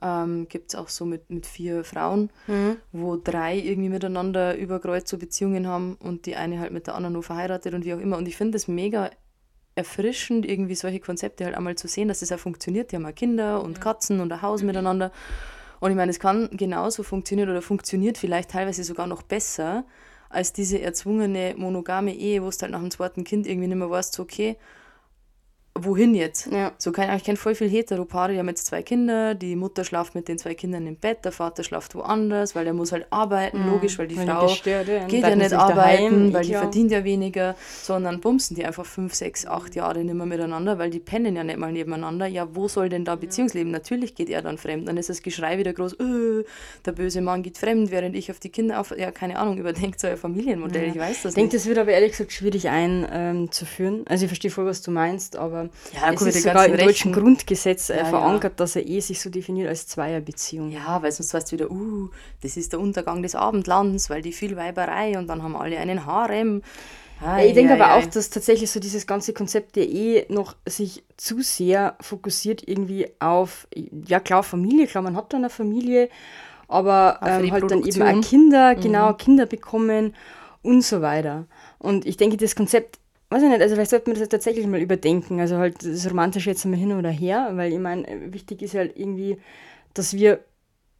Ähm, 0.00 0.46
Gibt 0.48 0.70
es 0.70 0.74
auch 0.76 0.88
so 0.88 1.04
mit, 1.04 1.28
mit 1.28 1.44
vier 1.44 1.82
Frauen, 1.82 2.30
mhm. 2.46 2.76
wo 2.92 3.16
drei 3.16 3.56
irgendwie 3.56 3.88
miteinander 3.88 4.56
über 4.56 4.78
Kreuz 4.78 5.10
so 5.10 5.18
Beziehungen 5.18 5.66
haben 5.66 5.96
und 5.96 6.26
die 6.26 6.36
eine 6.36 6.60
halt 6.60 6.72
mit 6.72 6.86
der 6.86 6.94
anderen 6.94 7.14
nur 7.14 7.24
verheiratet 7.24 7.74
und 7.74 7.84
wie 7.84 7.94
auch 7.94 7.98
immer. 7.98 8.16
Und 8.16 8.28
ich 8.28 8.36
finde 8.36 8.56
es 8.56 8.68
mega 8.68 9.10
erfrischend, 9.78 10.44
irgendwie 10.44 10.74
solche 10.74 11.00
Konzepte 11.00 11.44
halt 11.44 11.54
einmal 11.54 11.76
zu 11.76 11.88
sehen, 11.88 12.08
dass 12.08 12.20
das 12.20 12.28
ja 12.28 12.36
funktioniert. 12.36 12.92
Die 12.92 12.96
haben 12.96 13.04
ja 13.04 13.12
Kinder 13.12 13.62
und. 13.62 13.80
Katzen 13.80 14.20
und 14.20 14.32
ein 14.32 14.42
Haus 14.42 14.62
miteinander. 14.62 15.12
Und 15.80 15.90
ich 15.90 15.96
meine, 15.96 16.10
es 16.10 16.18
kann 16.18 16.50
genauso 16.52 17.02
funktionieren 17.02 17.48
oder 17.48 17.62
funktioniert 17.62 18.18
vielleicht 18.18 18.50
teilweise 18.50 18.84
sogar 18.84 19.06
noch 19.06 19.22
besser 19.22 19.84
als 20.28 20.52
diese 20.52 20.80
erzwungene 20.80 21.54
monogame 21.56 22.14
Ehe, 22.14 22.42
wo 22.42 22.48
es 22.48 22.60
halt 22.60 22.72
nach 22.72 22.80
dem 22.80 22.90
zweiten 22.90 23.24
Kind 23.24 23.46
irgendwie 23.46 23.68
nicht 23.68 23.78
mehr 23.78 23.88
weißt, 23.88 24.12
so 24.12 24.24
okay, 24.24 24.56
wohin 25.84 26.14
jetzt? 26.14 26.48
Ja. 26.50 26.72
So 26.78 26.92
kann, 26.92 27.14
ich 27.16 27.24
kenne 27.24 27.36
voll 27.36 27.54
viele 27.54 27.70
Heteropaare, 27.70 28.32
die 28.32 28.38
haben 28.38 28.48
jetzt 28.48 28.66
zwei 28.66 28.82
Kinder, 28.82 29.34
die 29.34 29.56
Mutter 29.56 29.84
schlaft 29.84 30.14
mit 30.14 30.28
den 30.28 30.38
zwei 30.38 30.54
Kindern 30.54 30.86
im 30.86 30.96
Bett, 30.96 31.24
der 31.24 31.32
Vater 31.32 31.62
schlaft 31.62 31.94
woanders, 31.94 32.54
weil 32.54 32.66
er 32.66 32.72
muss 32.72 32.92
halt 32.92 33.06
arbeiten, 33.10 33.64
mhm. 33.64 33.70
logisch, 33.70 33.98
weil 33.98 34.08
die 34.08 34.16
weil 34.16 34.26
Frau 34.26 34.46
gestört, 34.46 34.88
ja. 34.88 35.06
geht 35.06 35.22
ja 35.22 35.36
nicht 35.36 35.52
arbeiten, 35.52 36.32
weil 36.32 36.42
die 36.42 36.50
klar. 36.50 36.62
verdient 36.62 36.90
ja 36.90 37.04
weniger, 37.04 37.54
sondern 37.82 38.20
bumsen 38.20 38.56
die 38.56 38.64
einfach 38.64 38.86
fünf, 38.86 39.14
sechs, 39.14 39.46
acht 39.46 39.74
Jahre 39.74 40.04
nicht 40.04 40.14
mehr 40.14 40.26
miteinander, 40.26 40.78
weil 40.78 40.90
die 40.90 41.00
pennen 41.00 41.36
ja 41.36 41.44
nicht 41.44 41.58
mal 41.58 41.72
nebeneinander. 41.72 42.26
Ja, 42.26 42.48
wo 42.54 42.68
soll 42.68 42.88
denn 42.88 43.04
da 43.04 43.16
Beziehungsleben? 43.16 43.72
Natürlich 43.72 44.14
geht 44.14 44.30
er 44.30 44.42
dann 44.42 44.58
fremd. 44.58 44.88
Dann 44.88 44.96
ist 44.96 45.08
das 45.08 45.22
Geschrei 45.22 45.58
wieder 45.58 45.72
groß, 45.72 45.98
öh, 46.00 46.44
der 46.84 46.92
böse 46.92 47.20
Mann 47.20 47.42
geht 47.42 47.58
fremd, 47.58 47.90
während 47.90 48.16
ich 48.16 48.30
auf 48.30 48.40
die 48.40 48.50
Kinder 48.50 48.80
auf, 48.80 48.94
ja, 48.96 49.10
keine 49.10 49.38
Ahnung, 49.38 49.58
überdenkt 49.58 50.00
so 50.00 50.06
ein 50.06 50.16
Familienmodell, 50.16 50.86
ja. 50.86 50.92
ich 50.92 50.98
weiß 50.98 51.22
das 51.22 51.32
ich 51.32 51.34
denke, 51.34 51.56
das 51.56 51.66
wird 51.66 51.78
aber 51.78 51.92
ehrlich 51.92 52.12
gesagt 52.12 52.32
schwierig 52.32 52.68
einzuführen. 52.68 53.98
Ähm, 53.98 54.04
also 54.08 54.24
ich 54.24 54.28
verstehe 54.28 54.50
voll, 54.50 54.66
was 54.66 54.82
du 54.82 54.90
meinst, 54.90 55.36
aber 55.36 55.67
ja, 55.92 56.12
es 56.12 56.22
ist 56.22 56.42
sogar 56.42 56.66
im 56.66 56.76
deutschen 56.76 57.12
Grundgesetz 57.12 57.90
äh, 57.90 57.98
ja, 57.98 58.04
verankert, 58.04 58.52
ja. 58.52 58.56
dass 58.56 58.76
er 58.76 58.86
eh 58.86 59.00
sich 59.00 59.20
so 59.20 59.30
definiert 59.30 59.68
als 59.68 59.86
Zweierbeziehung. 59.86 60.70
Ja, 60.70 61.02
weil 61.02 61.12
sonst 61.12 61.34
weißt 61.34 61.52
du 61.52 61.56
wieder, 61.56 61.70
uh, 61.70 62.10
das 62.42 62.56
ist 62.56 62.72
der 62.72 62.80
Untergang 62.80 63.22
des 63.22 63.34
Abendlands, 63.34 64.10
weil 64.10 64.22
die 64.22 64.32
viel 64.32 64.56
Weiberei 64.56 65.18
und 65.18 65.26
dann 65.26 65.42
haben 65.42 65.56
alle 65.56 65.78
einen 65.78 66.06
Harem. 66.06 66.62
Ah, 67.20 67.42
ich 67.42 67.52
denke 67.52 67.74
aber 67.74 67.96
auch, 67.96 68.06
dass 68.06 68.30
tatsächlich 68.30 68.70
so 68.70 68.78
dieses 68.78 69.06
ganze 69.06 69.32
Konzept 69.32 69.74
der 69.74 69.88
eh 69.88 70.26
noch 70.28 70.54
sich 70.66 71.02
zu 71.16 71.40
sehr 71.40 71.96
fokussiert 72.00 72.66
irgendwie 72.66 73.08
auf, 73.18 73.66
ja 74.06 74.20
klar, 74.20 74.44
Familie, 74.44 74.86
klar, 74.86 75.02
man 75.02 75.16
hat 75.16 75.32
dann 75.32 75.40
eine 75.40 75.50
Familie, 75.50 76.10
aber 76.68 77.18
ähm, 77.24 77.50
halt 77.50 77.70
dann 77.70 77.84
eben 77.84 78.02
auch 78.02 78.20
Kinder, 78.20 78.76
mhm. 78.76 78.80
genau, 78.80 79.12
Kinder 79.14 79.46
bekommen 79.46 80.14
und 80.62 80.84
so 80.84 81.02
weiter. 81.02 81.46
Und 81.78 82.06
ich 82.06 82.16
denke, 82.16 82.36
das 82.36 82.54
Konzept 82.54 83.00
weiß 83.30 83.42
ich 83.42 83.48
nicht, 83.48 83.60
also 83.60 83.74
vielleicht 83.74 83.90
sollte 83.90 84.10
man 84.10 84.18
das 84.18 84.28
tatsächlich 84.28 84.66
mal 84.66 84.80
überdenken. 84.80 85.40
Also 85.40 85.58
halt 85.58 85.84
das 85.84 86.08
Romantische 86.08 86.50
jetzt 86.50 86.64
mal 86.64 86.76
hin 86.76 86.92
oder 86.92 87.10
her, 87.10 87.50
weil 87.54 87.72
ich 87.72 87.78
meine, 87.78 88.32
wichtig 88.32 88.62
ist 88.62 88.74
halt 88.74 88.98
irgendwie, 88.98 89.38
dass 89.94 90.14
wir 90.14 90.40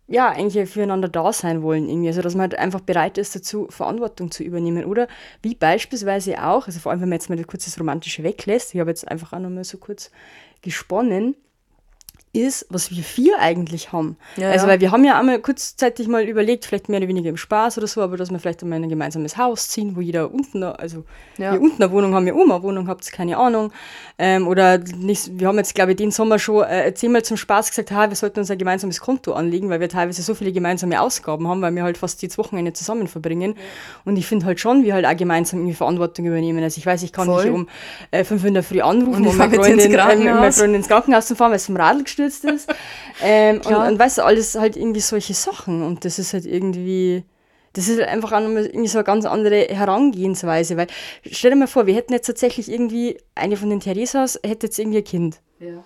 ja 0.08 0.30
eigentlich 0.30 0.68
füreinander 0.68 1.08
da 1.08 1.32
sein 1.32 1.62
wollen, 1.62 1.88
irgendwie. 1.88 2.08
Also 2.08 2.22
dass 2.22 2.34
man 2.34 2.42
halt 2.42 2.58
einfach 2.58 2.80
bereit 2.80 3.18
ist 3.18 3.34
dazu, 3.36 3.66
Verantwortung 3.70 4.30
zu 4.30 4.42
übernehmen. 4.42 4.84
Oder 4.84 5.08
wie 5.42 5.54
beispielsweise 5.54 6.42
auch, 6.42 6.66
also 6.66 6.80
vor 6.80 6.92
allem 6.92 7.00
wenn 7.00 7.10
man 7.10 7.18
jetzt 7.18 7.30
mal 7.30 7.42
kurz 7.44 7.64
das 7.66 7.78
Romantische 7.78 8.22
weglässt, 8.22 8.74
ich 8.74 8.80
habe 8.80 8.90
jetzt 8.90 9.08
einfach 9.08 9.32
auch 9.32 9.38
nochmal 9.38 9.64
so 9.64 9.78
kurz 9.78 10.10
gesponnen, 10.62 11.36
ist, 12.32 12.66
was 12.70 12.90
wir 12.90 13.02
vier 13.02 13.38
eigentlich 13.38 13.92
haben. 13.92 14.16
Ja, 14.36 14.50
also, 14.50 14.66
weil 14.66 14.80
wir 14.80 14.90
haben 14.90 15.04
ja 15.04 15.18
einmal 15.18 15.40
kurzzeitig 15.40 16.08
mal 16.08 16.24
überlegt, 16.24 16.66
vielleicht 16.66 16.88
mehr 16.88 16.98
oder 16.98 17.08
weniger 17.08 17.28
im 17.28 17.36
Spaß 17.36 17.78
oder 17.78 17.86
so, 17.86 18.02
aber 18.02 18.16
dass 18.16 18.30
wir 18.30 18.38
vielleicht 18.38 18.62
einmal 18.62 18.78
in 18.78 18.84
ein 18.84 18.90
gemeinsames 18.90 19.36
Haus 19.36 19.68
ziehen, 19.68 19.96
wo 19.96 20.00
jeder 20.00 20.32
unten, 20.32 20.62
also 20.62 21.04
ja. 21.38 21.52
wir 21.52 21.60
unten 21.60 21.82
eine 21.82 21.92
Wohnung 21.92 22.14
haben, 22.14 22.26
ihr 22.26 22.36
oben 22.36 22.52
eine 22.52 22.62
Wohnung 22.62 22.88
habt, 22.88 23.10
keine 23.12 23.36
Ahnung. 23.38 23.72
Ähm, 24.18 24.46
oder 24.48 24.78
nicht, 24.78 25.38
wir 25.38 25.48
haben 25.48 25.56
jetzt, 25.58 25.74
glaube 25.74 25.92
ich, 25.92 25.96
den 25.96 26.10
Sommer 26.10 26.38
schon 26.38 26.64
äh, 26.64 26.92
zehnmal 26.94 27.22
zum 27.22 27.36
Spaß 27.36 27.70
gesagt, 27.70 27.90
ha, 27.92 28.08
wir 28.08 28.16
sollten 28.16 28.40
uns 28.40 28.50
ein 28.50 28.58
gemeinsames 28.58 29.00
Konto 29.00 29.32
anlegen, 29.32 29.70
weil 29.70 29.80
wir 29.80 29.88
teilweise 29.88 30.22
so 30.22 30.34
viele 30.34 30.52
gemeinsame 30.52 31.00
Ausgaben 31.00 31.46
haben, 31.48 31.62
weil 31.62 31.74
wir 31.74 31.84
halt 31.84 31.98
fast 31.98 32.20
die 32.22 32.36
Wochenende 32.36 32.72
zusammen 32.72 33.08
verbringen. 33.08 33.54
Ja. 33.56 33.62
Und 34.04 34.16
ich 34.16 34.26
finde 34.26 34.46
halt 34.46 34.60
schon, 34.60 34.84
wir 34.84 34.94
halt 34.94 35.06
auch 35.06 35.16
gemeinsam 35.16 35.60
irgendwie 35.60 35.74
Verantwortung 35.74 36.26
übernehmen. 36.26 36.62
Also 36.62 36.78
ich 36.78 36.86
weiß, 36.86 37.02
ich 37.02 37.12
kann 37.12 37.26
Voll. 37.26 37.44
nicht 37.44 37.52
um 37.52 37.68
äh, 38.10 38.24
fünf 38.24 38.44
in 38.44 38.54
der 38.54 38.62
Früh 38.62 38.80
anrufen, 38.80 39.26
um 39.26 39.36
meine 39.36 39.54
Freundin, 39.54 39.92
äh, 39.92 40.16
meine 40.34 40.52
Freundin 40.52 40.74
ins 40.74 40.88
Krankenhaus 40.88 41.26
zu 41.26 41.36
fahren, 41.36 41.50
weil 41.50 41.56
es 41.56 41.66
vom 41.66 41.76
Radl 41.76 42.02
gestürzt 42.02 42.27
ist. 42.28 42.68
ähm, 43.22 43.60
und, 43.64 43.74
und 43.74 43.98
weißt 43.98 44.18
du, 44.18 44.22
alles 44.22 44.54
halt 44.54 44.76
irgendwie 44.76 45.00
solche 45.00 45.34
Sachen. 45.34 45.82
Und 45.82 46.04
das 46.04 46.18
ist 46.18 46.32
halt 46.32 46.46
irgendwie, 46.46 47.24
das 47.72 47.88
ist 47.88 47.98
halt 47.98 48.08
einfach 48.08 48.32
auch 48.32 48.40
irgendwie 48.40 48.88
so 48.88 48.98
eine 48.98 49.04
ganz 49.04 49.24
andere 49.24 49.68
Herangehensweise. 49.68 50.76
Weil, 50.76 50.86
stell 51.30 51.50
dir 51.50 51.56
mal 51.56 51.66
vor, 51.66 51.86
wir 51.86 51.94
hätten 51.94 52.12
jetzt 52.12 52.26
tatsächlich 52.26 52.70
irgendwie, 52.70 53.18
eine 53.34 53.56
von 53.56 53.70
den 53.70 53.80
Theresas 53.80 54.38
hätte 54.44 54.66
jetzt 54.66 54.78
irgendwie 54.78 54.98
ein 54.98 55.04
Kind. 55.04 55.40
Ja. 55.60 55.84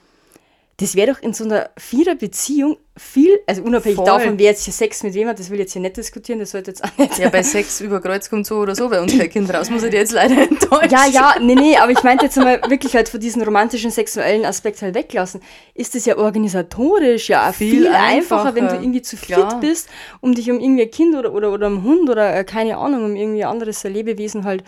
Das 0.78 0.94
wäre 0.94 1.12
doch 1.12 1.22
in 1.22 1.32
so 1.32 1.44
einer 1.44 1.70
Viererbeziehung 1.76 2.76
viel, 2.96 3.40
also 3.46 3.62
unabhängig 3.62 3.96
Voll. 3.96 4.04
davon, 4.04 4.38
wer 4.38 4.46
jetzt 4.50 4.64
hier 4.64 4.74
Sex 4.74 5.02
mit 5.02 5.14
wem 5.14 5.26
hat, 5.28 5.38
das 5.38 5.48
will 5.48 5.56
ich 5.56 5.62
jetzt 5.62 5.72
hier 5.72 5.80
nicht 5.80 5.96
diskutieren, 5.96 6.40
das 6.40 6.50
sollte 6.50 6.72
jetzt 6.72 6.84
auch 6.84 6.98
nicht. 6.98 7.18
Ja, 7.18 7.30
bei 7.30 7.42
Sex 7.42 7.80
über 7.80 8.00
Kreuz 8.00 8.28
kommt 8.28 8.46
so 8.46 8.56
oder 8.56 8.74
so 8.74 8.90
bei 8.90 9.00
uns 9.00 9.16
kein 9.16 9.30
Kind 9.30 9.52
raus, 9.52 9.70
muss 9.70 9.82
ich 9.82 9.90
dir 9.90 9.98
jetzt 9.98 10.12
leider 10.12 10.36
enttäuschen. 10.42 10.90
Ja, 10.90 11.06
ja, 11.06 11.34
nee, 11.40 11.54
nee, 11.54 11.76
aber 11.76 11.92
ich 11.92 12.02
meinte 12.02 12.26
jetzt 12.26 12.36
mal 12.36 12.60
wirklich 12.68 12.94
halt 12.94 13.08
von 13.08 13.18
diesem 13.18 13.40
romantischen 13.42 13.90
sexuellen 13.90 14.44
Aspekt 14.44 14.82
halt 14.82 14.94
weglassen, 14.94 15.40
ist 15.74 15.94
es 15.94 16.04
ja 16.04 16.18
organisatorisch 16.18 17.30
ja 17.30 17.50
viel, 17.52 17.70
viel 17.70 17.86
einfacher, 17.88 18.44
einfacher, 18.44 18.54
wenn 18.54 18.68
du 18.68 18.74
irgendwie 18.74 19.02
zu 19.02 19.16
Klar. 19.16 19.52
fit 19.52 19.60
bist, 19.60 19.88
um 20.20 20.34
dich 20.34 20.50
um 20.50 20.60
irgendwie 20.60 20.82
ein 20.82 20.90
Kind 20.90 21.14
oder, 21.14 21.32
oder, 21.32 21.50
oder 21.50 21.68
um 21.68 21.84
Hund 21.84 22.10
oder 22.10 22.36
äh, 22.36 22.44
keine 22.44 22.76
Ahnung, 22.76 23.06
um 23.06 23.16
irgendwie 23.16 23.42
ein 23.42 23.50
anderes 23.50 23.82
Lebewesen 23.84 24.44
halt 24.44 24.64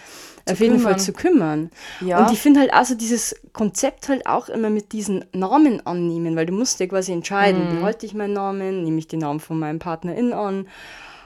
auf 0.50 0.60
jeden 0.60 0.78
Fall 0.78 0.98
zu 0.98 1.12
kümmern. 1.12 1.70
Ja. 2.00 2.18
Und 2.18 2.32
ich 2.32 2.38
finde 2.38 2.60
halt 2.60 2.72
also 2.72 2.94
dieses 2.94 3.34
Konzept 3.52 4.08
halt 4.08 4.26
auch 4.26 4.48
immer 4.48 4.68
mit 4.68 4.92
diesen 4.92 5.24
Namen 5.32 5.84
annehmen, 5.86 6.36
weil 6.36 6.46
du 6.46 6.52
musst 6.52 6.80
dir 6.80 6.88
quasi 6.88 7.12
entscheiden, 7.12 7.64
mhm. 7.70 7.76
behalte 7.76 8.04
ich 8.04 8.13
ich 8.14 8.18
meinen 8.18 8.32
Namen? 8.32 8.84
Nehme 8.84 8.98
ich 8.98 9.08
den 9.08 9.20
Namen 9.20 9.40
von 9.40 9.58
meinem 9.58 9.78
Partnerin 9.78 10.32
an? 10.32 10.68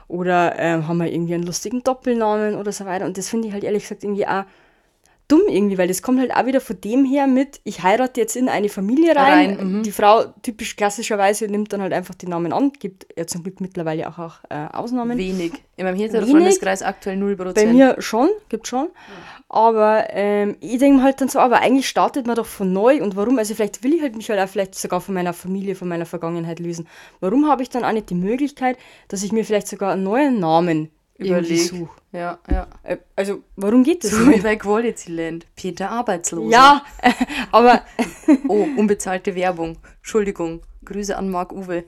Oder 0.08 0.58
äh, 0.58 0.82
haben 0.82 0.96
wir 0.98 1.12
irgendwie 1.12 1.34
einen 1.34 1.44
lustigen 1.44 1.84
Doppelnamen 1.84 2.54
oder 2.56 2.72
so 2.72 2.86
weiter? 2.86 3.04
Und 3.04 3.18
das 3.18 3.28
finde 3.28 3.48
ich 3.48 3.54
halt 3.54 3.64
ehrlich 3.64 3.82
gesagt 3.82 4.04
irgendwie 4.04 4.26
auch 4.26 4.44
dumm 5.28 5.42
irgendwie, 5.46 5.76
weil 5.76 5.88
das 5.88 6.00
kommt 6.00 6.18
halt 6.18 6.34
auch 6.34 6.46
wieder 6.46 6.60
von 6.60 6.80
dem 6.80 7.04
her 7.04 7.26
mit, 7.26 7.60
ich 7.64 7.82
heirate 7.82 8.18
jetzt 8.20 8.34
in 8.34 8.48
eine 8.48 8.70
Familie 8.70 9.14
rein. 9.14 9.56
rein 9.56 9.72
mhm. 9.72 9.82
Die 9.82 9.92
Frau 9.92 10.24
typisch 10.42 10.74
klassischerweise 10.74 11.46
nimmt 11.46 11.72
dann 11.72 11.82
halt 11.82 11.92
einfach 11.92 12.14
die 12.14 12.26
Namen 12.26 12.52
an, 12.52 12.72
gibt 12.72 13.06
ja 13.16 13.26
zum 13.26 13.42
Glück 13.42 13.60
mittlerweile 13.60 14.08
auch, 14.08 14.18
auch 14.18 14.36
äh, 14.48 14.66
Ausnahmen. 14.72 15.18
Wenig. 15.18 15.52
In 15.76 15.84
meinem 15.84 15.96
Hetero-Freundeskreis 15.96 16.82
aktuell 16.82 17.22
0%. 17.22 17.54
Bei 17.54 17.66
mir 17.66 17.96
schon, 18.00 18.30
gibt 18.48 18.66
schon. 18.66 18.88
Aber 19.50 20.06
ähm, 20.10 20.56
ich 20.60 20.78
denke 20.78 21.02
halt 21.02 21.20
dann 21.20 21.28
so, 21.28 21.38
aber 21.38 21.60
eigentlich 21.60 21.88
startet 21.88 22.26
man 22.26 22.36
doch 22.36 22.46
von 22.46 22.72
neu 22.72 23.02
und 23.02 23.14
warum? 23.14 23.38
Also 23.38 23.54
vielleicht 23.54 23.84
will 23.84 23.94
ich 23.94 24.02
halt 24.02 24.16
mich 24.16 24.28
halt 24.30 24.40
auch 24.40 24.48
vielleicht 24.48 24.74
sogar 24.74 25.00
von 25.00 25.14
meiner 25.14 25.34
Familie, 25.34 25.74
von 25.74 25.88
meiner 25.88 26.06
Vergangenheit 26.06 26.58
lösen. 26.58 26.88
Warum 27.20 27.48
habe 27.48 27.62
ich 27.62 27.70
dann 27.70 27.84
auch 27.84 27.92
nicht 27.92 28.10
die 28.10 28.14
Möglichkeit, 28.14 28.78
dass 29.08 29.22
ich 29.22 29.32
mir 29.32 29.44
vielleicht 29.44 29.68
sogar 29.68 29.92
einen 29.92 30.02
neuen 30.02 30.40
Namen 30.40 30.90
überlegt. 31.18 31.74
Ja, 32.12 32.38
ja. 32.50 32.66
Äh, 32.82 32.96
also, 33.14 33.42
warum 33.56 33.84
geht 33.84 34.04
das? 34.04 34.12
So 34.12 34.30
wie 34.30 34.40
bei 34.40 34.56
Quality 34.56 35.12
Land. 35.12 35.46
Peter 35.54 35.90
Arbeitsloser. 35.90 36.50
Ja, 36.50 36.82
aber. 37.52 37.82
oh, 38.48 38.66
unbezahlte 38.76 39.34
Werbung. 39.34 39.76
Entschuldigung. 39.98 40.62
Grüße 40.84 41.16
an 41.16 41.30
Marc 41.30 41.52
Uwe. 41.52 41.84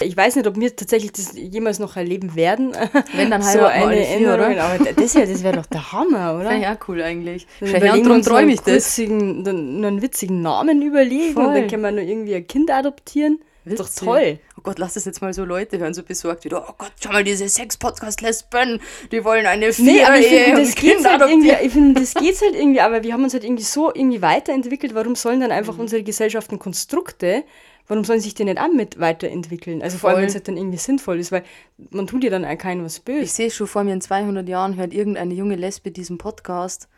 Ich 0.00 0.14
weiß 0.14 0.36
nicht, 0.36 0.46
ob 0.46 0.60
wir 0.60 0.76
tatsächlich 0.76 1.12
das 1.12 1.32
jemals 1.34 1.78
noch 1.78 1.96
erleben 1.96 2.34
werden. 2.34 2.72
Wenn 3.14 3.30
dann 3.30 3.42
so 3.42 3.64
eine 3.64 4.06
Erinnerung. 4.06 4.58
Aber 4.58 4.92
das, 4.92 5.14
ja, 5.14 5.24
das 5.24 5.42
wäre 5.42 5.56
doch 5.56 5.66
der 5.66 5.92
Hammer, 5.92 6.36
oder? 6.38 6.54
Ja, 6.54 6.76
cool 6.86 7.00
eigentlich. 7.00 7.46
Darum 7.60 8.20
träume 8.20 8.52
ich 8.52 8.60
das. 8.60 8.98
Einen, 8.98 9.46
einen 9.46 10.02
witzigen 10.02 10.42
Namen 10.42 10.82
überlegen 10.82 11.32
Voll. 11.32 11.46
und 11.46 11.54
dann 11.54 11.68
kann 11.68 11.80
man 11.80 11.94
nur 11.94 12.04
irgendwie 12.04 12.34
ein 12.34 12.46
Kind 12.46 12.70
adoptieren. 12.70 13.40
Witzig. 13.64 13.86
Ist 13.86 14.02
doch 14.02 14.06
toll. 14.06 14.38
Oh 14.58 14.60
Gott, 14.62 14.78
lass 14.78 14.94
das 14.94 15.04
jetzt 15.04 15.22
mal 15.22 15.32
so 15.32 15.44
Leute 15.44 15.78
hören, 15.78 15.94
so 15.94 16.02
besorgt 16.02 16.44
wieder. 16.44 16.66
Oh 16.68 16.74
Gott, 16.76 16.92
schau 17.02 17.10
mal, 17.10 17.24
diese 17.24 17.48
Sex-Podcast-Lesben, 17.48 18.80
die 19.10 19.24
wollen 19.24 19.46
eine 19.46 19.72
vier 19.72 19.84
nee, 19.84 20.04
aber 20.04 20.18
ich 20.18 20.26
finde, 20.26 20.60
das 20.60 20.74
geht 20.74 21.04
halt 21.04 21.22
irgendwie, 21.22 21.52
ich 21.62 21.72
finde, 21.72 22.00
das 22.00 22.14
geht 22.14 22.40
halt 22.40 22.54
irgendwie, 22.54 22.80
aber 22.80 23.02
wir 23.02 23.12
haben 23.12 23.24
uns 23.24 23.32
halt 23.32 23.44
irgendwie 23.44 23.62
so 23.62 23.94
irgendwie 23.94 24.22
weiterentwickelt. 24.22 24.94
Warum 24.94 25.14
sollen 25.14 25.40
dann 25.40 25.52
einfach 25.52 25.74
mhm. 25.74 25.80
unsere 25.80 26.02
Gesellschaften 26.02 26.58
Konstrukte 26.58 27.44
warum 27.86 28.04
sollen 28.04 28.20
sich 28.20 28.34
die 28.34 28.44
nicht 28.44 28.58
auch 28.58 28.72
mit 28.72 28.98
weiterentwickeln? 28.98 29.82
Also 29.82 29.98
vor 29.98 30.10
allem, 30.10 30.20
wenn 30.20 30.28
es 30.28 30.34
halt 30.34 30.48
dann 30.48 30.56
irgendwie 30.56 30.78
sinnvoll 30.78 31.18
ist, 31.18 31.32
weil 31.32 31.44
man 31.90 32.06
tut 32.06 32.24
ja 32.24 32.30
dann 32.30 32.44
auch 32.44 32.58
keinem 32.58 32.84
was 32.84 32.98
Ich 32.98 33.04
böse. 33.04 33.26
sehe 33.26 33.50
schon 33.50 33.66
vor 33.66 33.84
mir 33.84 33.92
in 33.92 34.00
200 34.00 34.48
Jahren 34.48 34.76
hört 34.76 34.94
irgendeine 34.94 35.34
junge 35.34 35.56
Lesbe 35.56 35.90
diesen 35.90 36.18
Podcast 36.18 36.88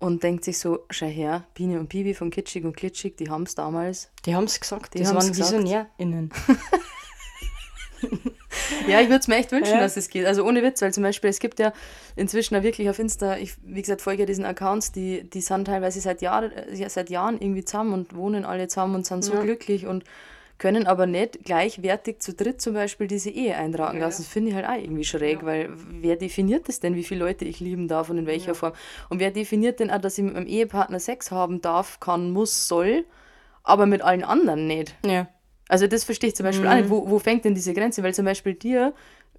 und 0.00 0.22
denkt 0.24 0.44
sich 0.44 0.58
so, 0.58 0.80
schau 0.90 1.06
her, 1.06 1.44
Biene 1.54 1.78
und 1.78 1.88
Bibi 1.88 2.14
von 2.14 2.30
Kitschig 2.30 2.64
und 2.64 2.76
Klitschig, 2.76 3.16
die 3.16 3.30
haben 3.30 3.44
es 3.44 3.54
damals. 3.54 4.10
Die 4.26 4.34
haben 4.34 4.44
es 4.44 4.58
gesagt, 4.60 4.94
Die 4.94 4.98
das 4.98 5.14
waren 5.14 5.28
gesagt. 5.28 5.52
VisionärInnen. 5.52 6.30
Ja, 8.88 9.00
ich 9.00 9.08
würde 9.08 9.18
es 9.20 9.28
mir 9.28 9.36
echt 9.36 9.52
wünschen, 9.52 9.74
Ja. 9.74 9.80
dass 9.80 9.96
es 9.96 10.08
geht. 10.08 10.24
Also 10.26 10.42
ohne 10.44 10.62
Witz, 10.62 10.80
weil 10.80 10.92
zum 10.92 11.02
Beispiel 11.02 11.28
es 11.28 11.38
gibt 11.38 11.58
ja 11.58 11.72
inzwischen 12.16 12.56
auch 12.56 12.62
wirklich 12.62 12.88
auf 12.88 12.98
Insta, 12.98 13.36
ich, 13.36 13.54
wie 13.62 13.82
gesagt, 13.82 14.00
folge 14.00 14.22
ja 14.22 14.26
diesen 14.26 14.44
Accounts, 14.46 14.90
die, 14.92 15.28
die 15.28 15.40
sind 15.42 15.66
teilweise 15.66 16.00
seit, 16.00 16.22
Jahr, 16.22 16.44
äh, 16.44 16.88
seit 16.88 17.10
Jahren 17.10 17.40
irgendwie 17.40 17.64
zusammen 17.64 17.92
und 17.92 18.14
wohnen 18.16 18.44
alle 18.44 18.68
zusammen 18.68 18.94
und 18.96 19.06
sind 19.06 19.22
so 19.22 19.34
Ja. 19.34 19.42
glücklich 19.42 19.86
und 19.86 20.04
können 20.60 20.86
aber 20.86 21.06
nicht 21.06 21.42
gleichwertig 21.44 22.20
zu 22.20 22.34
dritt 22.34 22.60
zum 22.60 22.74
Beispiel 22.74 23.08
diese 23.08 23.30
Ehe 23.30 23.56
eintragen 23.56 23.98
Ja. 23.98 24.04
lassen. 24.04 24.22
Das 24.22 24.30
finde 24.30 24.50
ich 24.50 24.54
halt 24.54 24.66
auch 24.66 24.76
irgendwie 24.80 25.04
schräg, 25.04 25.42
weil 25.44 25.70
wer 25.72 26.14
definiert 26.16 26.68
das 26.68 26.78
denn, 26.78 26.94
wie 26.94 27.02
viele 27.02 27.24
Leute 27.24 27.44
ich 27.46 27.58
lieben 27.60 27.88
darf 27.88 28.10
und 28.10 28.18
in 28.18 28.26
welcher 28.26 28.48
Ja. 28.48 28.54
Form? 28.54 28.72
Und 29.08 29.18
wer 29.20 29.30
definiert 29.30 29.80
denn 29.80 29.90
auch, 29.90 30.00
dass 30.00 30.18
ich 30.18 30.24
mit 30.24 30.34
meinem 30.34 30.46
Ehepartner 30.46 31.00
Sex 31.00 31.30
haben 31.30 31.60
darf, 31.62 31.98
kann, 31.98 32.30
muss, 32.30 32.68
soll, 32.68 33.06
aber 33.64 33.86
mit 33.86 34.02
allen 34.02 34.22
anderen 34.22 34.66
nicht? 34.66 34.94
Ja. 35.04 35.28
Also 35.68 35.86
das 35.86 36.04
verstehe 36.04 36.28
ich 36.28 36.36
zum 36.36 36.44
Beispiel 36.44 36.66
Mhm. 36.66 36.70
auch 36.72 36.76
nicht. 36.76 36.90
Wo, 36.90 37.08
wo 37.10 37.18
fängt 37.18 37.44
denn 37.44 37.54
diese 37.54 37.72
Grenze? 37.72 38.02
Weil 38.02 38.12
zum 38.12 38.26
Beispiel 38.26 38.54
dir 38.54 38.92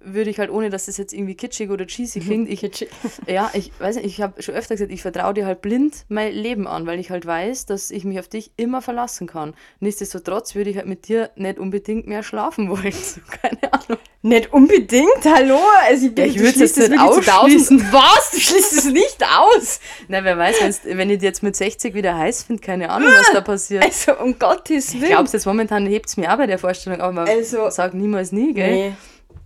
würde 0.04 0.30
ich 0.30 0.38
halt, 0.38 0.50
ohne 0.50 0.70
dass 0.70 0.86
das 0.86 0.96
jetzt 0.96 1.12
irgendwie 1.12 1.34
kitschig 1.34 1.70
oder 1.70 1.86
cheesy 1.86 2.20
klingt, 2.20 2.48
ich, 2.50 2.62
ja, 3.26 3.50
ich 3.54 3.72
weiß 3.78 3.96
nicht, 3.96 4.06
ich 4.06 4.20
habe 4.22 4.42
schon 4.42 4.54
öfter 4.54 4.74
gesagt, 4.74 4.92
ich 4.92 5.02
vertraue 5.02 5.34
dir 5.34 5.46
halt 5.46 5.62
blind 5.62 6.04
mein 6.08 6.32
Leben 6.32 6.66
an, 6.66 6.86
weil 6.86 6.98
ich 7.00 7.10
halt 7.10 7.26
weiß, 7.26 7.66
dass 7.66 7.90
ich 7.90 8.04
mich 8.04 8.18
auf 8.18 8.28
dich 8.28 8.52
immer 8.56 8.82
verlassen 8.82 9.26
kann. 9.26 9.54
Nichtsdestotrotz 9.80 10.54
würde 10.54 10.70
ich 10.70 10.76
halt 10.76 10.86
mit 10.86 11.08
dir 11.08 11.30
nicht 11.36 11.58
unbedingt 11.58 12.06
mehr 12.06 12.22
schlafen 12.22 12.68
wollen. 12.70 12.92
So, 12.92 13.20
keine 13.42 13.72
Ahnung. 13.72 13.98
Nicht 14.24 14.52
unbedingt, 14.52 15.24
hallo? 15.24 15.58
Also 15.88 16.06
ich, 16.06 16.14
bin, 16.14 16.26
Ja, 16.26 16.30
ich 16.30 16.56
jetzt 16.56 16.78
es 16.78 16.88
nicht 16.88 17.00
ausschließen. 17.00 17.80
1000. 17.80 17.92
Was? 17.92 18.30
Du 18.32 18.38
schließt 18.38 18.72
es 18.72 18.84
nicht 18.84 19.18
aus? 19.24 19.80
Na, 20.06 20.22
wer 20.22 20.38
weiß, 20.38 20.80
wenn 20.84 21.10
ich 21.10 21.20
jetzt 21.22 21.42
mit 21.42 21.56
60 21.56 21.92
wieder 21.94 22.16
heiß 22.16 22.44
finde, 22.44 22.62
keine 22.62 22.88
Ahnung, 22.90 23.08
was 23.10 23.32
da 23.32 23.40
passiert. 23.40 23.84
Also 23.84 24.16
um 24.18 24.38
Gottes 24.38 24.94
Ich 24.94 25.00
Willen. 25.00 25.10
glaube, 25.12 25.28
jetzt 25.32 25.44
momentan 25.44 25.86
hebt 25.86 26.06
es 26.08 26.16
mir 26.16 26.32
auch 26.32 26.36
bei 26.36 26.46
der 26.46 26.58
Vorstellung, 26.58 27.00
aber 27.00 27.12
man 27.12 27.28
Also- 27.28 27.68
sagt 27.70 27.94
niemals 27.94 28.30
nie, 28.30 28.54
gell? 28.54 28.70
Nee. 28.70 28.92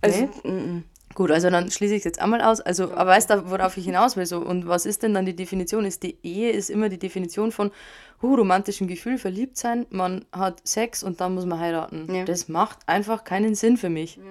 Also, 0.01 0.29
Nee? 0.43 0.49
mm, 0.49 0.83
Gut, 1.17 1.31
also 1.31 1.49
dann 1.49 1.71
schließe 1.71 1.95
ich 1.95 1.99
es 2.01 2.03
jetzt 2.03 2.21
einmal 2.21 2.41
aus. 2.41 2.61
Also, 2.61 2.91
aber 2.93 3.09
weißt 3.09 3.31
du, 3.31 3.49
worauf 3.49 3.75
ich 3.77 3.85
hinaus 3.85 4.17
will? 4.17 4.27
So, 4.27 4.37
und 4.37 4.67
was 4.67 4.85
ist 4.85 5.01
denn 5.01 5.15
dann 5.15 5.25
die 5.25 5.35
Definition? 5.35 5.83
Ist 5.85 6.03
die 6.03 6.17
Ehe 6.21 6.51
ist 6.51 6.69
immer 6.69 6.89
die 6.89 6.99
Definition 6.99 7.51
von 7.51 7.71
uh, 8.21 8.35
romantischem 8.35 8.87
Gefühl, 8.87 9.17
verliebt 9.17 9.57
sein, 9.57 9.87
man 9.89 10.25
hat 10.31 10.61
Sex 10.67 11.01
und 11.01 11.19
dann 11.19 11.33
muss 11.33 11.45
man 11.47 11.59
heiraten. 11.59 12.13
Ja. 12.13 12.23
Das 12.25 12.49
macht 12.49 12.79
einfach 12.87 13.23
keinen 13.23 13.55
Sinn 13.55 13.77
für 13.77 13.89
mich. 13.89 14.17
Ja. 14.17 14.23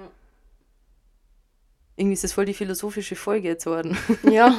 Irgendwie 1.98 2.12
ist 2.12 2.24
das 2.24 2.32
voll 2.34 2.44
die 2.44 2.52
philosophische 2.52 3.16
Folge 3.16 3.48
jetzt 3.48 3.64
worden. 3.64 3.96
Ja, 4.30 4.54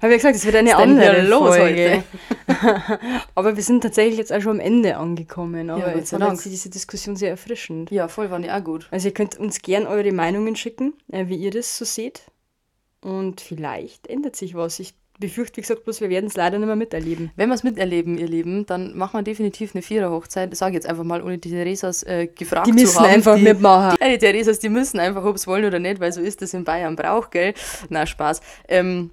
habe 0.00 0.12
ja 0.12 0.16
gesagt, 0.16 0.36
es 0.36 0.44
wird 0.44 0.54
eine 0.54 0.76
andere 0.76 1.26
Folge. 1.26 2.04
aber 3.34 3.56
wir 3.56 3.62
sind 3.62 3.80
tatsächlich 3.82 4.18
jetzt 4.18 4.32
auch 4.32 4.40
schon 4.40 4.52
am 4.52 4.60
Ende 4.60 4.96
angekommen. 4.96 5.68
Aber 5.68 5.88
Ja, 5.88 5.96
jetzt 5.96 6.12
Dank. 6.12 6.24
jetzt 6.32 6.44
diese 6.44 6.70
Diskussion 6.70 7.16
sehr 7.16 7.30
erfrischend. 7.30 7.90
Ja, 7.90 8.06
voll 8.06 8.30
waren 8.30 8.42
die 8.42 8.50
auch 8.50 8.62
gut. 8.62 8.86
Also 8.92 9.08
ihr 9.08 9.14
könnt 9.14 9.36
uns 9.38 9.62
gern 9.62 9.86
eure 9.86 10.12
Meinungen 10.12 10.54
schicken, 10.54 10.94
äh, 11.10 11.26
wie 11.26 11.36
ihr 11.36 11.50
das 11.50 11.76
so 11.76 11.84
seht. 11.84 12.22
Und 13.00 13.40
vielleicht 13.40 14.06
ändert 14.06 14.36
sich 14.36 14.54
was. 14.54 14.78
Ich 14.78 14.94
befürchte, 15.20 15.58
wie 15.58 15.60
gesagt, 15.60 15.84
bloß 15.84 16.00
wir 16.00 16.08
werden 16.10 16.26
es 16.26 16.34
leider 16.36 16.58
nicht 16.58 16.66
mehr 16.66 16.76
miterleben. 16.76 17.30
Wenn 17.36 17.48
wir 17.48 17.54
es 17.54 17.62
miterleben, 17.62 18.18
ihr 18.18 18.26
Lieben, 18.26 18.66
dann 18.66 18.96
machen 18.96 19.18
wir 19.18 19.22
definitiv 19.22 19.74
eine 19.74 19.82
Vierer-Hochzeit. 19.82 20.50
Das 20.50 20.58
sage 20.58 20.70
ich 20.72 20.74
jetzt 20.76 20.88
einfach 20.88 21.04
mal, 21.04 21.22
ohne 21.22 21.38
die 21.38 21.50
Theresas 21.50 22.02
äh, 22.02 22.26
gefragt 22.26 22.66
Die 22.66 22.70
zu 22.72 22.76
müssen 22.80 22.98
haben. 23.00 23.06
einfach 23.14 23.36
die, 23.36 23.42
mitmachen. 23.42 23.96
Ja, 24.00 24.08
die 24.08 24.18
Theresas, 24.18 24.58
die 24.58 24.68
müssen 24.70 24.98
einfach, 24.98 25.24
ob 25.24 25.36
es 25.36 25.46
wollen 25.46 25.64
oder 25.64 25.78
nicht, 25.78 26.00
weil 26.00 26.12
so 26.12 26.20
ist 26.20 26.42
das 26.42 26.54
in 26.54 26.64
Bayern 26.64 26.96
Brauch, 26.96 27.30
gell? 27.30 27.54
Na, 27.88 28.06
Spaß. 28.06 28.40
Ähm, 28.68 29.10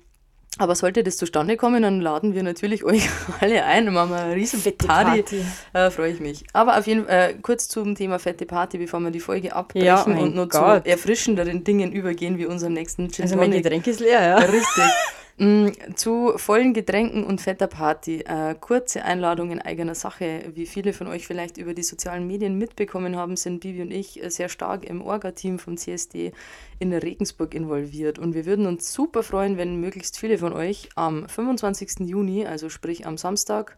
aber 0.60 0.74
sollte 0.74 1.04
das 1.04 1.18
zustande 1.18 1.56
kommen, 1.56 1.84
dann 1.84 2.02
laden 2.02 2.34
wir 2.34 2.42
natürlich 2.42 2.84
euch 2.84 3.08
alle 3.42 3.64
ein 3.64 3.88
und 3.88 3.94
machen 3.94 4.14
eine 4.14 4.34
riesen 4.34 4.60
Fette 4.60 4.88
Party. 4.88 5.22
Party. 5.22 5.46
Äh, 5.74 5.92
Freue 5.92 6.12
ich 6.14 6.20
mich. 6.20 6.46
Aber 6.54 6.80
auf 6.80 6.88
jeden 6.88 7.06
Fall 7.06 7.30
äh, 7.30 7.34
kurz 7.42 7.68
zum 7.68 7.94
Thema 7.94 8.18
fette 8.18 8.48
Party, 8.48 8.80
bevor 8.80 9.00
wir 9.02 9.12
die 9.12 9.20
Folge 9.20 9.54
abbrechen 9.56 9.86
Ja, 9.86 10.02
und 10.04 10.34
nur 10.36 10.48
Gott. 10.50 10.84
zu 10.84 10.90
erfrischenderen 10.90 11.64
Dingen 11.64 11.92
übergehen, 11.92 12.40
wie 12.40 12.48
unserem 12.48 12.74
nächsten 12.74 13.08
Gin 13.12 13.24
Also 13.26 13.36
mein. 13.36 13.52
Getränk 13.52 13.86
ist 13.86 14.00
leer, 14.00 14.22
ja. 14.22 14.38
Richtig. 14.38 14.84
Mm, 15.40 15.68
Zu 15.96 16.34
vollen 16.38 16.74
Getränken 16.74 17.24
und 17.24 17.42
fetter 17.42 17.68
Party. 17.68 18.22
Äh, 18.22 18.56
kurze 18.60 19.04
Einladung 19.06 19.52
in 19.52 19.62
eigener 19.62 19.94
Sache. 19.94 20.46
Wie 20.56 20.66
viele 20.66 20.94
von 20.94 21.06
euch 21.08 21.28
vielleicht 21.28 21.58
über 21.58 21.76
die 21.76 21.84
sozialen 21.84 22.26
Medien 22.26 22.58
mitbekommen 22.58 23.16
haben, 23.16 23.36
sind 23.36 23.60
Bibi 23.60 23.84
und 23.84 23.92
ich 23.92 24.24
äh, 24.24 24.32
sehr 24.32 24.50
stark 24.50 24.84
im 24.84 25.04
Orga-Team 25.04 25.60
vom 25.60 25.78
CSD 25.78 26.32
in 26.80 26.92
Regensburg 26.92 27.54
involviert. 27.54 28.18
Und 28.18 28.34
wir 28.34 28.48
würden 28.48 28.66
uns 28.66 28.92
super 28.92 29.22
freuen, 29.22 29.58
wenn 29.58 29.80
möglichst 29.80 30.18
viele 30.18 30.40
von 30.40 30.54
euch 30.54 30.90
am 30.96 31.30
25. 31.30 32.08
Juni, 32.08 32.48
also 32.48 32.70
sprich 32.70 33.06
am 33.06 33.18
Samstag, 33.18 33.78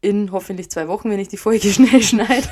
in 0.00 0.30
hoffentlich 0.30 0.70
zwei 0.70 0.86
Wochen, 0.86 1.10
wenn 1.10 1.18
ich 1.18 1.28
die 1.28 1.36
Folge 1.36 1.68
schnell 1.72 2.02
schneide, 2.02 2.46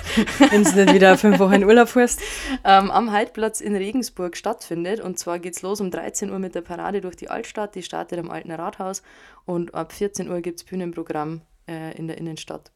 Wenn 0.50 0.64
du 0.64 0.84
nicht 0.84 0.94
wieder 0.94 1.16
fünf 1.16 1.38
Wochen 1.38 1.54
in 1.54 1.64
Urlaub 1.64 1.88
fährst. 1.88 2.20
ähm, 2.64 2.90
am 2.90 3.12
Heidplatz 3.12 3.60
in 3.60 3.76
Regensburg 3.76 4.36
stattfindet. 4.36 5.00
Und 5.00 5.18
zwar 5.18 5.38
geht's 5.38 5.62
los 5.62 5.80
um 5.80 5.90
13 5.90 6.30
Uhr 6.30 6.38
mit 6.38 6.54
der 6.54 6.62
Parade 6.62 7.00
durch 7.00 7.16
die 7.16 7.30
Altstadt. 7.30 7.74
Die 7.74 7.82
startet 7.82 8.18
am 8.18 8.30
Alten 8.30 8.50
Rathaus. 8.50 9.02
Und 9.44 9.74
ab 9.74 9.92
14 9.92 10.28
Uhr 10.28 10.40
gibt's 10.40 10.64
Bühnenprogramm 10.64 11.42
äh, 11.68 11.96
in 11.96 12.08
der 12.08 12.18
Innenstadt. 12.18 12.72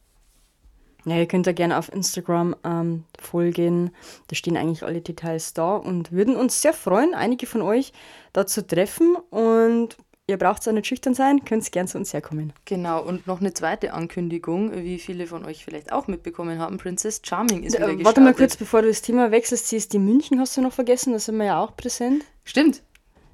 Ja, 1.05 1.17
ihr 1.17 1.27
könnt 1.27 1.47
ja 1.47 1.53
gerne 1.53 1.79
auf 1.79 1.91
Instagram 1.93 2.55
ähm, 2.63 3.05
folgen. 3.19 3.91
Da 4.29 4.37
stehen 4.37 4.57
eigentlich 4.57 4.85
alle 4.85 5.01
Details 5.01 5.55
da 5.55 5.77
und 5.77 6.13
würden 6.13 6.37
uns 6.37 6.61
sehr 6.61 6.75
freuen, 6.75 7.15
einige 7.15 7.47
von 7.47 7.63
euch 7.63 7.93
da 8.33 8.47
zu 8.47 8.67
treffen. 8.67 9.17
Und 9.31 9.97
ihr 10.31 10.39
braucht 10.39 10.67
auch 10.67 10.73
nicht 10.73 10.87
schüchtern 10.87 11.15
sein, 11.15 11.45
könnt 11.45 11.71
gerne 11.73 11.89
zu 11.89 11.99
uns 11.99 12.13
herkommen. 12.15 12.53
Genau, 12.65 13.03
und 13.03 13.27
noch 13.27 13.41
eine 13.41 13.53
zweite 13.53 13.93
Ankündigung, 13.93 14.73
wie 14.75 14.99
viele 14.99 15.27
von 15.27 15.45
euch 15.45 15.65
vielleicht 15.65 15.93
auch 15.93 16.07
mitbekommen 16.07 16.59
haben. 16.59 16.79
Princess 16.79 17.21
Charming 17.25 17.63
ist 17.65 17.75
wieder 17.77 17.85
Äh, 17.89 17.97
gestartet. 17.97 18.05
warte 18.07 18.21
mal 18.23 18.35
kurz, 18.35 18.57
bevor 18.57 18.83
du 18.83 18.89
das 18.89 19.03
Thema 19.03 19.31
wechselst. 19.31 19.69
CSD 19.69 19.99
München 19.99 20.41
hast 20.41 20.57
du 20.57 20.63
noch 20.63 20.73
vergessen, 20.73 21.13
da 21.13 21.19
sind 21.19 21.37
wir 21.37 21.45
ja 21.47 21.61
auch 21.63 21.77
präsent. 21.77 22.25
Stimmt. 22.45 22.83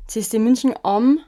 CSD 0.09 0.39
München 0.39 0.75
am 0.83 1.21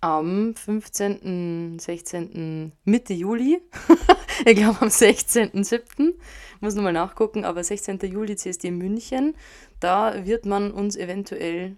Am 0.00 0.54
15., 0.54 1.78
16., 1.80 2.72
Mitte 2.84 3.14
Juli. 3.14 3.60
ich 4.46 4.54
glaube 4.56 4.80
am 4.80 4.88
16.07. 4.88 6.14
Muss 6.60 6.74
nochmal 6.76 6.92
nachgucken, 6.92 7.44
aber 7.44 7.64
16. 7.64 7.98
Juli 8.00 8.36
CSD 8.36 8.70
München. 8.70 9.34
Da 9.80 10.24
wird 10.26 10.46
man 10.46 10.70
uns 10.70 10.94
eventuell 10.96 11.76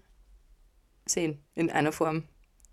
sehen 1.07 1.39
in 1.55 1.71
einer 1.71 1.91
Form, 1.91 2.23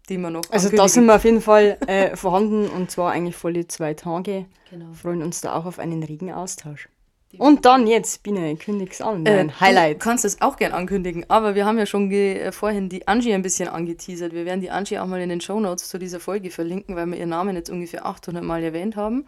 die 0.09 0.18
man 0.18 0.33
noch. 0.35 0.42
Also 0.51 0.68
da 0.71 0.88
sind 0.88 1.07
wir 1.07 1.16
auf 1.16 1.25
jeden 1.25 1.40
Fall 1.40 1.79
äh, 1.87 2.16
vorhanden 2.16 2.68
und 2.68 2.90
zwar 2.90 3.12
eigentlich 3.12 3.37
volle 3.37 3.66
zwei 3.68 3.94
Tage. 3.94 4.47
Genau. 4.71 4.92
Freuen 4.92 5.23
uns 5.23 5.40
da 5.40 5.55
auch 5.55 5.64
auf 5.66 5.79
einen 5.79 6.03
regen 6.03 6.33
Austausch. 6.33 6.88
Und 7.37 7.66
dann 7.66 7.87
jetzt, 7.87 8.23
Biene, 8.23 8.57
kündig's 8.57 9.03
an. 9.03 9.27
Äh, 9.27 9.37
Dein 9.37 9.49
Du 9.49 9.61
Highlight. 9.61 10.01
kannst 10.01 10.25
es 10.25 10.40
auch 10.40 10.57
gern 10.57 10.73
ankündigen, 10.73 11.27
aber 11.29 11.55
wir 11.55 11.66
haben 11.66 11.79
ja 11.79 11.85
schon 11.85 12.11
äh, 12.11 12.51
vorhin 12.53 12.88
die 12.88 13.07
Angie 13.07 13.35
ein 13.35 13.42
bisschen 13.42 13.68
angeteasert. 13.68 14.33
Wir 14.33 14.47
werden 14.47 14.62
die 14.62 14.71
Angie 14.71 14.99
auch 14.99 15.07
mal 15.07 15.21
in 15.21 15.29
den 15.29 15.40
Shownotes 15.42 15.88
zu 15.90 15.99
dieser 15.99 16.21
Folge 16.21 16.51
verlinken, 16.51 16.97
weil 16.97 17.07
wir 17.07 17.18
ihren 17.18 17.29
Namen 17.29 17.55
jetzt 17.55 17.68
ungefähr 17.68 18.07
800 18.07 18.42
Mal 18.42 18.62
erwähnt 18.62 18.97
haben. 18.97 19.27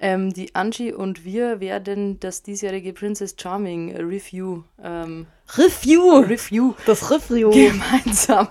Ähm, 0.00 0.32
die 0.32 0.54
Angie 0.54 0.92
und 0.92 1.24
wir 1.26 1.60
werden 1.60 2.18
das 2.20 2.42
diesjährige 2.42 2.94
Princess 2.94 3.36
Charming 3.38 3.94
Review, 3.96 4.62
ähm, 4.82 5.26
Review. 5.58 6.20
Review 6.20 6.74
Das 6.86 7.10
Review. 7.10 7.50
gemeinsam 7.50 8.48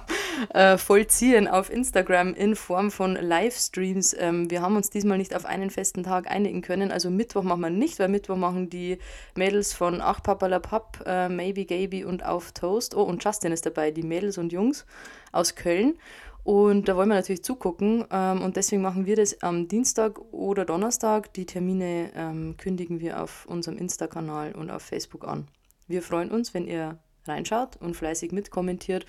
äh, 0.53 0.77
vollziehen 0.77 1.47
auf 1.47 1.71
Instagram 1.71 2.35
in 2.35 2.55
Form 2.55 2.91
von 2.91 3.15
Livestreams. 3.15 4.15
Ähm, 4.19 4.51
wir 4.51 4.61
haben 4.61 4.75
uns 4.75 4.91
diesmal 4.91 5.17
nicht 5.17 5.35
auf 5.35 5.45
einen 5.45 5.71
festen 5.71 6.03
Tag 6.03 6.29
einigen 6.29 6.61
können. 6.61 6.91
Also 6.91 7.09
Mittwoch 7.09 7.41
machen 7.41 7.61
wir 7.61 7.69
nicht, 7.71 7.97
weil 7.97 8.07
Mittwoch 8.07 8.35
machen 8.35 8.69
die 8.69 8.99
Mädels 9.35 9.73
von 9.73 9.99
Ach 9.99 10.21
Papalapap, 10.21 11.03
äh, 11.07 11.27
Maybe 11.27 11.65
Gaby 11.65 12.05
und 12.05 12.23
Auf 12.23 12.51
Toast. 12.51 12.95
Oh, 12.95 13.01
und 13.01 13.23
Justin 13.23 13.51
ist 13.51 13.65
dabei, 13.65 13.89
die 13.89 14.03
Mädels 14.03 14.37
und 14.37 14.51
Jungs 14.51 14.85
aus 15.31 15.55
Köln. 15.55 15.97
Und 16.43 16.87
da 16.87 16.95
wollen 16.95 17.09
wir 17.09 17.15
natürlich 17.15 17.43
zugucken. 17.43 18.05
Ähm, 18.11 18.43
und 18.43 18.57
deswegen 18.57 18.83
machen 18.83 19.07
wir 19.07 19.15
das 19.15 19.41
am 19.41 19.67
Dienstag 19.67 20.19
oder 20.31 20.65
Donnerstag. 20.65 21.33
Die 21.33 21.47
Termine 21.47 22.11
ähm, 22.15 22.57
kündigen 22.57 22.99
wir 22.99 23.23
auf 23.23 23.47
unserem 23.47 23.79
Insta-Kanal 23.79 24.53
und 24.53 24.69
auf 24.69 24.83
Facebook 24.83 25.27
an. 25.27 25.47
Wir 25.91 26.01
freuen 26.01 26.31
uns, 26.31 26.53
wenn 26.53 26.67
ihr 26.67 26.97
reinschaut 27.25 27.77
und 27.79 27.95
fleißig 27.95 28.31
mitkommentiert. 28.31 29.05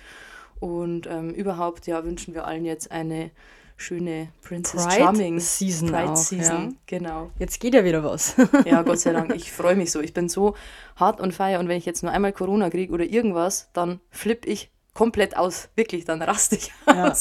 Und 0.59 1.07
ähm, 1.07 1.31
überhaupt, 1.31 1.87
ja, 1.87 2.03
wünschen 2.05 2.33
wir 2.33 2.45
allen 2.45 2.63
jetzt 2.65 2.91
eine 2.91 3.31
schöne 3.75 4.29
Princess 4.43 4.85
Pride 4.85 5.01
Charming 5.03 5.39
Season 5.39 5.89
Pride 5.89 6.11
auch, 6.11 6.15
Season. 6.15 6.69
ja. 6.69 6.75
Genau. 6.85 7.31
Jetzt 7.39 7.59
geht 7.59 7.73
ja 7.73 7.83
wieder 7.83 8.03
was. 8.03 8.35
Ja, 8.65 8.81
Gott 8.83 8.99
sei 8.99 9.11
Dank. 9.13 9.33
Ich 9.35 9.51
freue 9.51 9.75
mich 9.75 9.91
so. 9.91 9.99
Ich 9.99 10.13
bin 10.13 10.29
so 10.29 10.55
hart 10.95 11.19
und 11.19 11.33
feier. 11.33 11.59
Und 11.59 11.67
wenn 11.67 11.77
ich 11.77 11.85
jetzt 11.85 12.03
nur 12.03 12.11
einmal 12.11 12.31
Corona 12.33 12.69
kriege 12.69 12.93
oder 12.93 13.03
irgendwas, 13.03 13.69
dann 13.73 13.99
flippe 14.11 14.47
ich 14.47 14.71
komplett 14.93 15.35
aus. 15.35 15.69
Wirklich, 15.75 16.05
dann 16.05 16.21
raste 16.21 16.55
ich 16.55 16.71
Ja. 16.87 17.13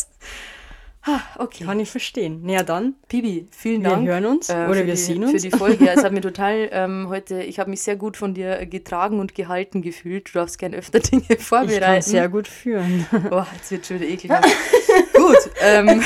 Ah, 1.05 1.21
okay. 1.39 1.65
Kann 1.65 1.81
ich 1.81 1.91
verstehen. 1.91 2.43
Na 2.45 2.53
ja, 2.53 2.63
dann, 2.63 2.95
Pibi, 3.09 3.49
vielen 3.51 3.83
wir 3.83 3.91
Dank. 3.91 4.07
hören 4.07 4.25
uns 4.25 4.49
äh, 4.49 4.53
oder 4.53 4.75
für 4.75 4.87
wir 4.87 4.95
die, 4.95 5.01
sehen 5.01 5.23
Für 5.27 5.33
uns. 5.33 5.43
die 5.43 5.51
Folge. 5.51 5.85
Ja, 5.85 5.95
es 5.95 6.05
hat 6.05 6.13
mir 6.13 6.21
total 6.21 6.69
ähm, 6.71 7.07
heute, 7.09 7.43
ich 7.43 7.59
habe 7.59 7.71
mich 7.71 7.81
sehr 7.83 7.97
gut 7.97 8.17
von 8.17 8.35
dir 8.35 8.65
getragen 8.67 9.19
und 9.19 9.35
gehalten 9.35 9.83
gefühlt. 9.83 10.29
Du 10.29 10.39
darfst 10.39 10.59
gern 10.59 10.75
öfter 10.75 11.01
Dinge 11.01 11.23
Ich 11.23 11.29
kann 11.29 11.39
vorbereiten. 11.39 12.03
sehr 12.03 12.29
gut 12.29 12.47
führen. 12.47 13.07
Oh, 13.33 13.45
jetzt 13.57 13.71
wird 13.73 13.87
schon 13.87 13.99
wieder 14.01 14.09
eklig. 14.09 14.31
gut, 15.15 15.51
ähm, 15.61 16.01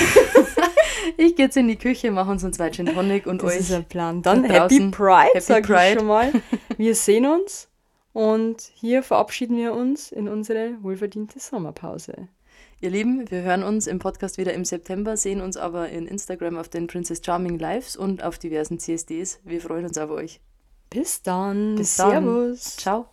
ich 1.18 1.36
gehe 1.36 1.44
jetzt 1.46 1.56
in 1.58 1.68
die 1.68 1.76
Küche, 1.76 2.10
mache 2.10 2.30
uns 2.30 2.42
einen 2.44 2.52
zweiten 2.54 2.74
Gin 2.74 2.86
Tonic 2.86 3.26
und 3.26 3.42
Das 3.42 3.52
euch 3.52 3.60
ist 3.60 3.72
ein 3.72 3.84
Plan. 3.84 4.22
Dann 4.22 4.44
da 4.44 4.64
Happy 4.64 4.80
Pride, 4.90 5.28
Happy 5.34 5.40
sag 5.40 5.64
Pride. 5.66 5.92
ich 5.92 5.98
schon 5.98 6.06
mal. 6.06 6.32
Wir 6.78 6.94
sehen 6.94 7.26
uns 7.26 7.68
und 8.14 8.62
hier 8.74 9.02
verabschieden 9.02 9.56
wir 9.58 9.74
uns 9.74 10.10
in 10.10 10.26
unsere 10.28 10.82
wohlverdiente 10.82 11.38
Sommerpause. 11.38 12.28
Ihr 12.78 12.90
Lieben, 12.90 13.30
wir 13.30 13.40
hören 13.40 13.62
uns 13.62 13.86
im 13.86 13.98
Podcast 13.98 14.36
wieder 14.36 14.52
im 14.52 14.66
September, 14.66 15.16
sehen 15.16 15.40
uns 15.40 15.56
aber 15.56 15.88
in 15.88 16.06
Instagram 16.06 16.58
auf 16.58 16.68
den 16.68 16.86
Princess 16.86 17.22
Charming 17.24 17.58
Lives 17.58 17.96
und 17.96 18.22
auf 18.22 18.38
diversen 18.38 18.78
CSDs. 18.78 19.40
Wir 19.44 19.62
freuen 19.62 19.86
uns 19.86 19.96
auf 19.96 20.10
euch. 20.10 20.40
Bis 20.90 21.22
dann. 21.22 21.76
Bis 21.76 21.96
dann. 21.96 22.10
Servus. 22.10 22.76
Ciao. 22.76 23.06